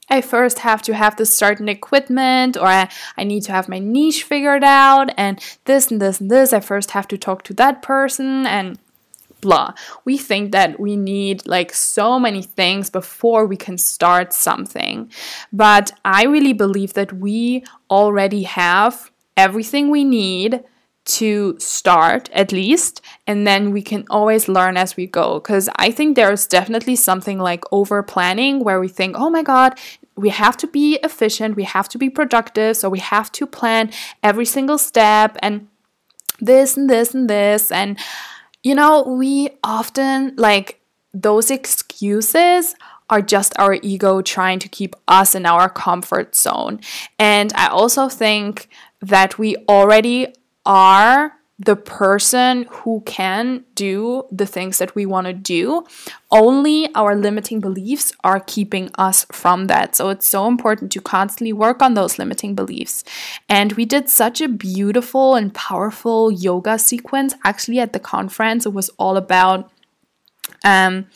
I 0.10 0.22
first 0.22 0.60
have 0.60 0.82
to 0.84 0.94
have 0.94 1.16
this 1.16 1.34
certain 1.34 1.70
equipment 1.70 2.58
or 2.58 2.68
I, 2.68 2.90
I 3.18 3.24
need 3.24 3.42
to 3.44 3.52
have 3.52 3.70
my 3.70 3.80
niche 3.80 4.24
figured 4.24 4.64
out 4.64 5.12
and 5.18 5.40
this 5.66 5.90
and 5.90 6.02
this 6.02 6.20
and 6.20 6.30
this. 6.30 6.54
I 6.54 6.60
first 6.60 6.92
have 6.92 7.08
to 7.08 7.18
talk 7.18 7.44
to 7.44 7.54
that 7.56 7.82
person 7.82 8.46
and 8.46 8.78
blah. 9.44 9.74
We 10.06 10.18
think 10.18 10.52
that 10.52 10.80
we 10.80 10.96
need 10.96 11.46
like 11.46 11.74
so 11.74 12.20
many 12.20 12.42
things 12.42 12.90
before 12.90 13.46
we 13.46 13.58
can 13.58 13.78
start 13.78 14.34
something. 14.34 15.12
But 15.52 15.92
I 16.04 16.24
really 16.24 16.54
believe 16.54 16.94
that 16.94 17.14
we 17.14 17.64
already 17.90 18.44
have 18.44 19.12
everything 19.38 19.90
we 19.90 20.04
need 20.04 20.64
to 21.06 21.56
start 21.60 22.30
at 22.32 22.54
least 22.54 23.02
and 23.28 23.46
then 23.46 23.72
we 23.72 23.82
can 23.82 24.06
always 24.10 24.48
learn 24.48 24.78
as 24.78 24.96
we 24.96 25.06
go 25.06 25.40
because 25.40 25.68
i 25.76 25.92
think 25.92 26.16
there's 26.16 26.48
definitely 26.48 26.96
something 26.96 27.40
like 27.40 27.64
over 27.74 28.02
planning 28.02 28.64
where 28.64 28.80
we 28.80 28.88
think 28.88 29.14
oh 29.20 29.30
my 29.30 29.44
god 29.44 29.78
we 30.16 30.30
have 30.30 30.56
to 30.56 30.66
be 30.68 30.98
efficient 31.04 31.58
we 31.58 31.64
have 31.64 31.90
to 31.90 31.98
be 31.98 32.10
productive 32.10 32.78
so 32.78 32.90
we 32.90 33.00
have 33.00 33.30
to 33.34 33.46
plan 33.46 33.92
every 34.22 34.46
single 34.46 34.78
step 34.78 35.36
and 35.42 35.68
this 36.40 36.78
and 36.78 36.90
this 36.90 37.14
and 37.14 37.30
this 37.30 37.70
and 37.72 37.98
you 38.64 38.76
know 38.76 39.04
we 39.04 39.50
often 39.64 40.34
like 40.38 40.80
those 41.14 41.52
excuses 41.52 42.76
are 43.10 43.22
just 43.22 43.54
our 43.60 43.78
ego 43.84 44.22
trying 44.22 44.58
to 44.60 44.70
keep 44.70 44.96
us 45.08 45.36
in 45.36 45.46
our 45.46 45.70
comfort 45.70 46.36
zone. 46.36 46.80
And 47.20 47.52
i 47.56 47.68
also 47.68 48.10
think 48.10 48.70
that 49.02 49.38
we 49.38 49.56
already 49.68 50.34
are 50.66 51.34
the 51.66 51.76
person 51.76 52.66
who 52.70 53.02
can 53.06 53.64
do 53.76 54.24
the 54.32 54.46
things 54.46 54.78
that 54.80 54.96
we 54.96 55.06
want 55.06 55.28
to 55.28 55.34
do. 55.34 55.86
Only 56.32 56.94
our 56.96 57.16
limiting 57.16 57.60
beliefs 57.60 58.12
are 58.24 58.40
keeping 58.40 58.90
us 58.98 59.26
from 59.32 59.68
that. 59.68 59.96
So 59.96 60.10
it's 60.10 60.28
so 60.28 60.48
important 60.48 60.92
to 60.94 61.02
constantly 61.02 61.54
work 61.54 61.82
on 61.82 61.94
those 61.94 62.18
limiting 62.18 62.56
beliefs. 62.56 63.04
And 63.48 63.74
we 63.74 63.86
did 63.86 64.10
such 64.10 64.42
a 64.42 64.48
beautiful 64.48 65.36
and 65.36 65.54
powerful 65.54 66.32
yoga 66.32 66.80
sequence 66.80 67.36
actually 67.44 67.80
at 67.80 67.94
the 67.94 68.00
conference. 68.00 68.66
It 68.66 68.74
was 68.74 68.90
all 68.98 69.16
about 69.16 69.72
um, 70.64 71.08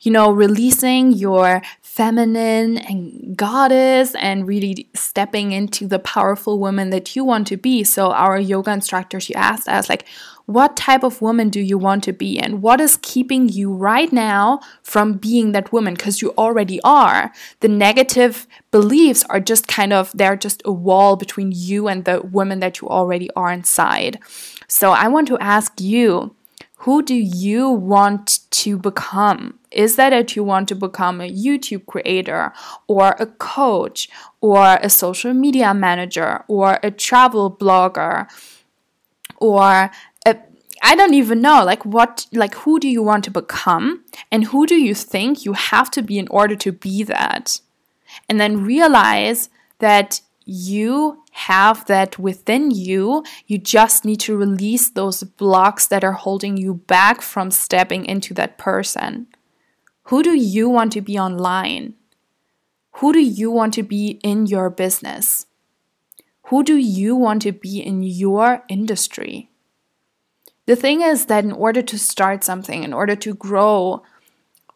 you 0.00 0.10
know, 0.10 0.30
releasing 0.30 1.12
your 1.12 1.62
feminine 1.96 2.76
and 2.76 3.34
goddess 3.34 4.14
and 4.16 4.46
really 4.46 4.86
stepping 4.94 5.52
into 5.52 5.86
the 5.86 5.98
powerful 5.98 6.58
woman 6.58 6.90
that 6.90 7.16
you 7.16 7.24
want 7.24 7.46
to 7.46 7.56
be. 7.56 7.82
So, 7.84 8.10
our 8.10 8.38
yoga 8.38 8.70
instructor, 8.70 9.18
she 9.18 9.34
asked 9.34 9.66
us, 9.66 9.88
like, 9.88 10.06
what 10.44 10.76
type 10.76 11.02
of 11.02 11.22
woman 11.22 11.48
do 11.48 11.58
you 11.58 11.78
want 11.78 12.04
to 12.04 12.12
be? 12.12 12.38
And 12.38 12.60
what 12.60 12.82
is 12.82 12.98
keeping 13.00 13.48
you 13.48 13.72
right 13.72 14.12
now 14.12 14.60
from 14.82 15.14
being 15.14 15.52
that 15.52 15.72
woman? 15.72 15.94
Because 15.94 16.20
you 16.20 16.34
already 16.36 16.82
are. 16.82 17.32
The 17.60 17.68
negative 17.68 18.46
beliefs 18.70 19.24
are 19.30 19.40
just 19.40 19.66
kind 19.66 19.94
of, 19.94 20.12
they're 20.12 20.36
just 20.36 20.60
a 20.66 20.72
wall 20.72 21.16
between 21.16 21.50
you 21.50 21.88
and 21.88 22.04
the 22.04 22.20
woman 22.20 22.60
that 22.60 22.82
you 22.82 22.88
already 22.88 23.30
are 23.30 23.50
inside. 23.50 24.18
So, 24.68 24.90
I 24.92 25.08
want 25.08 25.28
to 25.28 25.38
ask 25.38 25.80
you, 25.80 26.34
who 26.80 27.02
do 27.02 27.14
you 27.14 27.70
want 27.70 28.40
to 28.50 28.76
become? 28.76 29.58
Is 29.70 29.96
that 29.96 30.10
that 30.10 30.36
you 30.36 30.44
want 30.44 30.68
to 30.68 30.74
become 30.74 31.20
a 31.20 31.30
YouTube 31.30 31.86
creator 31.86 32.52
or 32.86 33.16
a 33.18 33.26
coach 33.26 34.08
or 34.40 34.78
a 34.80 34.90
social 34.90 35.32
media 35.32 35.72
manager 35.72 36.44
or 36.48 36.78
a 36.82 36.90
travel 36.90 37.50
blogger 37.50 38.28
or 39.38 39.90
a, 40.26 40.36
I 40.82 40.94
don't 40.94 41.14
even 41.14 41.40
know 41.40 41.64
like 41.64 41.84
what 41.84 42.26
like 42.32 42.54
who 42.54 42.78
do 42.78 42.88
you 42.88 43.02
want 43.02 43.24
to 43.24 43.30
become 43.30 44.04
and 44.30 44.44
who 44.44 44.66
do 44.66 44.74
you 44.74 44.94
think 44.94 45.44
you 45.44 45.54
have 45.54 45.90
to 45.92 46.02
be 46.02 46.18
in 46.18 46.28
order 46.28 46.56
to 46.56 46.72
be 46.72 47.02
that? 47.04 47.60
And 48.28 48.38
then 48.38 48.64
realize 48.64 49.48
that 49.78 50.20
you 50.44 51.22
have 51.36 51.86
that 51.86 52.18
within 52.18 52.70
you. 52.70 53.24
You 53.46 53.58
just 53.58 54.04
need 54.04 54.20
to 54.20 54.36
release 54.36 54.88
those 54.88 55.22
blocks 55.22 55.86
that 55.86 56.04
are 56.04 56.12
holding 56.12 56.56
you 56.56 56.74
back 56.74 57.22
from 57.22 57.50
stepping 57.50 58.04
into 58.06 58.34
that 58.34 58.58
person. 58.58 59.26
Who 60.04 60.22
do 60.22 60.34
you 60.34 60.68
want 60.68 60.92
to 60.92 61.00
be 61.00 61.18
online? 61.18 61.94
Who 62.92 63.12
do 63.12 63.20
you 63.20 63.50
want 63.50 63.74
to 63.74 63.82
be 63.82 64.20
in 64.22 64.46
your 64.46 64.70
business? 64.70 65.46
Who 66.44 66.62
do 66.62 66.76
you 66.76 67.14
want 67.16 67.42
to 67.42 67.52
be 67.52 67.80
in 67.80 68.02
your 68.02 68.62
industry? 68.68 69.50
The 70.66 70.76
thing 70.76 71.00
is 71.00 71.26
that 71.26 71.44
in 71.44 71.52
order 71.52 71.82
to 71.82 71.98
start 71.98 72.44
something, 72.44 72.82
in 72.82 72.92
order 72.92 73.16
to 73.16 73.34
grow, 73.34 74.02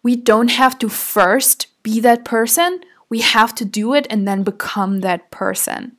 we 0.02 0.16
don't 0.16 0.50
have 0.50 0.78
to 0.80 0.88
first 0.88 1.68
be 1.82 2.00
that 2.00 2.24
person 2.24 2.80
we 3.10 3.20
have 3.20 3.54
to 3.56 3.64
do 3.64 3.92
it 3.92 4.06
and 4.08 4.26
then 4.26 4.44
become 4.44 5.00
that 5.00 5.30
person. 5.30 5.96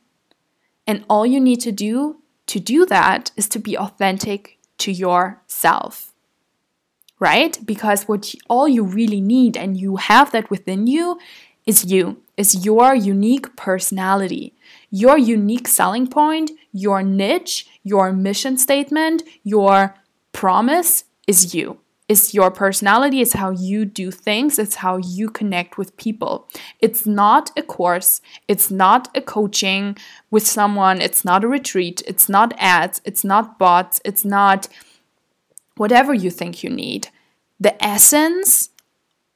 And 0.86 1.04
all 1.08 1.26
you 1.26 1.40
need 1.40 1.60
to 1.60 1.72
do 1.72 2.18
to 2.46 2.60
do 2.60 2.84
that 2.86 3.30
is 3.36 3.48
to 3.50 3.58
be 3.58 3.76
authentic 3.76 4.58
to 4.78 4.92
yourself. 4.92 6.12
Right? 7.18 7.58
Because 7.64 8.08
what 8.08 8.34
all 8.48 8.66
you 8.66 8.82
really 8.82 9.20
need 9.20 9.56
and 9.56 9.76
you 9.76 9.96
have 9.96 10.32
that 10.32 10.50
within 10.50 10.86
you 10.88 11.18
is 11.66 11.84
you, 11.84 12.20
is 12.36 12.66
your 12.66 12.94
unique 12.94 13.54
personality, 13.54 14.54
your 14.90 15.16
unique 15.16 15.68
selling 15.68 16.08
point, 16.08 16.50
your 16.72 17.02
niche, 17.02 17.68
your 17.84 18.12
mission 18.12 18.58
statement, 18.58 19.22
your 19.44 19.94
promise 20.32 21.04
is 21.28 21.54
you 21.54 21.78
is 22.08 22.34
your 22.34 22.50
personality, 22.50 23.20
it's 23.20 23.32
how 23.32 23.50
you 23.50 23.84
do 23.84 24.10
things, 24.10 24.58
it's 24.58 24.76
how 24.76 24.96
you 24.96 25.30
connect 25.30 25.78
with 25.78 25.96
people. 25.96 26.48
It's 26.80 27.06
not 27.06 27.50
a 27.56 27.62
course, 27.62 28.20
it's 28.48 28.70
not 28.70 29.08
a 29.16 29.20
coaching 29.20 29.96
with 30.30 30.46
someone, 30.46 31.00
it's 31.00 31.24
not 31.24 31.44
a 31.44 31.48
retreat, 31.48 32.02
it's 32.06 32.28
not 32.28 32.54
ads, 32.58 33.00
it's 33.04 33.24
not 33.24 33.58
bots, 33.58 34.00
it's 34.04 34.24
not 34.24 34.68
whatever 35.76 36.12
you 36.12 36.30
think 36.30 36.62
you 36.62 36.70
need. 36.70 37.08
The 37.58 37.82
essence 37.82 38.70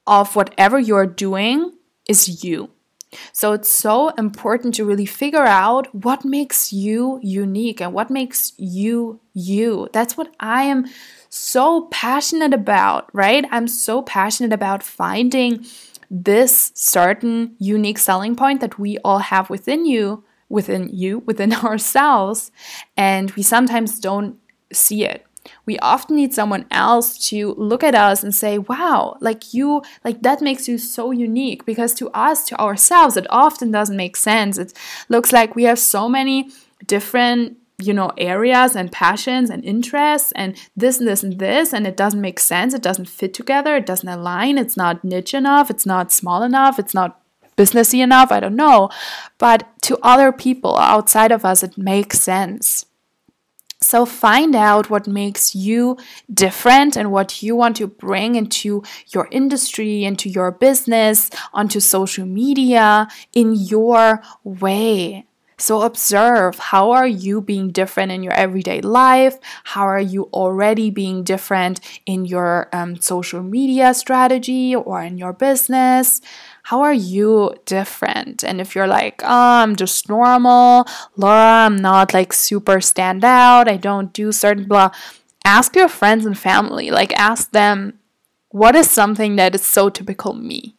of 0.05 0.35
whatever 0.35 0.77
you're 0.77 1.07
doing 1.07 1.73
is 2.07 2.43
you. 2.43 2.69
So 3.31 3.53
it's 3.53 3.69
so 3.69 4.09
important 4.09 4.75
to 4.75 4.85
really 4.85 5.05
figure 5.05 5.45
out 5.45 5.93
what 5.95 6.25
makes 6.25 6.73
you 6.73 7.19
unique 7.23 7.81
and 7.81 7.93
what 7.93 8.09
makes 8.09 8.51
you 8.57 9.21
you. 9.33 9.87
That's 9.93 10.17
what 10.17 10.33
I 10.39 10.63
am 10.63 10.87
so 11.37 11.87
passionate 11.91 12.53
about, 12.53 13.09
right? 13.13 13.45
I'm 13.51 13.67
so 13.67 14.01
passionate 14.01 14.53
about 14.53 14.83
finding 14.83 15.65
this 16.09 16.71
certain 16.73 17.55
unique 17.59 17.97
selling 17.97 18.35
point 18.35 18.61
that 18.61 18.79
we 18.79 18.97
all 18.99 19.19
have 19.19 19.49
within 19.49 19.85
you, 19.85 20.23
within 20.49 20.89
you, 20.91 21.19
within 21.25 21.53
ourselves, 21.53 22.51
and 22.95 23.31
we 23.31 23.43
sometimes 23.43 23.99
don't 23.99 24.37
see 24.71 25.05
it 25.05 25.27
we 25.65 25.77
often 25.79 26.15
need 26.15 26.33
someone 26.33 26.65
else 26.71 27.29
to 27.29 27.53
look 27.55 27.83
at 27.83 27.95
us 27.95 28.23
and 28.23 28.33
say 28.33 28.57
wow 28.57 29.17
like 29.21 29.53
you 29.53 29.81
like 30.03 30.21
that 30.21 30.41
makes 30.41 30.67
you 30.67 30.77
so 30.77 31.11
unique 31.11 31.65
because 31.65 31.93
to 31.93 32.09
us 32.09 32.43
to 32.45 32.59
ourselves 32.59 33.17
it 33.17 33.27
often 33.29 33.71
doesn't 33.71 33.97
make 33.97 34.15
sense 34.15 34.57
it 34.57 34.73
looks 35.09 35.31
like 35.31 35.55
we 35.55 35.63
have 35.63 35.79
so 35.79 36.09
many 36.09 36.49
different 36.85 37.57
you 37.79 37.93
know 37.93 38.11
areas 38.17 38.75
and 38.75 38.91
passions 38.91 39.49
and 39.49 39.63
interests 39.63 40.31
and 40.35 40.57
this 40.75 40.99
and 40.99 41.07
this 41.07 41.23
and 41.23 41.39
this 41.39 41.73
and 41.73 41.85
it 41.85 41.95
doesn't 41.95 42.21
make 42.21 42.39
sense 42.39 42.73
it 42.73 42.81
doesn't 42.81 43.07
fit 43.07 43.33
together 43.33 43.75
it 43.75 43.85
doesn't 43.85 44.09
align 44.09 44.57
it's 44.57 44.77
not 44.77 45.03
niche 45.03 45.33
enough 45.33 45.69
it's 45.69 45.85
not 45.85 46.11
small 46.11 46.41
enough 46.43 46.79
it's 46.79 46.93
not 46.93 47.21
businessy 47.55 48.01
enough 48.01 48.31
i 48.31 48.39
don't 48.39 48.55
know 48.55 48.89
but 49.37 49.67
to 49.81 49.97
other 50.01 50.31
people 50.31 50.77
outside 50.77 51.31
of 51.31 51.45
us 51.45 51.63
it 51.63 51.77
makes 51.77 52.19
sense 52.19 52.85
so 53.79 54.05
find 54.07 54.55
out 54.55 54.89
what 54.89 55.07
makes 55.07 55.53
you 55.53 55.97
different 56.33 56.97
and 56.97 57.11
what 57.11 57.43
you 57.43 57.55
want 57.55 57.75
to 57.77 57.85
bring 57.85 58.33
into 58.33 58.81
your 59.09 59.27
industry, 59.29 60.03
into 60.03 60.29
your 60.29 60.51
business, 60.51 61.29
onto 61.53 61.79
social 61.79 62.25
media 62.25 63.07
in 63.33 63.53
your 63.53 64.23
way. 64.43 65.27
So 65.59 65.81
observe 65.81 66.59
how 66.59 66.91
are 66.91 67.07
you 67.07 67.41
being 67.41 67.71
different 67.71 68.11
in 68.11 68.21
your 68.21 68.33
everyday 68.33 68.81
life? 68.81 69.39
How 69.63 69.85
are 69.87 69.99
you 69.99 70.29
already 70.33 70.91
being 70.91 71.23
different 71.23 71.79
in 72.05 72.25
your 72.25 72.69
um, 72.71 73.01
social 73.01 73.41
media 73.41 73.93
strategy 73.93 74.75
or 74.75 75.01
in 75.01 75.17
your 75.17 75.33
business? 75.33 76.21
how 76.67 76.81
are 76.81 76.93
you 76.93 77.55
different? 77.65 78.43
And 78.43 78.59
if 78.59 78.75
you're 78.75 78.87
like, 78.87 79.21
oh, 79.23 79.61
I'm 79.63 79.77
just 79.77 80.09
normal, 80.09 80.85
Laura, 81.15 81.65
I'm 81.65 81.77
not 81.77 82.13
like 82.13 82.33
super 82.33 82.81
stand 82.81 83.23
out, 83.23 83.69
I 83.69 83.77
don't 83.77 84.11
do 84.11 84.33
certain 84.33 84.65
blah, 84.67 84.91
ask 85.45 85.77
your 85.77 85.87
friends 85.87 86.25
and 86.25 86.37
family, 86.37 86.91
like, 86.91 87.13
ask 87.17 87.51
them, 87.51 87.99
what 88.49 88.75
is 88.75 88.91
something 88.91 89.37
that 89.37 89.55
is 89.55 89.65
so 89.65 89.89
typical 89.89 90.33
me, 90.33 90.75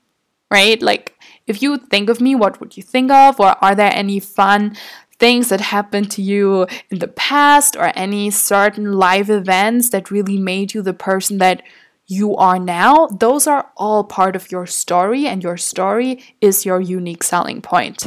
right? 0.51 0.83
Like, 0.83 1.18
if 1.49 1.63
you 1.63 1.79
think 1.79 2.09
of 2.11 2.21
me, 2.21 2.35
what 2.35 2.61
would 2.61 2.77
you 2.77 2.83
think 2.83 3.11
of? 3.11 3.41
Or 3.41 3.57
are 3.65 3.75
there 3.75 3.93
any 3.93 4.21
fun 4.21 4.77
things 5.19 5.49
that 5.49 5.61
happened 5.61 6.11
to 6.13 6.23
you 6.23 6.67
in 6.91 7.01
the 7.01 7.09
past 7.09 7.75
or 7.75 7.91
any 7.97 8.31
certain 8.31 8.93
live 8.93 9.31
events 9.31 9.91
that 9.91 10.11
really 10.11 10.39
made 10.39 10.75
you 10.75 10.83
the 10.83 10.95
person 10.95 11.39
that 11.39 11.63
you 12.09 12.35
are 12.37 12.59
now, 12.59 13.07
those 13.09 13.47
are 13.47 13.71
all 13.77 14.03
part 14.03 14.35
of 14.35 14.51
your 14.51 14.67
story, 14.67 15.27
and 15.27 15.45
your 15.45 15.59
story 15.59 16.25
is 16.41 16.65
your 16.65 16.81
unique 16.81 17.23
selling 17.23 17.61
point. 17.61 18.07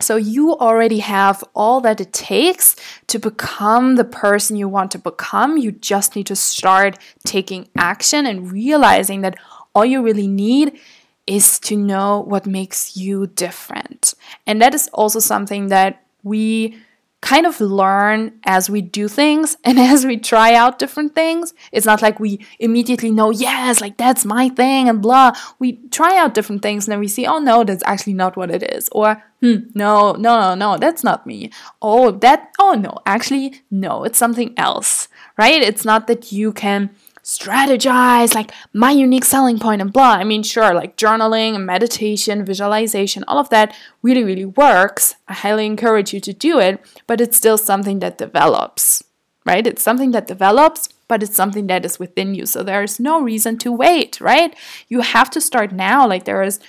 So 0.00 0.16
you 0.16 0.54
already 0.56 1.00
have 1.00 1.42
all 1.54 1.80
that 1.80 2.00
it 2.00 2.12
takes 2.12 2.76
to 3.08 3.18
become 3.18 3.96
the 3.96 4.04
person 4.04 4.56
you 4.56 4.68
want 4.68 4.92
to 4.92 4.98
become. 4.98 5.56
You 5.56 5.72
just 5.72 6.14
need 6.14 6.26
to 6.26 6.36
start 6.36 6.98
taking 7.24 7.68
action 7.76 8.24
and 8.24 8.52
realizing 8.52 9.22
that 9.22 9.36
all 9.74 9.84
you 9.84 10.02
really 10.02 10.28
need 10.28 10.78
is 11.26 11.58
to 11.60 11.76
know 11.76 12.20
what 12.20 12.46
makes 12.46 12.96
you 12.96 13.26
different. 13.26 14.14
And 14.46 14.62
that 14.62 14.74
is 14.74 14.88
also 14.92 15.18
something 15.18 15.68
that 15.68 16.02
we 16.22 16.78
kind 17.22 17.46
of 17.46 17.60
learn 17.60 18.38
as 18.44 18.70
we 18.70 18.80
do 18.80 19.08
things 19.08 19.56
and 19.64 19.78
as 19.80 20.06
we 20.06 20.16
try 20.16 20.54
out 20.54 20.78
different 20.78 21.14
things. 21.14 21.54
It's 21.72 21.86
not 21.86 22.02
like 22.02 22.20
we 22.20 22.46
immediately 22.60 23.10
know, 23.10 23.30
yes, 23.30 23.80
like 23.80 23.96
that's 23.96 24.24
my 24.24 24.48
thing 24.50 24.88
and 24.88 25.02
blah. 25.02 25.32
We 25.58 25.78
try 25.90 26.16
out 26.16 26.34
different 26.34 26.62
things 26.62 26.86
and 26.86 26.92
then 26.92 27.00
we 27.00 27.08
see, 27.08 27.26
oh 27.26 27.38
no, 27.38 27.64
that's 27.64 27.82
actually 27.84 28.14
not 28.14 28.36
what 28.36 28.50
it 28.50 28.62
is. 28.74 28.88
Or, 28.92 29.22
hmm, 29.40 29.56
no, 29.74 30.12
no, 30.12 30.38
no, 30.38 30.54
no, 30.54 30.76
that's 30.78 31.02
not 31.02 31.26
me. 31.26 31.50
Oh, 31.82 32.12
that, 32.12 32.52
oh 32.60 32.74
no, 32.74 32.98
actually, 33.06 33.62
no, 33.70 34.04
it's 34.04 34.18
something 34.18 34.54
else, 34.56 35.08
right? 35.36 35.62
It's 35.62 35.84
not 35.84 36.06
that 36.06 36.30
you 36.30 36.52
can 36.52 36.90
strategize, 37.26 38.36
like 38.36 38.52
my 38.72 38.92
unique 38.92 39.24
selling 39.24 39.58
point 39.58 39.82
and 39.82 39.92
blah. 39.92 40.12
I 40.12 40.22
mean, 40.22 40.44
sure, 40.44 40.72
like 40.72 40.96
journaling 40.96 41.64
meditation, 41.64 42.44
visualization, 42.44 43.24
all 43.26 43.38
of 43.38 43.50
that 43.50 43.74
really, 44.00 44.22
really 44.22 44.44
works. 44.44 45.16
I 45.26 45.34
highly 45.34 45.66
encourage 45.66 46.14
you 46.14 46.20
to 46.20 46.32
do 46.32 46.60
it, 46.60 46.80
but 47.08 47.20
it's 47.20 47.36
still 47.36 47.58
something 47.58 47.98
that 47.98 48.16
develops, 48.16 49.02
right? 49.44 49.66
It's 49.66 49.82
something 49.82 50.12
that 50.12 50.28
develops, 50.28 50.88
but 51.08 51.20
it's 51.20 51.34
something 51.34 51.66
that 51.66 51.84
is 51.84 51.98
within 51.98 52.36
you. 52.36 52.46
So 52.46 52.62
there 52.62 52.84
is 52.84 53.00
no 53.00 53.20
reason 53.20 53.58
to 53.58 53.72
wait, 53.72 54.20
right? 54.20 54.54
You 54.88 55.00
have 55.00 55.28
to 55.30 55.40
start 55.40 55.72
now. 55.72 56.06
Like, 56.06 56.26
there 56.26 56.44
is, 56.44 56.60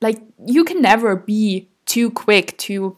like, 0.00 0.20
you 0.44 0.64
can 0.64 0.82
never 0.82 1.14
be 1.14 1.68
too 1.86 2.10
quick 2.10 2.58
to 2.58 2.96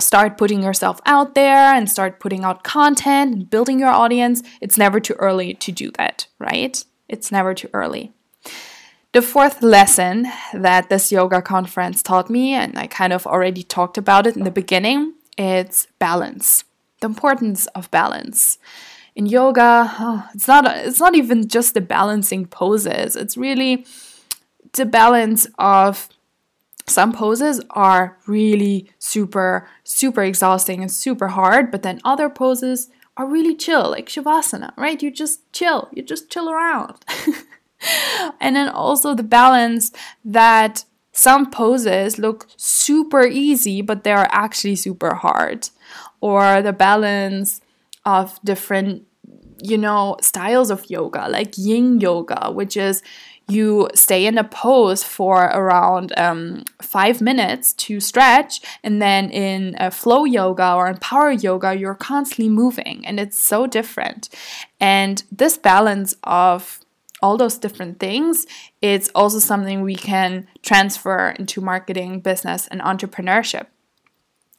start 0.00 0.36
putting 0.36 0.62
yourself 0.62 1.00
out 1.06 1.34
there 1.34 1.74
and 1.74 1.90
start 1.90 2.20
putting 2.20 2.44
out 2.44 2.64
content 2.64 3.34
and 3.34 3.50
building 3.50 3.78
your 3.78 3.90
audience, 3.90 4.42
it's 4.60 4.78
never 4.78 5.00
too 5.00 5.14
early 5.14 5.54
to 5.54 5.72
do 5.72 5.90
that, 5.92 6.26
right? 6.38 6.84
It's 7.08 7.30
never 7.30 7.54
too 7.54 7.68
early. 7.72 8.12
The 9.12 9.22
fourth 9.22 9.62
lesson 9.62 10.26
that 10.52 10.88
this 10.88 11.12
yoga 11.12 11.40
conference 11.40 12.02
taught 12.02 12.28
me, 12.28 12.52
and 12.52 12.76
I 12.76 12.88
kind 12.88 13.12
of 13.12 13.26
already 13.26 13.62
talked 13.62 13.96
about 13.96 14.26
it 14.26 14.36
in 14.36 14.42
the 14.42 14.50
beginning, 14.50 15.14
it's 15.38 15.86
balance. 16.00 16.64
The 17.00 17.06
importance 17.06 17.66
of 17.68 17.90
balance. 17.92 18.58
In 19.14 19.26
yoga, 19.26 19.94
oh, 20.00 20.28
it's 20.34 20.48
not 20.48 20.66
it's 20.66 20.98
not 20.98 21.14
even 21.14 21.46
just 21.46 21.74
the 21.74 21.80
balancing 21.80 22.46
poses. 22.46 23.14
It's 23.14 23.36
really 23.36 23.86
the 24.72 24.84
balance 24.84 25.46
of 25.58 26.08
some 26.86 27.12
poses 27.12 27.60
are 27.70 28.18
really 28.26 28.90
super, 28.98 29.68
super 29.84 30.22
exhausting 30.22 30.82
and 30.82 30.90
super 30.90 31.28
hard, 31.28 31.70
but 31.70 31.82
then 31.82 32.00
other 32.04 32.28
poses 32.28 32.90
are 33.16 33.26
really 33.26 33.54
chill, 33.54 33.90
like 33.90 34.08
Shavasana, 34.08 34.76
right? 34.76 35.02
You 35.02 35.10
just 35.10 35.50
chill, 35.52 35.88
you 35.92 36.02
just 36.02 36.30
chill 36.30 36.50
around. 36.50 36.96
and 38.40 38.56
then 38.56 38.68
also 38.68 39.14
the 39.14 39.22
balance 39.22 39.92
that 40.24 40.84
some 41.12 41.50
poses 41.50 42.18
look 42.18 42.48
super 42.56 43.24
easy, 43.24 43.82
but 43.82 44.04
they 44.04 44.12
are 44.12 44.28
actually 44.30 44.76
super 44.76 45.14
hard. 45.14 45.70
Or 46.20 46.60
the 46.60 46.72
balance 46.72 47.60
of 48.04 48.40
different, 48.44 49.04
you 49.62 49.78
know, 49.78 50.16
styles 50.20 50.70
of 50.70 50.90
yoga, 50.90 51.28
like 51.28 51.56
yin 51.56 52.00
yoga, 52.00 52.50
which 52.50 52.76
is 52.76 53.02
you 53.48 53.88
stay 53.94 54.26
in 54.26 54.38
a 54.38 54.44
pose 54.44 55.04
for 55.04 55.44
around 55.44 56.12
um, 56.16 56.64
five 56.80 57.20
minutes 57.20 57.72
to 57.74 58.00
stretch, 58.00 58.60
and 58.82 59.02
then 59.02 59.30
in 59.30 59.76
flow 59.90 60.24
yoga 60.24 60.74
or 60.74 60.88
in 60.88 60.96
power 60.98 61.30
yoga, 61.30 61.74
you're 61.74 61.94
constantly 61.94 62.48
moving, 62.48 63.06
and 63.06 63.20
it's 63.20 63.38
so 63.38 63.66
different. 63.66 64.28
And 64.80 65.22
this 65.30 65.58
balance 65.58 66.16
of 66.24 66.80
all 67.22 67.36
those 67.36 67.58
different 67.58 67.98
things, 68.00 68.46
it's 68.82 69.08
also 69.14 69.38
something 69.38 69.80
we 69.80 69.94
can 69.94 70.46
transfer 70.62 71.30
into 71.38 71.60
marketing, 71.60 72.20
business, 72.20 72.66
and 72.68 72.80
entrepreneurship. 72.82 73.66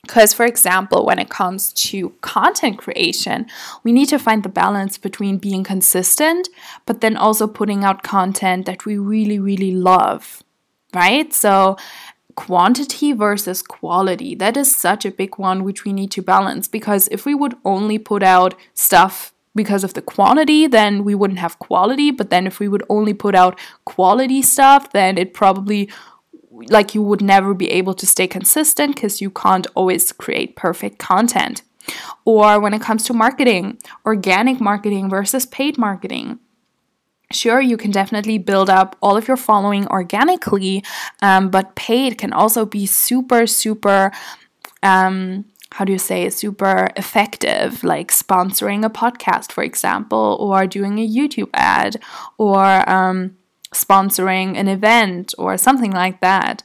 Because, 0.05 0.33
for 0.33 0.45
example, 0.45 1.03
when 1.03 1.17
it 1.17 1.29
comes 1.29 1.73
to 1.73 2.09
content 2.21 2.77
creation, 2.77 3.47
we 3.83 3.91
need 3.91 4.09
to 4.09 4.19
find 4.19 4.43
the 4.43 4.49
balance 4.49 4.99
between 4.99 5.39
being 5.39 5.63
consistent, 5.63 6.47
but 6.85 7.01
then 7.01 7.17
also 7.17 7.47
putting 7.47 7.83
out 7.83 8.03
content 8.03 8.67
that 8.67 8.85
we 8.85 8.97
really, 8.97 9.39
really 9.39 9.71
love, 9.71 10.43
right? 10.93 11.33
So, 11.33 11.77
quantity 12.35 13.13
versus 13.13 13.61
quality, 13.61 14.35
that 14.35 14.55
is 14.57 14.75
such 14.75 15.05
a 15.05 15.11
big 15.11 15.39
one 15.39 15.63
which 15.63 15.83
we 15.85 15.91
need 15.91 16.11
to 16.11 16.21
balance. 16.21 16.67
Because 16.67 17.07
if 17.11 17.25
we 17.25 17.33
would 17.33 17.55
only 17.65 17.97
put 17.97 18.21
out 18.21 18.53
stuff 18.73 19.33
because 19.55 19.83
of 19.83 19.93
the 19.93 20.01
quantity, 20.01 20.67
then 20.67 21.03
we 21.03 21.15
wouldn't 21.15 21.39
have 21.39 21.57
quality. 21.59 22.11
But 22.11 22.29
then 22.29 22.45
if 22.45 22.59
we 22.59 22.67
would 22.67 22.83
only 22.89 23.13
put 23.13 23.33
out 23.33 23.57
quality 23.85 24.41
stuff, 24.41 24.91
then 24.91 25.17
it 25.17 25.33
probably 25.33 25.89
like 26.69 26.95
you 26.95 27.01
would 27.01 27.21
never 27.21 27.53
be 27.53 27.69
able 27.71 27.93
to 27.95 28.05
stay 28.05 28.27
consistent 28.27 28.95
because 28.95 29.21
you 29.21 29.29
can't 29.29 29.67
always 29.75 30.11
create 30.11 30.55
perfect 30.55 30.99
content. 30.99 31.61
Or 32.23 32.59
when 32.59 32.73
it 32.73 32.81
comes 32.81 33.03
to 33.05 33.13
marketing, 33.13 33.77
organic 34.05 34.59
marketing 34.59 35.09
versus 35.09 35.45
paid 35.45 35.77
marketing. 35.77 36.39
Sure, 37.31 37.59
you 37.59 37.77
can 37.77 37.91
definitely 37.91 38.37
build 38.37 38.69
up 38.69 38.95
all 39.01 39.17
of 39.17 39.27
your 39.27 39.37
following 39.37 39.87
organically, 39.87 40.83
um, 41.21 41.49
but 41.49 41.75
paid 41.75 42.17
can 42.17 42.31
also 42.31 42.65
be 42.65 42.85
super, 42.85 43.47
super, 43.47 44.11
um, 44.83 45.45
how 45.71 45.85
do 45.85 45.91
you 45.91 45.97
say, 45.97 46.29
super 46.29 46.89
effective, 46.95 47.83
like 47.83 48.11
sponsoring 48.11 48.85
a 48.85 48.89
podcast, 48.89 49.51
for 49.51 49.63
example, 49.63 50.37
or 50.39 50.67
doing 50.67 50.99
a 50.99 51.07
YouTube 51.07 51.49
ad, 51.53 51.97
or 52.37 52.87
um, 52.89 53.35
sponsoring 53.75 54.57
an 54.57 54.67
event, 54.67 55.33
or 55.37 55.57
something 55.57 55.91
like 55.91 56.21
that. 56.21 56.63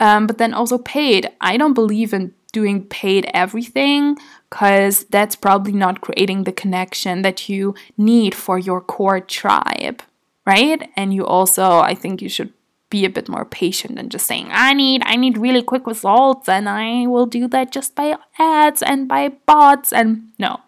Um, 0.00 0.26
but 0.26 0.38
then 0.38 0.54
also 0.54 0.78
paid. 0.78 1.30
I 1.40 1.56
don't 1.56 1.74
believe 1.74 2.12
in 2.12 2.34
doing 2.52 2.84
paid 2.84 3.28
everything 3.32 4.16
because 4.50 5.04
that's 5.04 5.36
probably 5.36 5.72
not 5.72 6.02
creating 6.02 6.44
the 6.44 6.52
connection 6.52 7.22
that 7.22 7.48
you 7.48 7.74
need 7.96 8.34
for 8.34 8.58
your 8.58 8.80
core 8.80 9.20
tribe, 9.20 10.02
right? 10.46 10.90
And 10.96 11.14
you 11.14 11.24
also, 11.24 11.78
I 11.80 11.94
think 11.94 12.20
you 12.20 12.28
should 12.28 12.52
be 12.92 13.06
a 13.06 13.10
bit 13.10 13.26
more 13.26 13.46
patient 13.46 13.96
than 13.96 14.10
just 14.10 14.26
saying 14.26 14.46
i 14.50 14.74
need 14.74 15.00
i 15.06 15.16
need 15.16 15.38
really 15.38 15.62
quick 15.62 15.86
results 15.86 16.46
and 16.46 16.68
i 16.68 17.06
will 17.06 17.24
do 17.24 17.48
that 17.48 17.72
just 17.72 17.94
by 17.94 18.14
ads 18.38 18.82
and 18.82 19.08
by 19.08 19.30
bots 19.46 19.94
and 19.94 20.28
no 20.38 20.60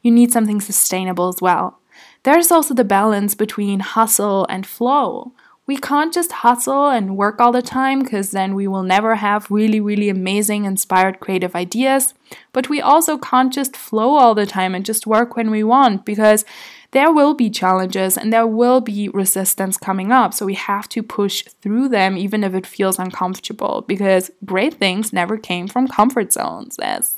you 0.00 0.08
need 0.12 0.32
something 0.32 0.60
sustainable 0.60 1.26
as 1.26 1.40
well 1.42 1.80
there's 2.22 2.52
also 2.52 2.72
the 2.72 2.84
balance 2.84 3.34
between 3.34 3.80
hustle 3.80 4.46
and 4.48 4.64
flow 4.64 5.32
we 5.66 5.76
can't 5.76 6.12
just 6.12 6.32
hustle 6.32 6.88
and 6.88 7.16
work 7.16 7.40
all 7.40 7.52
the 7.52 7.62
time 7.62 8.00
because 8.00 8.32
then 8.32 8.54
we 8.54 8.66
will 8.66 8.82
never 8.82 9.14
have 9.14 9.50
really, 9.50 9.80
really 9.80 10.08
amazing, 10.08 10.64
inspired, 10.64 11.20
creative 11.20 11.54
ideas. 11.54 12.14
But 12.52 12.68
we 12.68 12.80
also 12.80 13.16
can't 13.16 13.52
just 13.52 13.76
flow 13.76 14.16
all 14.16 14.34
the 14.34 14.46
time 14.46 14.74
and 14.74 14.84
just 14.84 15.06
work 15.06 15.36
when 15.36 15.50
we 15.50 15.62
want 15.62 16.04
because 16.04 16.44
there 16.90 17.12
will 17.12 17.34
be 17.34 17.48
challenges 17.48 18.18
and 18.18 18.32
there 18.32 18.46
will 18.46 18.80
be 18.80 19.08
resistance 19.10 19.76
coming 19.76 20.10
up. 20.10 20.34
So 20.34 20.44
we 20.46 20.54
have 20.54 20.88
to 20.90 21.02
push 21.02 21.44
through 21.62 21.88
them 21.90 22.18
even 22.18 22.42
if 22.42 22.54
it 22.54 22.66
feels 22.66 22.98
uncomfortable 22.98 23.84
because 23.86 24.30
great 24.44 24.74
things 24.74 25.12
never 25.12 25.36
came 25.38 25.68
from 25.68 25.86
comfort 25.86 26.32
zones. 26.32 26.76
That's 26.76 27.14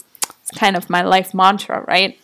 kind 0.56 0.76
of 0.76 0.90
my 0.90 1.02
life 1.02 1.32
mantra, 1.32 1.82
right? 1.88 2.18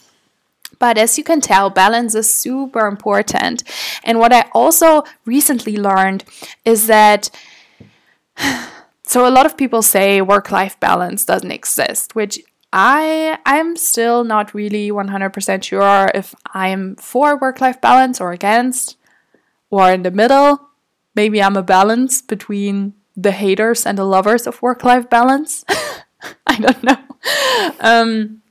But 0.80 0.98
as 0.98 1.16
you 1.16 1.22
can 1.22 1.40
tell, 1.40 1.70
balance 1.70 2.16
is 2.16 2.28
super 2.28 2.88
important. 2.88 3.62
And 4.02 4.18
what 4.18 4.32
I 4.32 4.50
also 4.52 5.04
recently 5.24 5.76
learned 5.76 6.24
is 6.64 6.88
that. 6.88 7.30
So 9.10 9.26
a 9.26 9.34
lot 9.34 9.44
of 9.44 9.56
people 9.56 9.82
say 9.82 10.22
work 10.22 10.52
life 10.52 10.78
balance 10.78 11.24
doesn't 11.24 11.50
exist, 11.50 12.14
which 12.14 12.38
I 12.72 13.38
I'm 13.44 13.76
still 13.76 14.22
not 14.24 14.54
really 14.54 14.90
100% 14.90 15.62
sure 15.62 16.10
if 16.14 16.34
I'm 16.54 16.96
for 16.96 17.36
work-life 17.36 17.80
balance 17.80 18.20
or 18.20 18.32
against 18.32 18.96
or 19.70 19.90
in 19.90 20.02
the 20.02 20.10
middle. 20.10 20.68
Maybe 21.14 21.42
I'm 21.42 21.56
a 21.56 21.62
balance 21.62 22.22
between 22.22 22.94
the 23.16 23.32
haters 23.32 23.84
and 23.84 23.98
the 23.98 24.04
lovers 24.04 24.46
of 24.46 24.62
work-life 24.62 25.10
balance. 25.10 25.64
I 26.46 26.60
don't 26.60 26.82
know. 26.84 26.98
Um, 27.80 28.42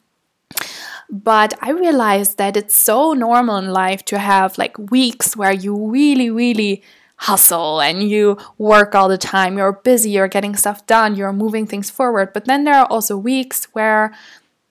but 1.09 1.53
I 1.61 1.71
realized 1.71 2.37
that 2.37 2.55
it's 2.55 2.75
so 2.75 3.13
normal 3.13 3.57
in 3.57 3.71
life 3.71 4.05
to 4.05 4.19
have 4.19 4.57
like 4.57 4.77
weeks 4.91 5.35
where 5.35 5.51
you 5.51 5.89
really, 5.89 6.29
really 6.29 6.83
hustle 7.15 7.81
and 7.81 8.01
you 8.03 8.37
work 8.57 8.95
all 8.95 9.09
the 9.09 9.17
time, 9.17 9.57
you're 9.57 9.73
busy, 9.73 10.11
you're 10.11 10.29
getting 10.29 10.55
stuff 10.55 10.85
done, 10.87 11.15
you're 11.15 11.33
moving 11.33 11.65
things 11.67 11.89
forward. 11.89 12.31
But 12.33 12.45
then 12.45 12.63
there 12.63 12.75
are 12.75 12.85
also 12.85 13.17
weeks 13.17 13.65
where 13.73 14.13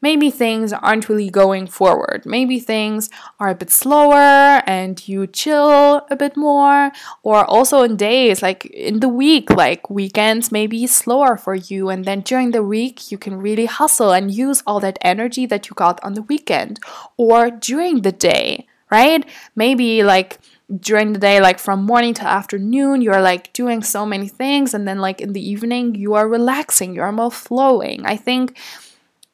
maybe 0.00 0.30
things 0.30 0.72
aren't 0.72 1.08
really 1.08 1.30
going 1.30 1.66
forward. 1.66 2.22
Maybe 2.24 2.58
things 2.60 3.10
are 3.40 3.48
a 3.48 3.54
bit 3.54 3.70
slower 3.70 4.62
and 4.66 5.06
you 5.08 5.26
chill 5.26 6.06
a 6.10 6.16
bit 6.16 6.36
more. 6.36 6.92
Or 7.22 7.44
also 7.44 7.82
in 7.82 7.96
days, 7.96 8.42
like 8.42 8.66
in 8.66 9.00
the 9.00 9.08
week, 9.08 9.50
like 9.50 9.90
weekends 9.90 10.52
may 10.52 10.66
be 10.66 10.86
slower 10.86 11.36
for 11.36 11.54
you. 11.54 11.88
And 11.88 12.04
then 12.04 12.20
during 12.20 12.52
the 12.52 12.62
week, 12.62 13.10
you 13.10 13.18
can 13.18 13.36
really 13.36 13.66
hustle 13.66 14.12
and 14.12 14.30
use 14.30 14.62
all 14.66 14.80
that 14.80 14.98
energy 15.02 15.46
that 15.46 15.68
you 15.68 15.74
got 15.74 16.02
on 16.04 16.14
the 16.14 16.22
weekend 16.22 16.80
or 17.16 17.50
during 17.50 18.02
the 18.02 18.12
day, 18.12 18.66
right? 18.90 19.24
Maybe 19.54 20.02
like 20.02 20.38
during 20.80 21.14
the 21.14 21.18
day 21.18 21.40
like 21.40 21.58
from 21.58 21.82
morning 21.82 22.12
to 22.12 22.22
afternoon 22.22 23.00
you're 23.00 23.22
like 23.22 23.50
doing 23.54 23.82
so 23.82 24.04
many 24.04 24.28
things 24.28 24.74
and 24.74 24.86
then 24.86 24.98
like 24.98 25.18
in 25.18 25.32
the 25.32 25.40
evening 25.40 25.94
you 25.94 26.12
are 26.12 26.28
relaxing 26.28 26.92
you're 26.92 27.10
more 27.10 27.30
flowing 27.30 28.04
i 28.04 28.14
think 28.14 28.54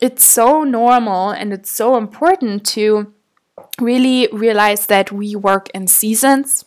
it's 0.01 0.25
so 0.25 0.65
normal 0.65 1.31
and 1.31 1.53
it's 1.53 1.71
so 1.71 1.97
important 1.97 2.67
to 2.67 3.13
really 3.81 4.29
realize 4.33 4.87
that 4.87 5.13
we 5.13 5.37
work 5.37 5.69
in 5.71 5.87
seasons. 5.87 6.65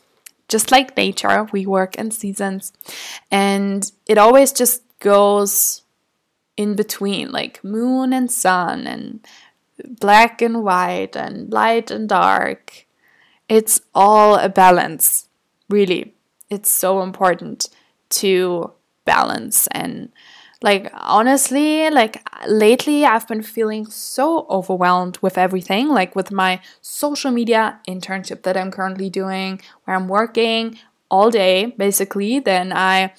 Just 0.48 0.72
like 0.72 0.96
nature 0.96 1.44
we 1.52 1.66
work 1.66 1.96
in 1.96 2.12
seasons. 2.12 2.72
And 3.30 3.92
it 4.06 4.18
always 4.18 4.54
just 4.54 4.82
goes 5.00 5.84
in 6.56 6.76
between 6.76 7.32
like 7.32 7.64
moon 7.64 8.14
and 8.14 8.32
sun 8.32 8.88
and 8.88 9.26
black 10.00 10.42
and 10.42 10.64
white 10.64 11.16
and 11.16 11.52
light 11.52 11.92
and 11.92 12.10
dark. 12.10 12.86
It's 13.50 13.82
all 13.94 14.36
a 14.36 14.50
balance, 14.50 15.28
really. 15.70 16.14
It's 16.50 16.70
so 16.70 17.02
important 17.02 17.70
to 18.10 18.72
balance 19.06 19.68
and 19.68 20.12
like 20.62 20.90
honestly 20.94 21.90
like 21.90 22.28
lately 22.48 23.06
i've 23.06 23.28
been 23.28 23.44
feeling 23.44 23.86
so 23.86 24.48
overwhelmed 24.50 25.18
with 25.22 25.38
everything 25.38 25.88
like 25.90 26.16
with 26.16 26.32
my 26.32 26.60
social 26.82 27.32
media 27.32 27.80
internship 27.88 28.42
that 28.44 28.58
i'm 28.58 28.72
currently 28.72 29.10
doing 29.10 29.62
where 29.84 29.96
i'm 29.96 30.08
working 30.08 30.78
all 31.10 31.32
day 31.32 31.68
basically. 31.78 32.40
Then 32.40 32.74
i 32.74 33.14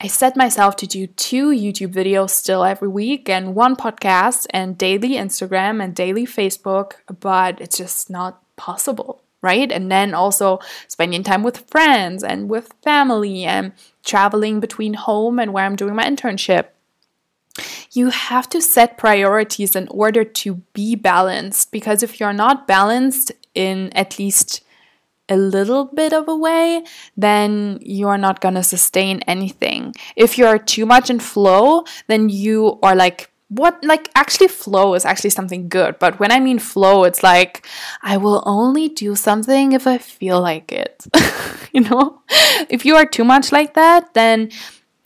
i 0.00 0.06
set 0.06 0.36
myself 0.36 0.76
to 0.76 0.86
do 0.86 1.06
two 1.06 1.50
youtube 1.50 1.92
videos 1.92 2.30
still 2.30 2.64
every 2.64 2.88
week 2.88 3.28
and 3.28 3.54
one 3.54 3.74
podcast 3.74 4.46
and 4.50 4.78
daily 4.78 5.10
instagram 5.10 5.82
and 5.82 5.94
daily 5.94 6.26
facebook 6.26 6.92
but 7.20 7.60
it's 7.60 7.78
just 7.78 8.08
not 8.08 8.40
possible 8.56 9.22
right? 9.42 9.70
And 9.70 9.90
then 9.90 10.14
also 10.14 10.58
spending 10.88 11.22
time 11.22 11.42
with 11.42 11.68
friends 11.70 12.24
and 12.24 12.48
with 12.48 12.72
family 12.82 13.44
and 13.44 13.72
traveling 14.04 14.60
between 14.60 14.94
home 14.94 15.38
and 15.38 15.52
where 15.52 15.64
I'm 15.64 15.76
doing 15.76 15.94
my 15.94 16.04
internship. 16.04 16.66
You 17.92 18.10
have 18.10 18.48
to 18.50 18.60
set 18.62 18.98
priorities 18.98 19.74
in 19.74 19.88
order 19.88 20.22
to 20.24 20.54
be 20.72 20.94
balanced 20.94 21.72
because 21.72 22.02
if 22.02 22.20
you're 22.20 22.32
not 22.32 22.66
balanced 22.66 23.32
in 23.54 23.90
at 23.94 24.18
least 24.18 24.62
a 25.28 25.36
little 25.36 25.84
bit 25.84 26.12
of 26.12 26.28
a 26.28 26.36
way, 26.36 26.84
then 27.16 27.78
you 27.82 28.08
are 28.08 28.18
not 28.18 28.40
going 28.40 28.54
to 28.54 28.62
sustain 28.62 29.20
anything. 29.26 29.94
If 30.16 30.38
you're 30.38 30.58
too 30.58 30.86
much 30.86 31.10
in 31.10 31.20
flow, 31.20 31.84
then 32.06 32.28
you 32.28 32.78
are 32.82 32.94
like 32.94 33.30
what 33.48 33.82
like 33.82 34.10
actually 34.14 34.48
flow 34.48 34.94
is 34.94 35.06
actually 35.06 35.30
something 35.30 35.68
good 35.68 35.98
but 35.98 36.18
when 36.20 36.30
i 36.30 36.38
mean 36.38 36.58
flow 36.58 37.04
it's 37.04 37.22
like 37.22 37.66
i 38.02 38.14
will 38.16 38.42
only 38.44 38.90
do 38.90 39.14
something 39.14 39.72
if 39.72 39.86
i 39.86 39.96
feel 39.96 40.40
like 40.40 40.70
it 40.70 41.06
you 41.72 41.80
know? 41.80 42.22
If 42.68 42.84
you 42.84 42.96
are 42.96 43.06
too 43.06 43.24
much 43.24 43.52
like 43.52 43.74
that 43.74 44.14
then 44.14 44.50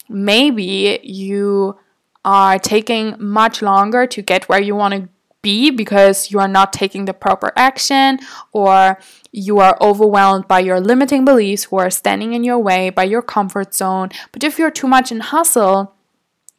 maybe 0.09 0.99
you 1.03 1.77
are 2.25 2.59
taking 2.59 3.15
much 3.19 3.61
longer 3.61 4.07
to 4.07 4.21
get 4.21 4.47
where 4.49 4.61
you 4.61 4.75
want 4.75 4.93
to 4.93 5.09
be 5.41 5.71
because 5.71 6.31
you 6.31 6.39
are 6.39 6.47
not 6.47 6.71
taking 6.71 7.05
the 7.05 7.13
proper 7.13 7.51
action 7.57 8.19
or 8.53 8.97
you 9.31 9.59
are 9.59 9.77
overwhelmed 9.81 10.47
by 10.47 10.59
your 10.59 10.79
limiting 10.79 11.25
beliefs 11.25 11.65
who 11.65 11.77
are 11.77 11.89
standing 11.89 12.33
in 12.33 12.43
your 12.43 12.59
way 12.59 12.89
by 12.89 13.03
your 13.03 13.21
comfort 13.21 13.73
zone. 13.73 14.09
But 14.31 14.43
if 14.43 14.57
you're 14.57 14.71
too 14.71 14.87
much 14.87 15.11
in 15.11 15.19
hustle 15.19 15.95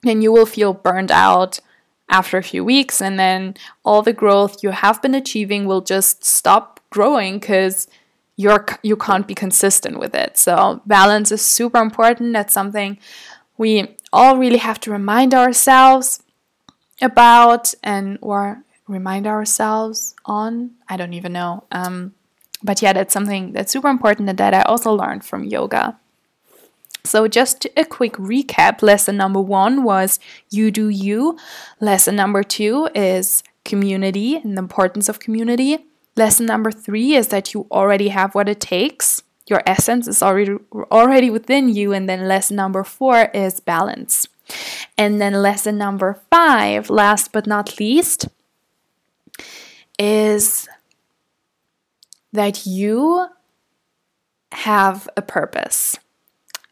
then 0.02 0.20
you 0.20 0.30
will 0.32 0.46
feel 0.46 0.74
burned 0.74 1.10
out 1.10 1.60
after 2.08 2.36
a 2.38 2.42
few 2.42 2.64
weeks 2.64 3.00
and 3.00 3.18
then 3.18 3.54
all 3.84 4.02
the 4.02 4.12
growth 4.12 4.62
you 4.62 4.70
have 4.70 5.00
been 5.00 5.14
achieving 5.14 5.64
will 5.64 5.80
just 5.80 6.24
stop 6.24 6.80
growing 6.90 7.38
because 7.38 7.86
you're 8.36 8.66
you 8.82 8.96
can't 8.96 9.26
be 9.26 9.34
consistent 9.34 9.98
with 9.98 10.14
it. 10.14 10.36
So 10.36 10.82
balance 10.86 11.30
is 11.32 11.42
super 11.42 11.80
important. 11.80 12.32
That's 12.32 12.52
something 12.52 12.98
we 13.56 13.96
all 14.12 14.36
really 14.36 14.58
have 14.58 14.80
to 14.80 14.90
remind 14.90 15.34
ourselves 15.34 16.22
about 17.00 17.74
and 17.82 18.18
or 18.20 18.62
remind 18.88 19.26
ourselves 19.26 20.14
on. 20.24 20.72
I 20.88 20.96
don't 20.96 21.14
even 21.14 21.32
know. 21.32 21.64
Um, 21.72 22.14
but 22.64 22.80
yeah 22.80 22.92
that's 22.92 23.12
something 23.12 23.52
that's 23.52 23.70
super 23.70 23.88
important 23.88 24.28
and 24.28 24.38
that 24.38 24.54
i 24.54 24.62
also 24.62 24.92
learned 24.92 25.24
from 25.24 25.44
yoga 25.44 25.96
so, 27.06 27.28
just 27.28 27.66
a 27.76 27.84
quick 27.84 28.14
recap 28.14 28.80
lesson 28.80 29.18
number 29.18 29.40
one 29.40 29.82
was 29.84 30.18
you 30.50 30.70
do 30.70 30.88
you. 30.88 31.38
Lesson 31.78 32.16
number 32.16 32.42
two 32.42 32.88
is 32.94 33.42
community 33.64 34.36
and 34.36 34.56
the 34.56 34.62
importance 34.62 35.10
of 35.10 35.20
community. 35.20 35.84
Lesson 36.16 36.46
number 36.46 36.72
three 36.72 37.14
is 37.14 37.28
that 37.28 37.52
you 37.52 37.66
already 37.70 38.08
have 38.08 38.34
what 38.34 38.48
it 38.48 38.58
takes. 38.58 39.22
Your 39.46 39.62
essence 39.66 40.08
is 40.08 40.22
already 40.22 40.56
already 40.90 41.28
within 41.28 41.68
you. 41.68 41.92
And 41.92 42.08
then 42.08 42.26
lesson 42.26 42.56
number 42.56 42.82
four 42.84 43.28
is 43.34 43.60
balance. 43.60 44.26
And 44.96 45.20
then 45.20 45.34
lesson 45.34 45.76
number 45.76 46.22
five, 46.30 46.88
last 46.88 47.32
but 47.32 47.46
not 47.46 47.78
least, 47.78 48.28
is 49.98 50.68
that 52.32 52.64
you 52.66 53.26
have 54.52 55.06
a 55.18 55.22
purpose 55.22 55.98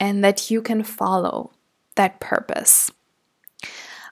and 0.02 0.24
that 0.24 0.50
you 0.50 0.60
can 0.60 0.82
follow 0.82 1.52
that 1.94 2.18
purpose. 2.18 2.90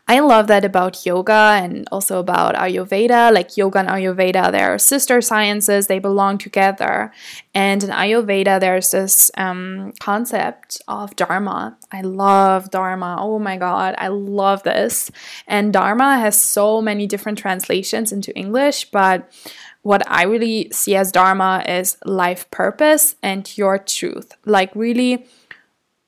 I 0.07 0.21
love 0.21 0.47
that 0.47 0.65
about 0.65 1.05
yoga 1.05 1.59
and 1.63 1.89
also 1.91 2.21
about 2.21 2.55
Ayurveda. 2.55 3.33
Like 3.33 3.57
yoga 3.57 3.81
and 3.81 3.89
Ayurveda, 3.89 4.53
they're 4.53 4.79
sister 4.79 5.21
sciences, 5.21 5.89
they 5.89 5.99
belong 5.99 6.39
together. 6.39 7.13
And 7.55 7.83
in 7.83 7.91
Ayurveda, 7.91 8.61
there's 8.61 8.93
this 8.93 9.33
um, 9.37 9.93
concept 9.99 10.81
of 10.87 11.17
Dharma. 11.17 11.77
I 11.91 12.03
love 12.03 12.71
Dharma. 12.71 13.17
Oh 13.19 13.41
my 13.41 13.57
God, 13.57 13.97
I 13.99 14.09
love 14.09 14.63
this. 14.63 15.11
And 15.49 15.73
Dharma 15.73 16.21
has 16.21 16.41
so 16.41 16.81
many 16.81 17.09
different 17.09 17.39
translations 17.39 18.13
into 18.13 18.37
English, 18.37 18.91
but 18.93 19.29
what 19.83 20.09
I 20.09 20.23
really 20.23 20.71
see 20.71 20.95
as 20.95 21.11
Dharma 21.11 21.65
is 21.67 21.97
life 22.05 22.49
purpose 22.53 23.17
and 23.23 23.43
your 23.59 23.79
truth. 23.79 24.33
Like, 24.45 24.71
really 24.77 25.27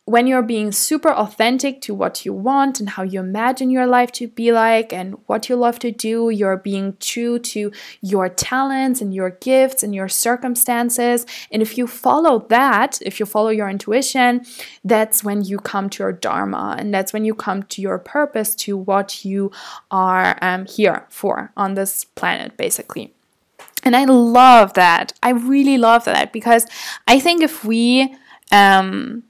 when 0.05 0.27
you're 0.27 0.43
being 0.43 0.73
super 0.73 1.13
authentic 1.13 1.81
to 1.81 1.95
what 1.95 2.25
you 2.25 2.33
want 2.33 2.81
and 2.81 2.91
how 2.91 3.05
you 3.05 3.21
imagine 3.21 3.71
your 3.71 3.87
life 3.87 4.11
to 4.11 4.27
be 4.27 4.51
like 4.51 4.93
and 4.93 5.15
what 5.27 5.49
you 5.49 5.55
love 5.55 5.79
to 5.79 5.93
do, 5.93 6.29
you're 6.29 6.57
being 6.57 6.97
true 6.99 7.39
to 7.39 7.71
your 8.01 8.29
talents 8.29 9.01
and 9.01 9.15
your 9.15 9.31
gifts 9.31 9.85
and 9.85 9.95
your 9.95 10.09
circumstances. 10.09 11.25
And 11.53 11.63
if 11.63 11.79
you 11.79 11.87
follow 11.87 12.41
that, 12.49 12.99
if 13.03 13.21
you 13.21 13.27
follow 13.27 13.51
your 13.51 13.69
intuition, 13.69 14.45
that's 14.85 15.23
when 15.23 15.45
you 15.45 15.59
come 15.59 15.89
to 15.91 16.03
your 16.03 16.13
Dharma 16.13 16.75
and 16.79 16.93
that's 16.93 17.13
when 17.13 17.25
you 17.25 17.35
come 17.35 17.63
to 17.65 17.81
your 17.81 17.99
purpose, 17.99 18.57
to 18.57 18.77
what 18.77 19.25
you 19.25 19.53
are 19.93 20.37
um, 20.43 20.67
here 20.67 21.07
for 21.11 21.53
on 21.57 21.75
this 21.75 22.05
planet, 22.05 22.57
basically. 22.57 23.15
And 23.85 23.95
I 23.95 24.05
love 24.05 24.75
that. 24.75 25.13
I 25.23 25.31
really 25.31 25.79
love 25.79 26.05
that 26.07 26.33
because 26.33 26.67
I 27.07 27.21
think 27.21 27.43
if 27.43 27.65
we, 27.65 28.17
um, 28.51 29.23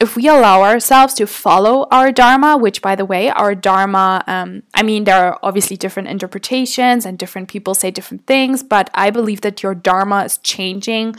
if 0.00 0.16
we 0.16 0.28
allow 0.28 0.62
ourselves 0.62 1.14
to 1.14 1.26
follow 1.26 1.86
our 1.90 2.10
dharma, 2.10 2.56
which 2.56 2.82
by 2.82 2.94
the 2.94 3.04
way, 3.04 3.30
our 3.30 3.54
dharma, 3.54 4.24
um, 4.26 4.62
I 4.74 4.82
mean, 4.82 5.04
there 5.04 5.16
are 5.16 5.38
obviously 5.42 5.76
different 5.76 6.08
interpretations 6.08 7.06
and 7.06 7.18
different 7.18 7.48
people 7.48 7.74
say 7.74 7.90
different 7.90 8.26
things, 8.26 8.62
but 8.62 8.90
I 8.94 9.10
believe 9.10 9.42
that 9.42 9.62
your 9.62 9.74
dharma 9.74 10.24
is 10.24 10.38
changing 10.38 11.16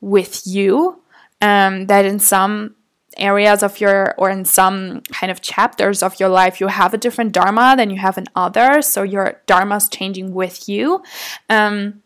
with 0.00 0.46
you. 0.46 1.00
Um, 1.42 1.86
that 1.86 2.06
in 2.06 2.20
some 2.20 2.76
areas 3.16 3.62
of 3.62 3.80
your 3.80 4.14
or 4.18 4.30
in 4.30 4.44
some 4.44 5.00
kind 5.12 5.30
of 5.30 5.40
chapters 5.40 6.02
of 6.02 6.18
your 6.18 6.28
life 6.28 6.60
you 6.60 6.66
have 6.66 6.94
a 6.94 6.98
different 6.98 7.32
dharma 7.32 7.74
than 7.76 7.90
you 7.90 7.98
have 7.98 8.18
in 8.18 8.24
others 8.34 8.86
so 8.86 9.02
your 9.02 9.40
dharma 9.46 9.76
is 9.76 9.88
changing 9.88 10.32
with 10.32 10.68
you 10.68 11.02
um, 11.48 12.02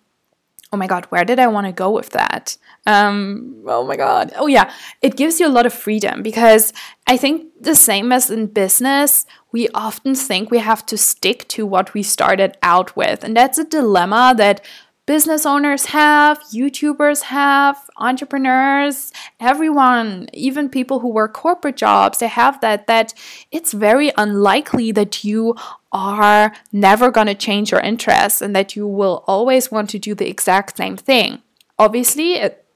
oh 0.73 0.77
my 0.77 0.87
god 0.87 1.05
where 1.07 1.25
did 1.25 1.39
i 1.39 1.47
want 1.47 1.67
to 1.67 1.73
go 1.73 1.91
with 1.91 2.11
that? 2.11 2.57
Um, 2.87 3.65
oh 3.67 3.85
my 3.85 3.97
god. 3.97 4.33
Oh 4.37 4.47
yeah 4.47 4.73
it 5.03 5.17
gives 5.17 5.41
you 5.41 5.47
a 5.47 5.51
lot 5.57 5.67
of 5.67 5.75
freedom 5.75 6.23
because 6.23 6.73
i 7.07 7.17
think 7.17 7.47
the 7.61 7.75
same 7.75 8.13
as 8.13 8.31
in 8.31 8.47
business 8.47 9.27
we 9.53 9.69
often 9.75 10.15
think 10.15 10.51
we 10.51 10.59
have 10.59 10.85
to 10.87 10.97
stick 10.97 11.49
to 11.49 11.67
what 11.67 11.95
we 11.95 12.03
started 12.03 12.57
out 12.63 12.97
with 12.97 13.25
and 13.25 13.37
that's 13.37 13.59
a 13.59 13.65
dilemma 13.65 14.35
that 14.37 14.65
business 15.09 15.47
owners 15.47 15.87
have, 15.87 16.39
YouTubers 16.53 17.23
have, 17.23 17.79
entrepreneurs, 17.97 19.11
everyone, 19.41 20.29
even 20.35 20.69
people 20.69 20.99
who 20.99 21.09
work 21.09 21.33
corporate 21.33 21.77
jobs, 21.77 22.19
they 22.19 22.29
have 22.29 22.61
that 22.61 22.87
that 22.89 23.15
it's 23.51 23.73
very 23.73 24.13
unlikely 24.19 24.93
that 24.93 25.25
you 25.25 25.57
are 25.93 26.53
never 26.73 27.11
going 27.11 27.27
to 27.27 27.35
change 27.35 27.71
your 27.71 27.81
interests 27.81 28.43
and 28.43 28.55
that 28.55 28.77
you 28.77 28.87
will 28.87 29.25
always 29.27 29.71
want 29.71 29.89
to 29.89 29.99
do 29.99 30.15
the 30.15 30.29
exact 30.29 30.77
same 30.77 30.99
thing. 30.99 31.41
Obviously, 31.79 32.35
it, 32.35 32.67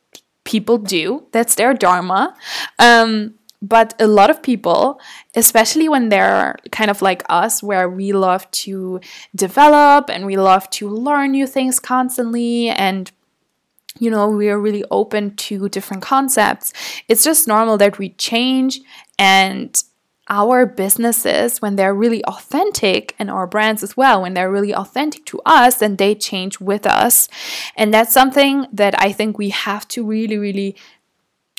people 0.44 0.78
do. 0.78 1.26
That's 1.32 1.54
their 1.54 1.74
dharma. 1.74 2.34
Um, 2.78 3.34
but 3.62 3.94
a 4.00 4.06
lot 4.08 4.28
of 4.28 4.42
people, 4.42 5.00
especially 5.34 5.88
when 5.88 6.08
they're 6.08 6.56
kind 6.72 6.90
of 6.90 7.00
like 7.00 7.22
us, 7.28 7.62
where 7.62 7.88
we 7.88 8.12
love 8.12 8.50
to 8.50 9.00
develop 9.34 10.10
and 10.10 10.26
we 10.26 10.36
love 10.36 10.68
to 10.70 10.88
learn 10.88 11.30
new 11.30 11.46
things 11.46 11.78
constantly 11.78 12.68
and 12.68 13.12
you 13.98 14.10
know, 14.10 14.26
we 14.28 14.48
are 14.48 14.58
really 14.58 14.84
open 14.90 15.36
to 15.36 15.68
different 15.68 16.02
concepts. 16.02 16.72
It's 17.08 17.22
just 17.22 17.46
normal 17.46 17.76
that 17.76 17.98
we 17.98 18.08
change 18.10 18.80
and 19.18 19.80
our 20.28 20.64
businesses, 20.66 21.60
when 21.60 21.76
they're 21.76 21.94
really 21.94 22.24
authentic, 22.24 23.14
and 23.18 23.30
our 23.30 23.46
brands 23.46 23.82
as 23.82 23.96
well, 23.96 24.22
when 24.22 24.34
they're 24.34 24.50
really 24.50 24.74
authentic 24.74 25.26
to 25.26 25.40
us, 25.44 25.76
then 25.76 25.96
they 25.96 26.14
change 26.14 26.60
with 26.60 26.86
us. 26.86 27.28
And 27.76 27.92
that's 27.92 28.14
something 28.14 28.66
that 28.72 28.98
I 28.98 29.12
think 29.12 29.36
we 29.36 29.50
have 29.50 29.86
to 29.88 30.06
really, 30.06 30.38
really 30.38 30.76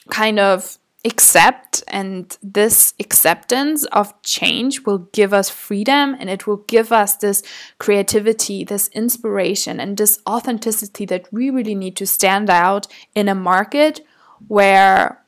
kind 0.10 0.40
of 0.40 0.80
accept 1.06 1.84
and 1.88 2.38
this 2.42 2.94
acceptance 3.00 3.84
of 3.86 4.14
change 4.22 4.86
will 4.86 5.00
give 5.12 5.34
us 5.34 5.50
freedom 5.50 6.16
and 6.18 6.30
it 6.30 6.48
will 6.48 6.64
give 6.68 6.94
us 6.94 7.18
this 7.18 7.44
creativity 7.78 8.64
this 8.64 8.88
inspiration 8.90 9.80
and 9.82 9.98
this 9.98 10.20
authenticity 10.28 11.06
that 11.06 11.28
we 11.32 11.50
really 11.50 11.76
need 11.76 11.98
to 11.98 12.08
stand 12.08 12.50
out 12.50 12.88
in 13.16 13.28
a 13.28 13.36
market 13.36 14.00
where 14.48 15.24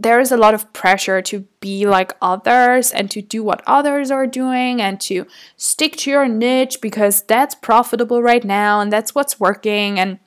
there 0.00 0.18
is 0.18 0.32
a 0.32 0.36
lot 0.36 0.54
of 0.54 0.72
pressure 0.72 1.20
to 1.20 1.40
be 1.60 1.86
like 1.86 2.16
others 2.22 2.90
and 2.90 3.10
to 3.10 3.20
do 3.20 3.44
what 3.44 3.62
others 3.66 4.10
are 4.10 4.26
doing 4.26 4.80
and 4.80 4.98
to 4.98 5.26
stick 5.56 5.94
to 5.94 6.10
your 6.10 6.26
niche 6.26 6.80
because 6.80 7.22
that's 7.22 7.54
profitable 7.54 8.22
right 8.22 8.42
now 8.42 8.80
and 8.80 8.90
that's 8.90 9.14
what's 9.14 9.38
working. 9.38 10.00
And 10.00 10.18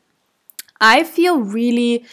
i 0.80 1.04
feel 1.04 1.40
really 1.40 2.06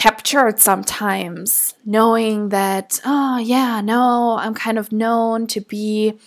captured 0.00 0.58
sometimes, 0.58 1.74
knowing 1.84 2.48
that, 2.48 3.00
oh, 3.04 3.36
yeah, 3.36 3.82
no, 3.82 4.38
I'm 4.40 4.54
kind 4.54 4.78
of 4.78 4.92
known 4.92 5.46
to 5.48 5.60
be 5.60 6.18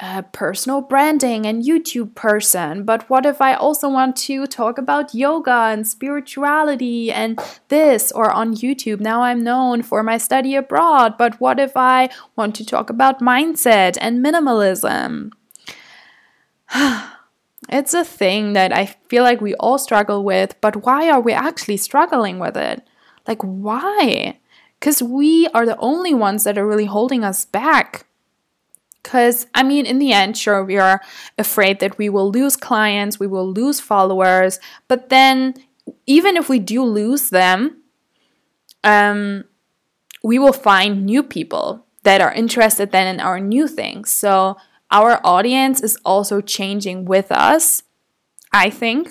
a 0.00 0.22
personal 0.22 0.82
branding 0.82 1.46
and 1.46 1.64
YouTube 1.64 2.14
person. 2.14 2.84
But 2.84 3.08
what 3.08 3.24
if 3.24 3.40
I 3.40 3.54
also 3.54 3.88
want 3.88 4.16
to 4.28 4.46
talk 4.46 4.76
about 4.76 5.14
yoga 5.14 5.70
and 5.72 5.88
spirituality 5.88 7.10
and 7.10 7.40
this 7.68 8.12
or 8.12 8.30
on 8.30 8.54
YouTube? 8.54 9.00
Now 9.00 9.22
I'm 9.22 9.42
known 9.42 9.82
for 9.82 10.02
my 10.02 10.18
study 10.18 10.54
abroad. 10.54 11.16
But 11.16 11.40
what 11.40 11.58
if 11.58 11.72
I 11.74 12.10
want 12.36 12.54
to 12.56 12.66
talk 12.66 12.90
about 12.90 13.20
mindset 13.20 13.96
and 13.98 14.22
minimalism? 14.22 15.30
it's 17.70 17.94
a 17.94 18.04
thing 18.04 18.52
that 18.52 18.76
I 18.76 18.86
feel 19.08 19.22
like 19.22 19.40
we 19.40 19.54
all 19.54 19.78
struggle 19.78 20.22
with, 20.22 20.54
but 20.60 20.84
why 20.84 21.10
are 21.10 21.20
we 21.20 21.32
actually 21.32 21.78
struggling 21.78 22.38
with 22.38 22.58
it? 22.58 22.86
Like, 23.26 23.42
why? 23.42 24.38
Because 24.78 25.02
we 25.02 25.46
are 25.48 25.66
the 25.66 25.78
only 25.78 26.14
ones 26.14 26.44
that 26.44 26.58
are 26.58 26.66
really 26.66 26.86
holding 26.86 27.24
us 27.24 27.44
back. 27.44 28.06
Because, 29.02 29.46
I 29.54 29.62
mean, 29.62 29.84
in 29.86 29.98
the 29.98 30.12
end, 30.12 30.36
sure, 30.36 30.64
we 30.64 30.78
are 30.78 31.00
afraid 31.36 31.80
that 31.80 31.98
we 31.98 32.08
will 32.08 32.30
lose 32.30 32.56
clients, 32.56 33.18
we 33.18 33.26
will 33.26 33.50
lose 33.50 33.80
followers, 33.80 34.60
but 34.86 35.08
then 35.08 35.54
even 36.06 36.36
if 36.36 36.48
we 36.48 36.58
do 36.60 36.84
lose 36.84 37.30
them, 37.30 37.82
um, 38.84 39.44
we 40.22 40.38
will 40.38 40.52
find 40.52 41.04
new 41.04 41.22
people 41.22 41.84
that 42.04 42.20
are 42.20 42.32
interested 42.32 42.92
then 42.92 43.12
in 43.12 43.20
our 43.20 43.40
new 43.40 43.66
things. 43.66 44.10
So 44.10 44.56
our 44.90 45.20
audience 45.24 45.80
is 45.80 45.96
also 46.04 46.40
changing 46.40 47.04
with 47.04 47.32
us, 47.32 47.82
I 48.52 48.70
think. 48.70 49.10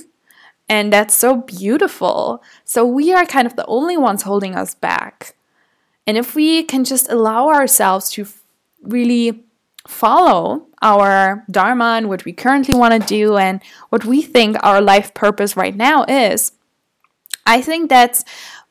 And 0.72 0.94
that's 0.94 1.14
so 1.14 1.36
beautiful. 1.36 2.42
So 2.64 2.86
we 2.86 3.12
are 3.12 3.26
kind 3.26 3.46
of 3.46 3.58
the 3.58 3.66
only 3.66 3.98
ones 3.98 4.22
holding 4.22 4.56
us 4.56 4.74
back. 4.74 5.36
And 6.08 6.18
if 6.18 6.34
we 6.34 6.64
can 6.64 6.86
just 6.86 7.12
allow 7.12 7.50
ourselves 7.50 8.10
to 8.12 8.26
really 8.82 9.44
follow 9.86 10.68
our 10.82 11.44
dharma 11.52 11.96
and 11.98 12.08
what 12.08 12.24
we 12.24 12.32
currently 12.32 12.74
want 12.74 12.94
to 12.94 13.06
do 13.06 13.36
and 13.36 13.62
what 13.90 14.06
we 14.06 14.22
think 14.22 14.56
our 14.64 14.80
life 14.80 15.14
purpose 15.14 15.58
right 15.58 15.76
now 15.76 16.06
is, 16.06 16.54
I 17.46 17.62
think 17.62 17.90
that's 17.90 18.24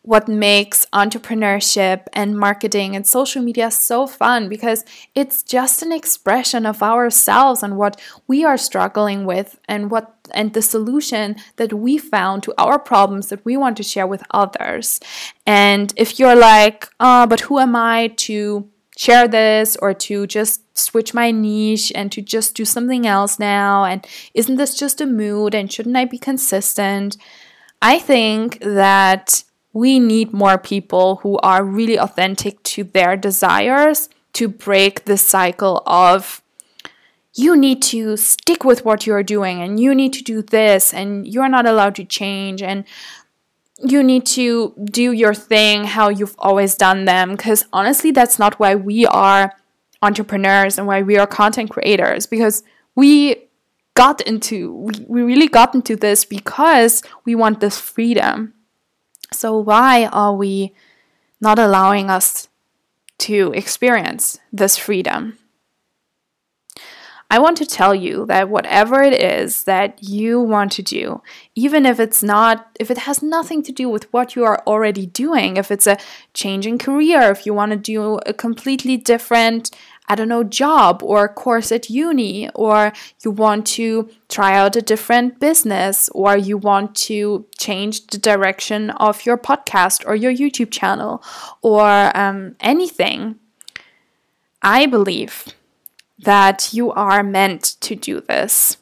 what 0.02 0.28
makes 0.28 0.86
entrepreneurship 0.94 2.06
and 2.14 2.38
marketing 2.38 2.96
and 2.96 3.06
social 3.06 3.42
media 3.42 3.70
so 3.70 4.06
fun 4.06 4.48
because 4.48 4.84
it's 5.14 5.42
just 5.42 5.82
an 5.82 5.92
expression 5.92 6.64
of 6.64 6.82
ourselves 6.82 7.62
and 7.62 7.76
what 7.76 8.00
we 8.26 8.42
are 8.42 8.56
struggling 8.56 9.26
with 9.26 9.60
and 9.68 9.90
what 9.90 10.14
and 10.32 10.54
the 10.54 10.62
solution 10.62 11.36
that 11.56 11.72
we 11.72 11.98
found 11.98 12.42
to 12.42 12.54
our 12.56 12.78
problems 12.78 13.28
that 13.28 13.44
we 13.44 13.56
want 13.56 13.76
to 13.76 13.82
share 13.82 14.06
with 14.06 14.22
others. 14.30 15.00
And 15.46 15.92
if 15.96 16.18
you're 16.18 16.36
like, 16.36 16.88
"Oh, 16.98 17.26
but 17.26 17.40
who 17.40 17.58
am 17.58 17.76
I 17.76 18.08
to 18.28 18.68
share 18.96 19.28
this 19.28 19.76
or 19.82 19.92
to 19.94 20.26
just 20.26 20.62
switch 20.78 21.12
my 21.12 21.30
niche 21.30 21.92
and 21.94 22.10
to 22.12 22.22
just 22.22 22.54
do 22.54 22.64
something 22.64 23.06
else 23.06 23.38
now 23.38 23.84
and 23.84 24.06
isn't 24.34 24.56
this 24.56 24.74
just 24.74 25.00
a 25.00 25.06
mood 25.06 25.54
and 25.54 25.70
shouldn't 25.70 25.96
I 25.96 26.06
be 26.06 26.18
consistent?" 26.18 27.18
I 27.82 27.98
think 27.98 28.58
that 28.60 29.44
we 29.72 30.00
need 30.00 30.32
more 30.32 30.58
people 30.58 31.16
who 31.16 31.38
are 31.38 31.64
really 31.64 31.98
authentic 31.98 32.62
to 32.64 32.84
their 32.84 33.16
desires 33.16 34.08
to 34.32 34.48
break 34.48 35.04
the 35.04 35.16
cycle 35.16 35.82
of 35.86 36.42
you 37.34 37.56
need 37.56 37.80
to 37.80 38.16
stick 38.16 38.64
with 38.64 38.84
what 38.84 39.06
you're 39.06 39.22
doing 39.22 39.62
and 39.62 39.78
you 39.78 39.94
need 39.94 40.12
to 40.12 40.22
do 40.22 40.42
this 40.42 40.92
and 40.92 41.26
you're 41.26 41.48
not 41.48 41.66
allowed 41.66 41.94
to 41.94 42.04
change 42.04 42.60
and 42.60 42.84
you 43.82 44.02
need 44.02 44.26
to 44.26 44.74
do 44.84 45.12
your 45.12 45.32
thing 45.32 45.84
how 45.84 46.08
you've 46.08 46.34
always 46.38 46.74
done 46.74 47.04
them. 47.04 47.30
Because 47.32 47.64
honestly 47.72 48.10
that's 48.10 48.38
not 48.38 48.58
why 48.58 48.74
we 48.74 49.06
are 49.06 49.52
entrepreneurs 50.02 50.78
and 50.78 50.86
why 50.86 51.02
we 51.02 51.16
are 51.18 51.26
content 51.26 51.70
creators 51.70 52.26
because 52.26 52.62
we 52.94 53.36
got 53.94 54.20
into 54.22 54.72
we, 54.72 54.92
we 55.08 55.22
really 55.22 55.48
got 55.48 55.74
into 55.74 55.94
this 55.94 56.24
because 56.24 57.02
we 57.24 57.34
want 57.34 57.60
this 57.60 57.78
freedom 57.78 58.54
so 59.32 59.56
why 59.56 60.06
are 60.06 60.34
we 60.34 60.74
not 61.40 61.58
allowing 61.58 62.10
us 62.10 62.48
to 63.18 63.52
experience 63.54 64.38
this 64.52 64.76
freedom? 64.76 65.38
I 67.32 67.38
want 67.38 67.56
to 67.58 67.66
tell 67.66 67.94
you 67.94 68.26
that 68.26 68.48
whatever 68.48 69.02
it 69.02 69.12
is 69.12 69.62
that 69.62 70.02
you 70.02 70.40
want 70.40 70.72
to 70.72 70.82
do, 70.82 71.22
even 71.54 71.86
if 71.86 72.00
it's 72.00 72.24
not, 72.24 72.76
if 72.80 72.90
it 72.90 72.98
has 72.98 73.22
nothing 73.22 73.62
to 73.62 73.72
do 73.72 73.88
with 73.88 74.12
what 74.12 74.34
you 74.34 74.44
are 74.44 74.60
already 74.66 75.06
doing, 75.06 75.56
if 75.56 75.70
it's 75.70 75.86
a 75.86 75.98
changing 76.34 76.78
career, 76.78 77.30
if 77.30 77.46
you 77.46 77.54
want 77.54 77.70
to 77.70 77.76
do 77.76 78.18
a 78.26 78.34
completely 78.34 78.96
different, 78.96 79.70
I 80.10 80.16
don't 80.16 80.28
know, 80.28 80.42
job 80.42 81.04
or 81.04 81.28
course 81.28 81.70
at 81.70 81.88
uni, 81.88 82.50
or 82.50 82.92
you 83.22 83.30
want 83.30 83.64
to 83.78 84.10
try 84.28 84.56
out 84.56 84.74
a 84.74 84.82
different 84.82 85.38
business, 85.38 86.08
or 86.08 86.36
you 86.36 86.58
want 86.58 86.96
to 87.06 87.46
change 87.60 88.08
the 88.08 88.18
direction 88.18 88.90
of 88.90 89.24
your 89.24 89.38
podcast 89.38 90.04
or 90.04 90.16
your 90.16 90.34
YouTube 90.34 90.72
channel, 90.72 91.22
or 91.62 92.10
um, 92.16 92.56
anything, 92.58 93.36
I 94.62 94.86
believe 94.86 95.44
that 96.18 96.70
you 96.72 96.90
are 96.90 97.22
meant 97.22 97.76
to 97.82 97.94
do 97.94 98.20
this 98.20 98.78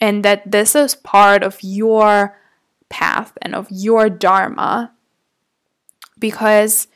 and 0.00 0.24
that 0.24 0.50
this 0.50 0.74
is 0.74 0.96
part 0.96 1.44
of 1.44 1.62
your 1.62 2.36
path 2.88 3.38
and 3.40 3.54
of 3.54 3.68
your 3.70 4.10
dharma 4.10 4.92
because 6.18 6.88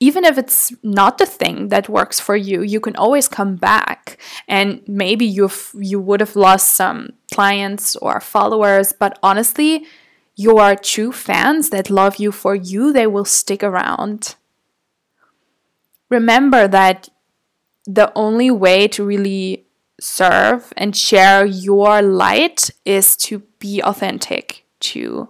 even 0.00 0.24
if 0.24 0.38
it's 0.38 0.72
not 0.82 1.18
the 1.18 1.26
thing 1.26 1.68
that 1.68 1.88
works 1.88 2.20
for 2.20 2.36
you 2.36 2.62
you 2.62 2.80
can 2.80 2.96
always 2.96 3.28
come 3.28 3.56
back 3.56 4.18
and 4.46 4.80
maybe 4.86 5.24
you've 5.24 5.70
you 5.78 6.00
would 6.00 6.20
have 6.20 6.36
lost 6.36 6.74
some 6.74 7.10
clients 7.32 7.96
or 7.96 8.20
followers 8.20 8.92
but 8.92 9.18
honestly 9.22 9.86
your 10.36 10.76
true 10.76 11.10
fans 11.10 11.70
that 11.70 11.90
love 11.90 12.16
you 12.16 12.30
for 12.30 12.54
you 12.54 12.92
they 12.92 13.06
will 13.06 13.24
stick 13.24 13.62
around 13.62 14.36
remember 16.08 16.68
that 16.68 17.08
the 17.86 18.12
only 18.14 18.50
way 18.50 18.86
to 18.86 19.04
really 19.04 19.64
serve 20.00 20.72
and 20.76 20.96
share 20.96 21.44
your 21.44 22.02
light 22.02 22.70
is 22.84 23.16
to 23.16 23.40
be 23.58 23.82
authentic 23.82 24.64
to 24.80 25.28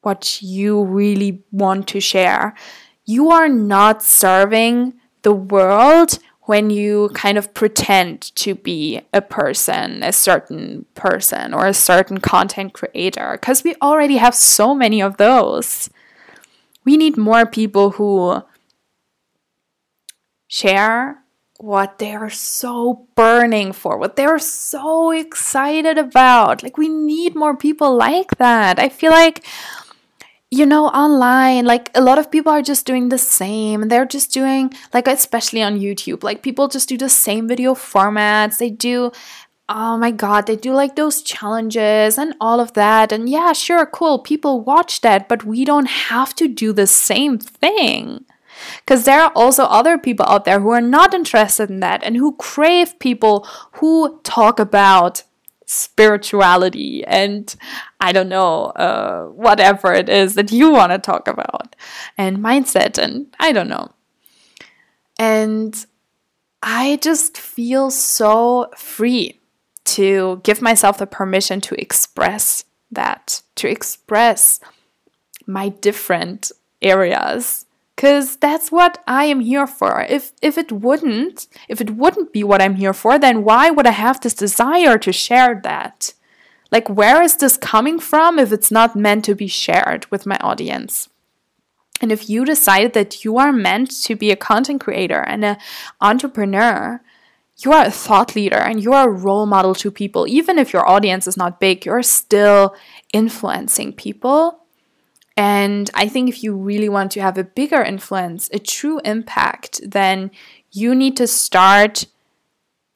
what 0.00 0.42
you 0.42 0.84
really 0.84 1.42
want 1.50 1.88
to 1.88 2.00
share. 2.00 2.54
You 3.04 3.30
are 3.30 3.48
not 3.48 4.02
serving 4.02 4.94
the 5.22 5.32
world 5.32 6.18
when 6.42 6.68
you 6.68 7.10
kind 7.14 7.38
of 7.38 7.54
pretend 7.54 8.34
to 8.36 8.54
be 8.54 9.00
a 9.12 9.22
person, 9.22 10.02
a 10.02 10.12
certain 10.12 10.84
person, 10.94 11.54
or 11.54 11.66
a 11.66 11.72
certain 11.74 12.18
content 12.18 12.74
creator, 12.74 13.38
because 13.40 13.64
we 13.64 13.74
already 13.76 14.18
have 14.18 14.34
so 14.34 14.74
many 14.74 15.00
of 15.00 15.16
those. 15.16 15.88
We 16.84 16.98
need 16.98 17.16
more 17.16 17.46
people 17.46 17.92
who 17.92 18.42
share 20.46 21.22
what 21.58 21.98
they 21.98 22.14
are 22.14 22.28
so 22.28 23.06
burning 23.14 23.72
for, 23.72 23.96
what 23.96 24.16
they're 24.16 24.38
so 24.38 25.12
excited 25.12 25.96
about. 25.96 26.62
Like, 26.62 26.76
we 26.76 26.88
need 26.88 27.34
more 27.34 27.56
people 27.56 27.96
like 27.96 28.36
that. 28.36 28.78
I 28.78 28.90
feel 28.90 29.12
like, 29.12 29.46
you 30.54 30.66
know, 30.66 30.86
online, 30.86 31.64
like 31.64 31.90
a 31.96 32.00
lot 32.00 32.18
of 32.18 32.30
people 32.30 32.52
are 32.52 32.62
just 32.62 32.86
doing 32.86 33.08
the 33.08 33.18
same. 33.18 33.88
They're 33.88 34.06
just 34.06 34.32
doing, 34.32 34.72
like, 34.92 35.08
especially 35.08 35.62
on 35.62 35.80
YouTube, 35.80 36.22
like 36.22 36.42
people 36.42 36.68
just 36.68 36.88
do 36.88 36.96
the 36.96 37.08
same 37.08 37.48
video 37.48 37.74
formats. 37.74 38.58
They 38.58 38.70
do 38.70 39.10
oh 39.66 39.96
my 39.96 40.10
god, 40.10 40.46
they 40.46 40.56
do 40.56 40.74
like 40.74 40.94
those 40.94 41.22
challenges 41.22 42.18
and 42.18 42.34
all 42.38 42.60
of 42.60 42.74
that. 42.74 43.12
And 43.12 43.30
yeah, 43.30 43.54
sure, 43.54 43.86
cool, 43.86 44.18
people 44.18 44.60
watch 44.60 45.00
that, 45.00 45.26
but 45.26 45.44
we 45.44 45.64
don't 45.64 45.88
have 45.88 46.34
to 46.34 46.48
do 46.48 46.72
the 46.72 46.86
same 46.86 47.38
thing. 47.38 48.26
Because 48.80 49.04
there 49.04 49.22
are 49.22 49.32
also 49.34 49.64
other 49.64 49.96
people 49.96 50.26
out 50.28 50.44
there 50.44 50.60
who 50.60 50.70
are 50.70 50.82
not 50.82 51.14
interested 51.14 51.70
in 51.70 51.80
that 51.80 52.02
and 52.04 52.16
who 52.16 52.36
crave 52.36 52.98
people 52.98 53.46
who 53.72 54.20
talk 54.22 54.60
about 54.60 55.22
spirituality 55.66 57.04
and 57.04 57.54
I 58.00 58.12
don't 58.12 58.28
know, 58.28 58.66
uh, 58.66 59.26
whatever 59.26 59.92
it 59.92 60.08
is 60.08 60.34
that 60.34 60.52
you 60.52 60.70
want 60.70 60.92
to 60.92 60.98
talk 60.98 61.28
about, 61.28 61.74
and 62.18 62.38
mindset, 62.38 62.98
and 62.98 63.34
I 63.38 63.52
don't 63.52 63.68
know. 63.68 63.92
And 65.18 65.86
I 66.62 66.98
just 67.02 67.38
feel 67.38 67.90
so 67.90 68.70
free 68.76 69.40
to 69.84 70.40
give 70.42 70.62
myself 70.62 70.98
the 70.98 71.06
permission 71.06 71.60
to 71.62 71.80
express 71.80 72.64
that, 72.90 73.42
to 73.56 73.68
express 73.68 74.60
my 75.46 75.68
different 75.68 76.50
areas 76.80 77.63
Cause 77.96 78.36
that's 78.36 78.72
what 78.72 79.02
I 79.06 79.26
am 79.26 79.40
here 79.40 79.68
for. 79.68 80.02
If 80.02 80.32
if 80.42 80.58
it 80.58 80.72
wouldn't, 80.72 81.46
if 81.68 81.80
it 81.80 81.90
wouldn't 81.90 82.32
be 82.32 82.42
what 82.42 82.60
I'm 82.60 82.74
here 82.74 82.92
for, 82.92 83.18
then 83.18 83.44
why 83.44 83.70
would 83.70 83.86
I 83.86 83.92
have 83.92 84.20
this 84.20 84.34
desire 84.34 84.98
to 84.98 85.12
share 85.12 85.60
that? 85.62 86.12
Like 86.72 86.88
where 86.88 87.22
is 87.22 87.36
this 87.36 87.56
coming 87.56 88.00
from 88.00 88.38
if 88.40 88.50
it's 88.50 88.72
not 88.72 88.96
meant 88.96 89.24
to 89.26 89.36
be 89.36 89.46
shared 89.46 90.10
with 90.10 90.26
my 90.26 90.36
audience? 90.40 91.08
And 92.00 92.10
if 92.10 92.28
you 92.28 92.44
decide 92.44 92.94
that 92.94 93.24
you 93.24 93.38
are 93.38 93.52
meant 93.52 93.90
to 94.02 94.16
be 94.16 94.32
a 94.32 94.36
content 94.36 94.80
creator 94.80 95.20
and 95.20 95.44
an 95.44 95.56
entrepreneur, 96.00 97.00
you 97.58 97.72
are 97.72 97.86
a 97.86 97.90
thought 97.92 98.34
leader 98.34 98.58
and 98.58 98.82
you 98.82 98.92
are 98.92 99.08
a 99.08 99.12
role 99.12 99.46
model 99.46 99.74
to 99.76 99.92
people. 99.92 100.26
Even 100.26 100.58
if 100.58 100.72
your 100.72 100.86
audience 100.88 101.28
is 101.28 101.36
not 101.36 101.60
big, 101.60 101.86
you're 101.86 102.02
still 102.02 102.74
influencing 103.12 103.92
people 103.92 104.63
and 105.36 105.90
I 105.94 106.08
think 106.08 106.28
if 106.28 106.42
you 106.42 106.54
really 106.54 106.88
want 106.88 107.10
to 107.12 107.20
have 107.20 107.36
a 107.36 107.44
bigger 107.44 107.82
influence, 107.82 108.48
a 108.52 108.58
true 108.58 109.00
impact, 109.04 109.80
then 109.84 110.30
you 110.70 110.94
need 110.94 111.16
to 111.16 111.26
start 111.26 112.06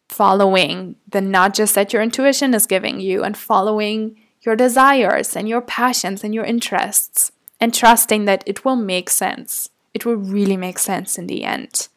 following 0.08 0.96
the 1.08 1.20
nudges 1.20 1.72
that 1.72 1.92
your 1.92 2.02
intuition 2.02 2.54
is 2.54 2.66
giving 2.66 3.00
you 3.00 3.24
and 3.24 3.36
following 3.36 4.16
your 4.42 4.56
desires 4.56 5.36
and 5.36 5.48
your 5.48 5.60
passions 5.60 6.22
and 6.22 6.34
your 6.34 6.44
interests 6.44 7.32
and 7.60 7.74
trusting 7.74 8.24
that 8.24 8.44
it 8.46 8.64
will 8.64 8.76
make 8.76 9.10
sense. 9.10 9.70
It 9.92 10.06
will 10.06 10.16
really 10.16 10.56
make 10.56 10.78
sense 10.78 11.18
in 11.18 11.26
the 11.26 11.44
end, 11.44 11.88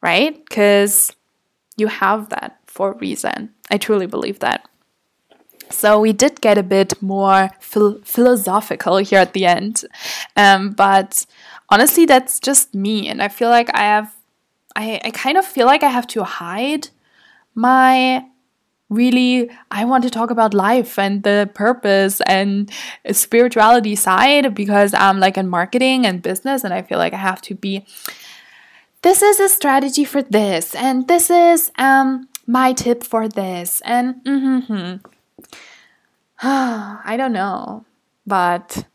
right? 0.00 0.42
Because 0.48 1.14
you 1.76 1.88
have 1.88 2.28
that 2.28 2.60
for 2.66 2.92
a 2.92 2.98
reason. 2.98 3.50
I 3.68 3.78
truly 3.78 4.06
believe 4.06 4.38
that. 4.40 4.68
So 5.70 6.00
we 6.00 6.12
did 6.12 6.40
get 6.40 6.58
a 6.58 6.62
bit 6.62 7.00
more 7.02 7.50
phil- 7.60 8.00
philosophical 8.04 8.98
here 8.98 9.18
at 9.18 9.32
the 9.32 9.46
end. 9.46 9.84
Um, 10.36 10.70
but 10.70 11.26
honestly, 11.68 12.06
that's 12.06 12.40
just 12.40 12.74
me. 12.74 13.08
And 13.08 13.22
I 13.22 13.28
feel 13.28 13.48
like 13.48 13.74
I 13.74 13.80
have, 13.80 14.14
I, 14.76 15.00
I 15.04 15.10
kind 15.10 15.38
of 15.38 15.44
feel 15.44 15.66
like 15.66 15.82
I 15.82 15.88
have 15.88 16.06
to 16.08 16.24
hide 16.24 16.88
my 17.54 18.24
really 18.90 19.48
I 19.70 19.84
want 19.84 20.02
to 20.04 20.10
talk 20.10 20.30
about 20.30 20.52
life 20.52 20.98
and 20.98 21.22
the 21.22 21.48
purpose 21.54 22.20
and 22.26 22.70
spirituality 23.12 23.94
side 23.94 24.54
because 24.54 24.92
I'm 24.92 25.20
like 25.20 25.38
in 25.38 25.48
marketing 25.48 26.04
and 26.04 26.20
business 26.20 26.64
and 26.64 26.74
I 26.74 26.82
feel 26.82 26.98
like 26.98 27.14
I 27.14 27.18
have 27.18 27.40
to 27.42 27.54
be 27.54 27.86
this 29.02 29.22
is 29.22 29.40
a 29.40 29.48
strategy 29.48 30.04
for 30.04 30.22
this 30.22 30.74
and 30.74 31.06
this 31.06 31.30
is 31.30 31.70
um 31.78 32.28
my 32.46 32.72
tip 32.72 33.04
for 33.04 33.28
this 33.28 33.80
and 33.84 34.16
mm-hmm. 34.24 34.96
I 36.42 37.14
don't 37.16 37.32
know, 37.32 37.84
but 38.26 38.86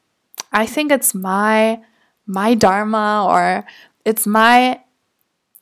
I 0.51 0.65
think 0.65 0.91
it's 0.91 1.13
my 1.13 1.81
my 2.25 2.55
dharma 2.55 3.25
or 3.29 3.65
it's 4.03 4.25
my 4.25 4.81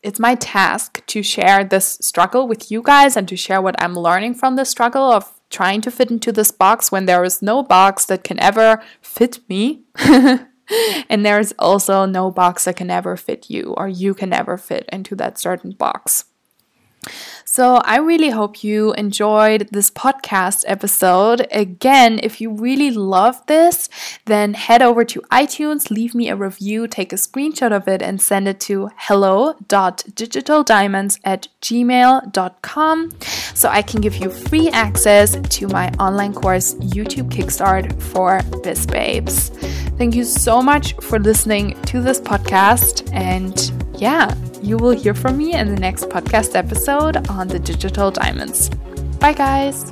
it's 0.01 0.19
my 0.19 0.35
task 0.35 1.05
to 1.07 1.23
share 1.23 1.63
this 1.63 1.97
struggle 2.01 2.47
with 2.47 2.69
you 2.69 2.81
guys 2.81 3.15
and 3.15 3.27
to 3.29 3.37
share 3.37 3.61
what 3.61 3.81
I'm 3.81 3.95
learning 3.95 4.35
from 4.35 4.55
the 4.55 4.65
struggle 4.65 5.11
of 5.11 5.39
trying 5.49 5.81
to 5.81 5.91
fit 5.91 6.11
into 6.11 6.31
this 6.31 6.51
box 6.51 6.91
when 6.91 7.05
there 7.05 7.23
is 7.23 7.41
no 7.41 7.63
box 7.63 8.05
that 8.05 8.23
can 8.23 8.39
ever 8.39 8.83
fit 9.01 9.39
me. 9.47 9.83
and 11.09 11.25
there 11.25 11.39
is 11.39 11.53
also 11.57 12.05
no 12.05 12.31
box 12.31 12.65
that 12.65 12.75
can 12.75 12.89
ever 12.89 13.15
fit 13.15 13.49
you 13.49 13.73
or 13.77 13.87
you 13.87 14.13
can 14.13 14.33
ever 14.33 14.57
fit 14.57 14.89
into 14.91 15.15
that 15.15 15.39
certain 15.39 15.71
box. 15.71 16.25
So, 17.53 17.75
I 17.85 17.97
really 17.97 18.31
hope 18.31 18.63
you 18.63 18.93
enjoyed 18.93 19.67
this 19.71 19.91
podcast 19.91 20.63
episode. 20.65 21.45
Again, 21.51 22.19
if 22.23 22.41
you 22.41 22.49
really 22.49 22.89
love 22.89 23.45
this, 23.45 23.89
then 24.25 24.55
head 24.55 24.81
over 24.81 25.05
to 25.05 25.21
iTunes, 25.31 25.91
leave 25.91 26.15
me 26.15 26.29
a 26.29 26.35
review, 26.35 26.87
take 26.87 27.13
a 27.13 27.15
screenshot 27.15 27.71
of 27.71 27.87
it, 27.87 28.01
and 28.01 28.19
send 28.19 28.47
it 28.47 28.59
to 28.61 28.89
hello.digitaldiamonds 28.95 31.19
at 31.23 31.47
gmail.com 31.61 33.11
so 33.53 33.69
I 33.69 33.83
can 33.83 34.01
give 34.01 34.15
you 34.15 34.31
free 34.31 34.69
access 34.69 35.37
to 35.37 35.67
my 35.67 35.89
online 35.99 36.33
course, 36.33 36.73
YouTube 36.73 37.29
Kickstart 37.29 38.01
for 38.01 38.41
Biz 38.63 38.87
Babes. 38.87 39.49
Thank 39.99 40.15
you 40.15 40.23
so 40.23 40.59
much 40.59 40.95
for 41.01 41.19
listening 41.19 41.79
to 41.83 42.01
this 42.01 42.19
podcast, 42.19 43.07
and 43.13 43.71
yeah 44.01 44.33
you 44.63 44.77
will 44.77 44.91
hear 44.91 45.13
from 45.13 45.37
me 45.37 45.53
in 45.53 45.75
the 45.75 45.79
next 45.79 46.05
podcast 46.05 46.55
episode 46.55 47.17
on 47.43 47.49
the 47.49 47.59
digital 47.59 48.09
diamonds. 48.09 48.69
Bye, 49.19 49.33
guys. 49.33 49.91